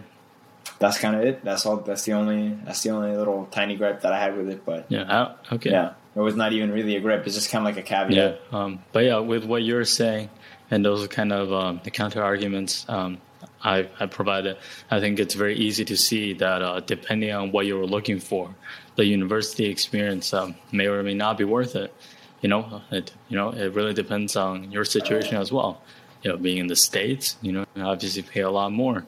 [0.79, 1.45] that's kind of it.
[1.45, 1.77] That's all.
[1.79, 2.57] That's the only.
[2.65, 4.65] That's the only little tiny gripe that I had with it.
[4.65, 5.05] But Yeah.
[5.49, 5.71] I- okay.
[5.71, 7.25] yeah, it was not even really a gripe.
[7.27, 8.05] It's just kind of like a Yeah.
[8.05, 8.41] caveat.
[8.53, 10.31] Um, but yeah, with what you're saying,
[10.71, 13.19] and those are kind of um, the counter arguments um,
[13.63, 14.57] I, I provided,
[14.91, 18.19] I think it's very easy to see that uh, depending on what you were looking
[18.19, 18.55] for,
[18.97, 21.93] the university experience um, may or may not be worth it.
[22.41, 25.83] You know, it you know it really depends on your situation as well.
[26.23, 29.07] You know, being in the states, you know, obviously pay a lot more.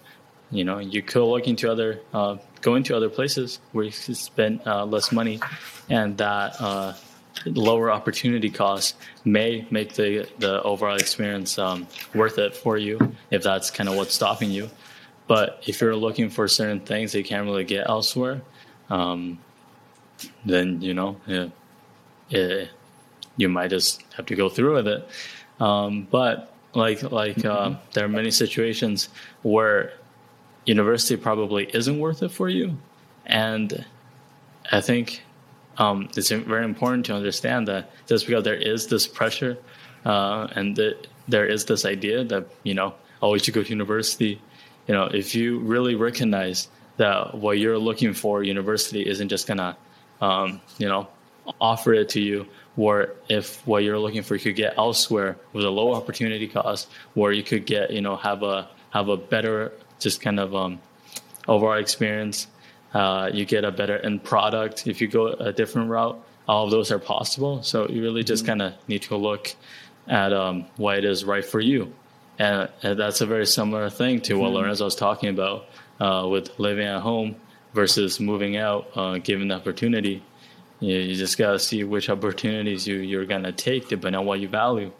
[0.50, 4.60] You know, you could look into other, uh, go into other places where you spend
[4.66, 5.40] uh, less money,
[5.88, 6.92] and that uh,
[7.46, 12.98] lower opportunity cost may make the the overall experience um, worth it for you
[13.30, 14.68] if that's kind of what's stopping you.
[15.26, 18.42] But if you're looking for certain things that you can't really get elsewhere,
[18.90, 19.38] um,
[20.44, 21.46] then you know, yeah,
[22.28, 22.64] yeah,
[23.36, 25.08] you might just have to go through with it.
[25.60, 29.08] Um, but like like uh, there are many situations
[29.42, 29.92] where
[30.64, 32.76] university probably isn't worth it for you,
[33.26, 33.84] and
[34.70, 35.22] I think
[35.78, 39.56] um, it's very important to understand that just because there is this pressure
[40.04, 43.68] uh, and that there is this idea that you know oh you should go to
[43.68, 44.40] university
[44.86, 49.76] you know if you really recognize that what you're looking for university isn't just gonna
[50.20, 51.06] um, you know
[51.60, 52.46] offer it to you
[52.76, 56.88] or if what you're looking for you could get elsewhere with a low opportunity cost
[57.14, 60.80] where you could get you know have a have a better just kind of um,
[61.48, 62.46] overall experience.
[62.94, 64.86] Uh, you get a better end product.
[64.86, 67.62] If you go a different route all of those are possible.
[67.62, 69.54] So you really just kind of need to look
[70.08, 71.94] at um, what it is right for you.
[72.38, 75.66] And, and that's a very similar thing to what lorenzo was talking about
[76.00, 77.36] uh, with living at home
[77.74, 80.22] versus moving out uh, given the opportunity
[80.82, 84.26] you, you just got to see which opportunities you, you're going to take depending on
[84.26, 84.92] what you value.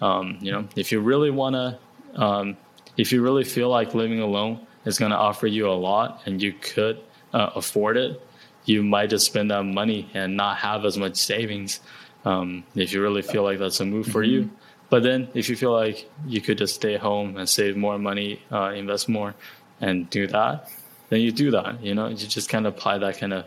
[0.00, 1.78] Um, you know if you really want to
[2.20, 2.56] um,
[2.96, 6.42] if you really feel like living alone is going to offer you a lot and
[6.42, 7.00] you could
[7.32, 8.20] uh, afford it
[8.64, 11.80] you might just spend that money and not have as much savings
[12.24, 14.50] um, if you really feel like that's a move for you.
[14.90, 18.42] But then if you feel like you could just stay home and save more money
[18.52, 19.34] uh, invest more
[19.80, 20.68] and do that
[21.08, 23.46] then you do that you know you just kind of apply that kind of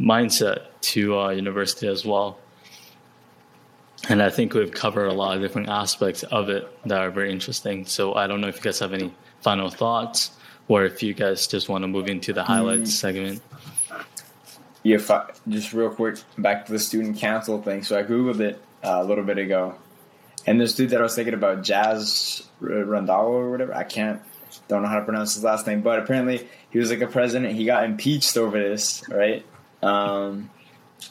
[0.00, 2.38] mindset to uh, university as well
[4.08, 7.32] and I think we've covered a lot of different aspects of it that are very
[7.32, 7.84] interesting.
[7.84, 10.30] So I don't know if you guys have any final thoughts
[10.68, 13.42] or if you guys just want to move into the highlights segment.
[14.82, 17.82] Yeah, fi- just real quick, back to the student council thing.
[17.82, 19.74] So I googled it uh, a little bit ago,
[20.46, 24.22] and this dude that I was thinking about, Jazz Randall or whatever, I can't,
[24.68, 27.56] don't know how to pronounce his last name, but apparently he was like a president.
[27.56, 29.44] He got impeached over this, right?
[29.82, 30.50] Um,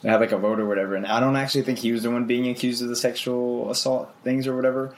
[0.02, 2.10] they had like a vote or whatever, and I don't actually think he was the
[2.10, 4.94] one being accused of the sexual assault things or whatever,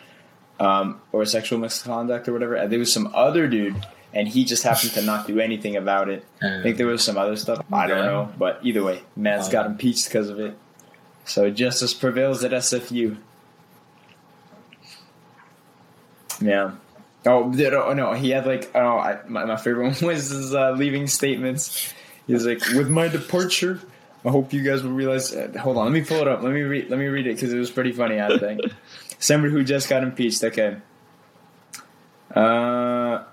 [0.58, 2.66] um, or sexual misconduct or whatever.
[2.66, 6.24] There was some other dude, and he just happened to not do anything about it.
[6.42, 7.64] I think there was some other stuff.
[7.72, 10.58] I don't know, but either way, man's got impeached because of it.
[11.24, 13.16] So justice prevails at SFU.
[16.40, 16.72] Yeah.
[17.26, 20.72] Oh, oh no, he had like oh, I, my my favorite one was his uh,
[20.72, 21.94] leaving statements.
[22.30, 23.80] He was like, "With my departure,
[24.24, 26.44] I hope you guys will realize." Uh, hold on, let me pull it up.
[26.44, 26.88] Let me read.
[26.88, 28.20] Let me read it because it was pretty funny.
[28.20, 28.60] I think
[29.18, 30.44] somebody who just got impeached.
[30.44, 30.76] Okay.
[32.32, 33.24] Uh,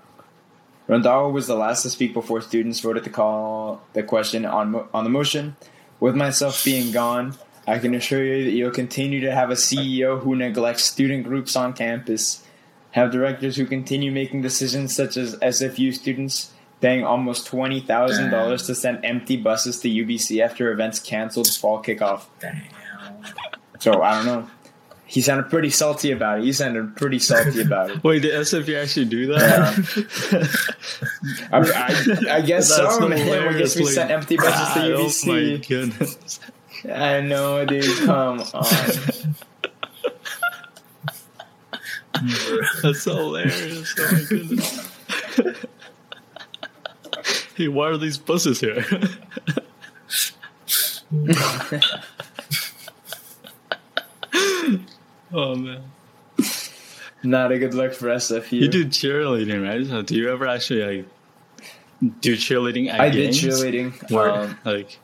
[0.88, 5.04] Randall was the last to speak before students voted to call the question on on
[5.04, 5.54] the motion.
[6.00, 7.36] With myself being gone,
[7.68, 11.54] I can assure you that you'll continue to have a CEO who neglects student groups
[11.54, 12.42] on campus,
[12.90, 18.66] have directors who continue making decisions such as SFU students paying almost twenty thousand dollars
[18.66, 22.24] to send empty buses to UBC after events canceled fall kickoff.
[22.40, 22.62] Damn.
[23.80, 24.50] So I don't know.
[25.06, 26.44] He sounded pretty salty about it.
[26.44, 28.04] He sounded pretty salty about it.
[28.04, 29.48] Wait, did SFU actually do that?
[31.50, 33.12] I, I, I guess That's so, man.
[33.12, 34.92] I guess we hilariously sent empty buses to bad.
[34.92, 35.66] Oh my UBC.
[35.68, 36.40] goodness.
[36.92, 38.04] I know, dude.
[38.04, 38.66] Come on.
[42.82, 43.94] That's hilarious.
[43.98, 44.88] Oh my goodness.
[47.58, 48.84] Hey, why are these buses here?
[55.32, 55.82] oh man.
[57.22, 58.52] Not a good look for SFU.
[58.52, 59.84] You do cheerleading, right?
[59.86, 61.06] So do you ever actually like
[62.20, 64.10] do cheerleading at I did cheerleading.
[64.10, 64.98] Where, Um, like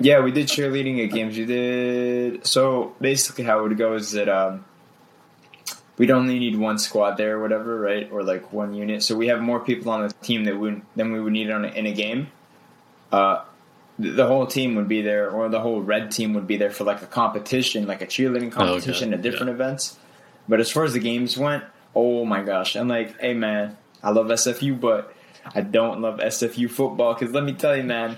[0.00, 1.36] yeah, we did cheerleading at games.
[1.36, 2.46] We did.
[2.46, 4.64] So basically, how it would go is that um,
[5.98, 8.10] we'd only need one squad there, or whatever, right?
[8.10, 9.02] Or like one unit.
[9.02, 11.64] So we have more people on the team that would than we would need on
[11.64, 12.28] a, in a game.
[13.10, 13.44] Uh,
[14.00, 16.70] th- the whole team would be there, or the whole red team would be there
[16.70, 19.54] for like a competition, like a cheerleading competition at different yeah.
[19.54, 19.98] events.
[20.48, 21.64] But as far as the games went,
[21.94, 22.76] oh my gosh!
[22.76, 25.14] I'm like, hey man, I love SFU, but
[25.54, 28.16] I don't love SFU football because let me tell you, man,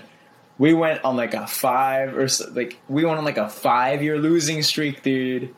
[0.57, 4.01] we went on like a five or so, like we went on like a five
[4.01, 5.53] year losing streak, dude.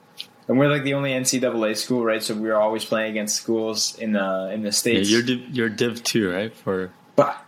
[0.48, 2.24] And we're like the only NCAA school, right?
[2.24, 5.10] So we were always playing against schools in the in the states.
[5.10, 6.56] Yeah, you're div, you're Div two, right?
[6.56, 7.44] For but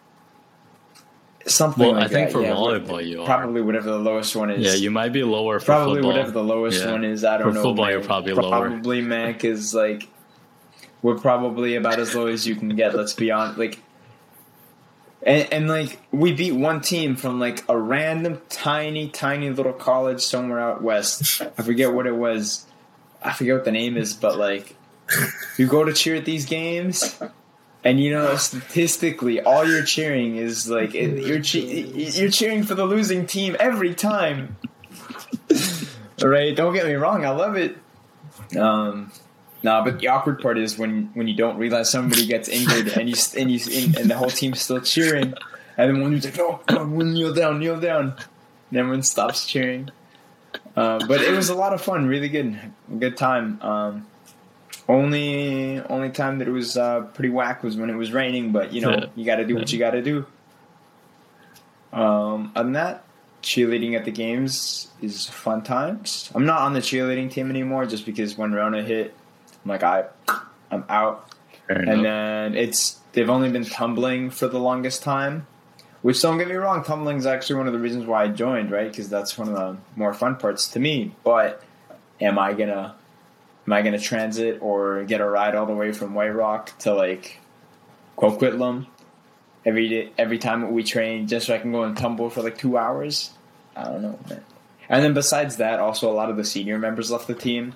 [1.45, 1.81] something.
[1.85, 3.25] Well, like I think that, for yeah, volleyball you are.
[3.25, 4.65] probably whatever the lowest one is.
[4.65, 6.11] yeah, you might be lower for probably football.
[6.11, 6.91] whatever the lowest Yeah.
[6.91, 7.23] one is.
[7.23, 7.63] I don't For know.
[7.63, 8.67] football, you're probably lower.
[8.69, 10.07] Probably, Mac is like
[11.01, 12.93] we're probably about as low as you can get.
[12.95, 13.57] Let's be honest.
[13.57, 13.79] Like,
[15.23, 20.21] and, and like we beat one team from like a random tiny, tiny little college
[20.21, 21.41] somewhere out west.
[21.57, 22.65] I forget what it was.
[23.21, 24.75] I forget what the name is, but like
[25.57, 27.19] you go to cheer at these games.
[27.83, 32.85] And you know, statistically, all you're cheering is like you're che- you're cheering for the
[32.85, 34.57] losing team every time.
[36.21, 36.55] right?
[36.55, 37.77] Don't get me wrong, I love it.
[38.57, 39.11] Um,
[39.63, 43.09] no, but the awkward part is when when you don't realize somebody gets injured and
[43.09, 45.33] you and you and, and the whole team's still cheering,
[45.77, 48.15] and then one dude's like, "No, no, kneel down, kneel down,"
[48.71, 49.89] and everyone stops cheering.
[50.79, 52.57] Uh, but it was a lot of fun, really good,
[52.99, 53.59] good time.
[53.61, 54.07] Um,
[54.87, 58.71] only only time that it was uh, pretty whack was when it was raining, but
[58.73, 59.05] you know Yeah.
[59.15, 60.25] you got to do what you got to do.
[61.91, 63.03] Um, other than that,
[63.41, 66.31] cheerleading at the games is fun times.
[66.35, 69.15] I'm not on the cheerleading team anymore just because when Rona hit,
[69.63, 70.05] I'm like I,
[70.71, 71.29] I'm out.
[71.67, 72.03] Fair And enough.
[72.03, 75.47] then it's they've only been tumbling for the longest time,
[76.01, 78.71] which don't get me wrong, tumbling is actually one of the reasons why I joined,
[78.71, 78.89] right?
[78.89, 81.13] Because that's one of the more fun parts to me.
[81.23, 81.63] But
[82.21, 82.95] am I gonna
[83.67, 86.93] am I gonna transit or get a ride all the way from White Rock to
[86.93, 87.39] like
[88.17, 88.87] Coquitlam
[89.65, 92.57] every day, every time we train just so I can go and tumble for like
[92.57, 93.31] two hours?
[93.75, 94.43] I don't know, man.
[94.89, 97.75] And then besides that, also a lot of the senior members left the team,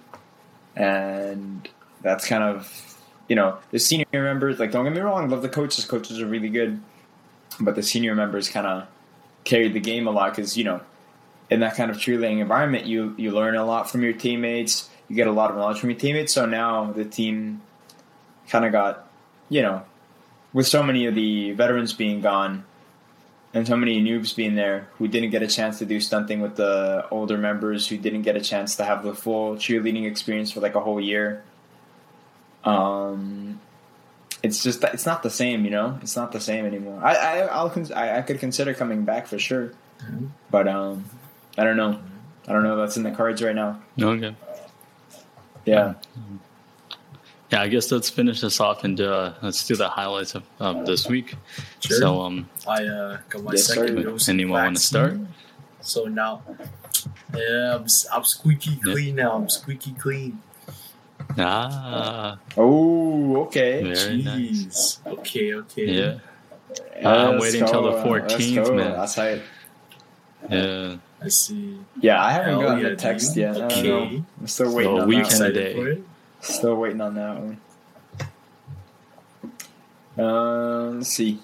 [0.75, 1.67] and
[2.01, 2.97] that's kind of
[3.27, 4.59] you know the senior members.
[4.59, 5.85] Like, don't get me wrong, love the coaches.
[5.85, 6.81] Coaches are really good,
[7.59, 8.87] but the senior members kind of
[9.43, 10.81] carried the game a lot because you know
[11.49, 14.89] in that kind of cheerleading environment, you you learn a lot from your teammates.
[15.07, 16.33] You get a lot of knowledge from your teammates.
[16.33, 17.61] So now the team
[18.47, 19.07] kind of got
[19.49, 19.83] you know
[20.51, 22.65] with so many of the veterans being gone
[23.53, 26.55] and so many noobs being there who didn't get a chance to do stunting with
[26.55, 30.59] the older members who didn't get a chance to have the full cheerleading experience for
[30.59, 31.43] like a whole year
[32.63, 33.42] um
[34.43, 37.37] it's just it's not the same you know it's not the same anymore i i
[37.47, 39.71] I'll cons- I, I could consider coming back for sure
[40.03, 40.29] Mhm.
[40.51, 41.05] but um
[41.57, 41.97] i don't know
[42.47, 44.35] i don't know if that's in the cards right now okay.
[45.65, 45.93] yeah
[47.51, 50.87] Yeah, I guess let's finish this off and uh, let's do the highlights of, of
[50.87, 51.35] this week.
[51.85, 51.97] Sure.
[52.01, 53.75] So, um, I uh, got my Yes, sir.
[53.75, 54.25] second dose.
[54.27, 55.19] of Anyone wanna start?
[55.81, 56.41] So now,
[57.37, 58.93] yeah, I'm, s- I'm squeaky Yeah.
[58.93, 59.33] clean now.
[59.37, 60.41] I'm squeaky clean.
[61.37, 64.25] Ah, oh okay Very Jeez.
[64.25, 64.99] nice.
[65.05, 65.85] Okay, okay.
[65.85, 66.19] yeah,
[66.99, 68.75] I'm Let's waiting till the go, let's 14th, go.
[68.75, 68.91] man.
[68.93, 69.41] that's right
[70.49, 70.95] yeah.
[71.23, 71.79] I see.
[72.01, 73.37] yeah i haven't Hell gotten yeah, the text dude.
[73.43, 73.87] yet I don't Okay.
[73.87, 74.25] know.
[74.41, 75.53] i'm still waiting So on we that one.
[75.53, 76.01] Day.
[76.41, 77.57] Still waiting on that one.
[80.17, 81.39] Um, let's see.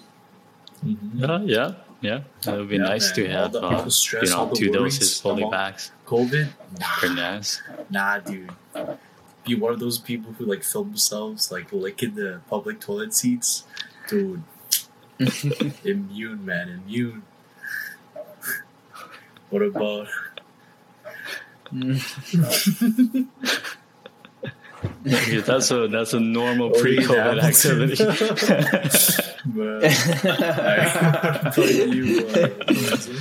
[0.84, 1.28] Mhm.
[1.28, 1.72] Uh, yeah,
[2.02, 2.20] yeah.
[2.46, 3.14] It would be Yeah, nice man.
[3.16, 5.90] to All have, the- uh, all the stress, you know, two worries doses fully about-
[6.06, 6.48] COVID?
[6.98, 7.62] Pretty nice.
[7.90, 8.50] Nah, dude.
[9.50, 13.64] Be one of those people who like film themselves like licking the public toilet seats,
[14.08, 14.44] dude.
[15.84, 17.24] immune, man, immune.
[19.48, 20.06] What about?
[25.04, 29.26] Yeah, that's a that's a normal Oh, pre-COVID that's- activity.
[29.46, 33.12] But, I- what you, uh, Lorenzo?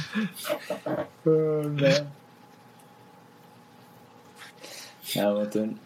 [1.25, 2.11] oh, man.
[5.13, 5.79] Hamilton.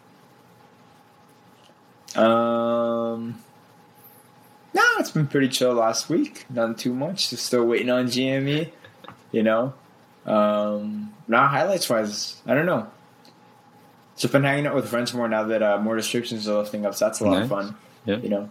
[2.16, 3.38] Um,
[4.72, 6.46] no, it's been pretty chill last week.
[6.50, 7.30] Nothing too much.
[7.30, 8.70] Just still waiting on GME.
[9.32, 9.74] You know.
[10.26, 12.88] Um, now highlights wise, I don't know.
[14.16, 16.94] Just been hanging out with friends more now that uh, more restrictions are lifting up.
[16.94, 17.74] So that's a lot of fun.
[18.06, 18.16] Yeah.
[18.18, 18.48] You know.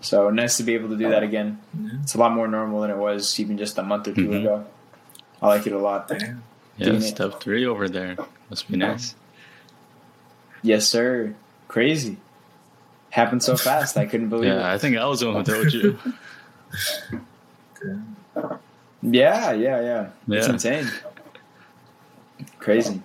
[0.00, 1.60] So nice to be able to do that again.
[1.78, 4.26] Yeah, It's a lot more normal than it was even just a month or 2
[4.28, 4.40] Mhm.
[4.40, 4.66] ago.
[5.40, 6.10] I like it a lot.
[6.78, 7.02] Yeah, it.
[7.02, 8.16] step three over there
[8.50, 9.14] must be nice.
[10.62, 11.34] Yes, sir.
[11.68, 12.16] Crazy.
[13.12, 13.98] Happened so fast.
[13.98, 15.98] I couldn't believe Yeah, I think I was the one who told you.
[17.12, 17.20] It.
[19.04, 20.06] Yeah, yeah, yeah.
[20.28, 20.52] It's Yeah.
[20.52, 20.88] insane.
[22.60, 23.02] Crazy.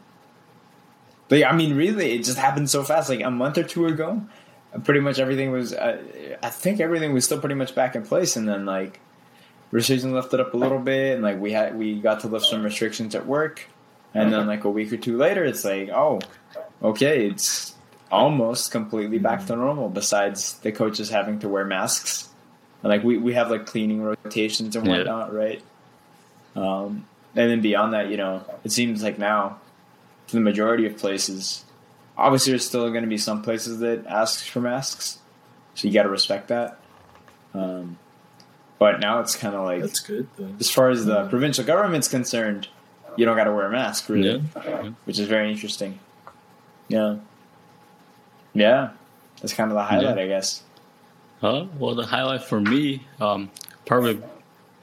[1.27, 3.09] But yeah, I mean, really, it just happened so fast.
[3.09, 4.21] Like a month or two ago,
[4.83, 5.73] pretty much everything was.
[5.73, 5.97] Uh,
[6.43, 8.99] I think everything was still pretty much back in place, and then like
[9.71, 12.63] restrictions lifted up a little bit, and like we had we got to lift some
[12.63, 13.65] restrictions at work,
[14.13, 16.19] and then like a week or two later, it's like oh,
[16.83, 17.73] okay, it's
[18.11, 19.89] almost completely back to normal.
[19.89, 22.29] Besides the coaches having to wear masks,
[22.83, 24.97] and like we we have like cleaning rotations and Yeah.
[24.97, 25.61] whatnot, right?
[26.55, 27.05] Um,
[27.35, 29.59] and then beyond that, you know, it seems like now,
[30.27, 31.63] for the majority of places,
[32.17, 35.19] obviously there's still going to be some places that ask for masks,
[35.75, 36.79] so you got to respect that.
[37.53, 37.97] Um,
[38.79, 40.49] but now it's kind of like, That's good though.
[40.59, 42.67] as far as the provincial government's concerned,
[43.17, 44.89] you don't got to wear a mask, really, Yeah.
[45.05, 45.99] which is very interesting.
[46.87, 47.17] Yeah,
[48.57, 48.89] yeah,
[49.41, 50.23] that's kind of the highlight, Yeah.
[50.23, 50.63] I guess.
[51.41, 53.51] Uh, well, the highlight for me um,
[53.85, 54.21] probably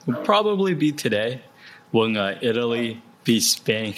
[0.06, 1.40] would probably be today
[1.90, 3.94] when uh, Italy beat Spain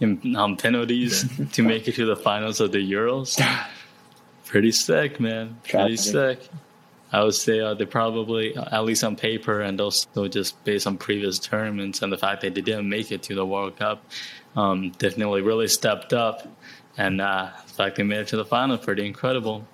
[0.00, 3.38] in um, penalties to make it to the finals of the Euros.
[4.46, 5.58] Pretty sick, man.
[5.64, 5.98] Pretty Tragic.
[6.40, 6.48] sick.
[7.12, 10.98] I would say uh, they probably, at least on paper, and also just based on
[10.98, 14.04] previous tournaments and the fact that they didn't make it to the World Cup,
[14.56, 16.46] um, definitely really stepped up.
[16.98, 19.66] And uh, the fact they made it to the final, pretty incredible.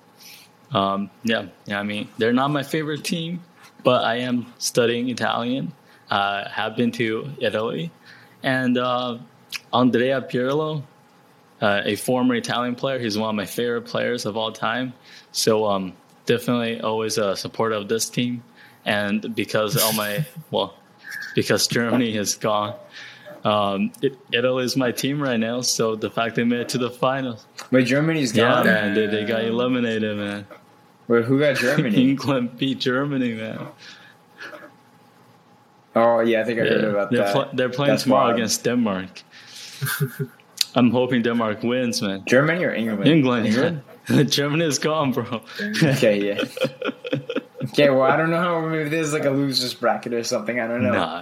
[0.71, 3.43] Um, yeah, yeah, I mean, they're not my favorite team,
[3.83, 5.73] but I am studying Italian.
[6.09, 7.89] Uh, have been to Italy,
[8.43, 9.17] and uh,
[9.73, 10.83] Andrea Pirlo,
[11.61, 14.93] uh, a former Italian player, he's one of my favorite players of all time.
[15.31, 15.93] So um,
[16.27, 18.43] definitely always a supporter of this team,
[18.85, 20.75] and because all my well,
[21.33, 22.75] because Germany is gone.
[23.45, 26.79] Um, it, Italy is my team right now, so the fact they made it to
[26.79, 28.65] the finals, Wait, Germany's yeah, gone.
[28.65, 30.47] man, they, they got eliminated, man.
[31.07, 31.95] Wait, who got Germany?
[32.09, 33.67] England beat Germany, man.
[35.95, 37.33] oh yeah, I think I heard about They're, that.
[37.33, 38.35] pl- they're playing That's tomorrow wild.
[38.37, 39.21] against Denmark.
[40.75, 42.23] I'm hoping Denmark wins, man.
[42.25, 43.07] Germany or England?
[43.07, 43.81] England, England.
[44.31, 45.41] Germany is gone, bro.
[45.83, 46.43] okay, yeah.
[47.65, 50.59] Okay, well, I don't know how maybe there's like a losers bracket or something.
[50.59, 50.91] I don't know.
[50.93, 51.21] Nah,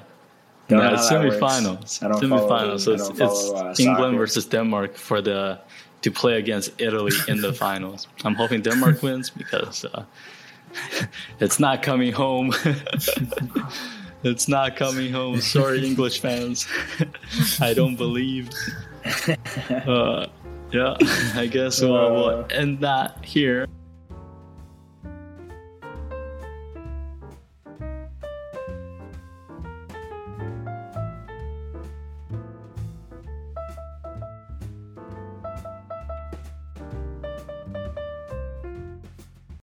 [0.69, 1.35] Don't know it's that works.
[1.37, 2.03] semifinals.
[2.03, 2.79] I don't follow- semifinals.
[2.81, 5.59] So it's, follow, uh, England versus Denmark for the
[6.01, 8.07] to play against Italy in the finals.
[8.25, 10.03] I'm hoping Denmark wins because uh,
[11.39, 12.53] it's not coming home.
[14.23, 15.41] it's not coming home.
[15.41, 16.67] Sorry, English fans.
[17.61, 18.49] I don't believe.
[19.69, 20.27] Uh,
[20.71, 20.95] yeah,
[21.35, 23.67] I guess we'll, we'll end that here.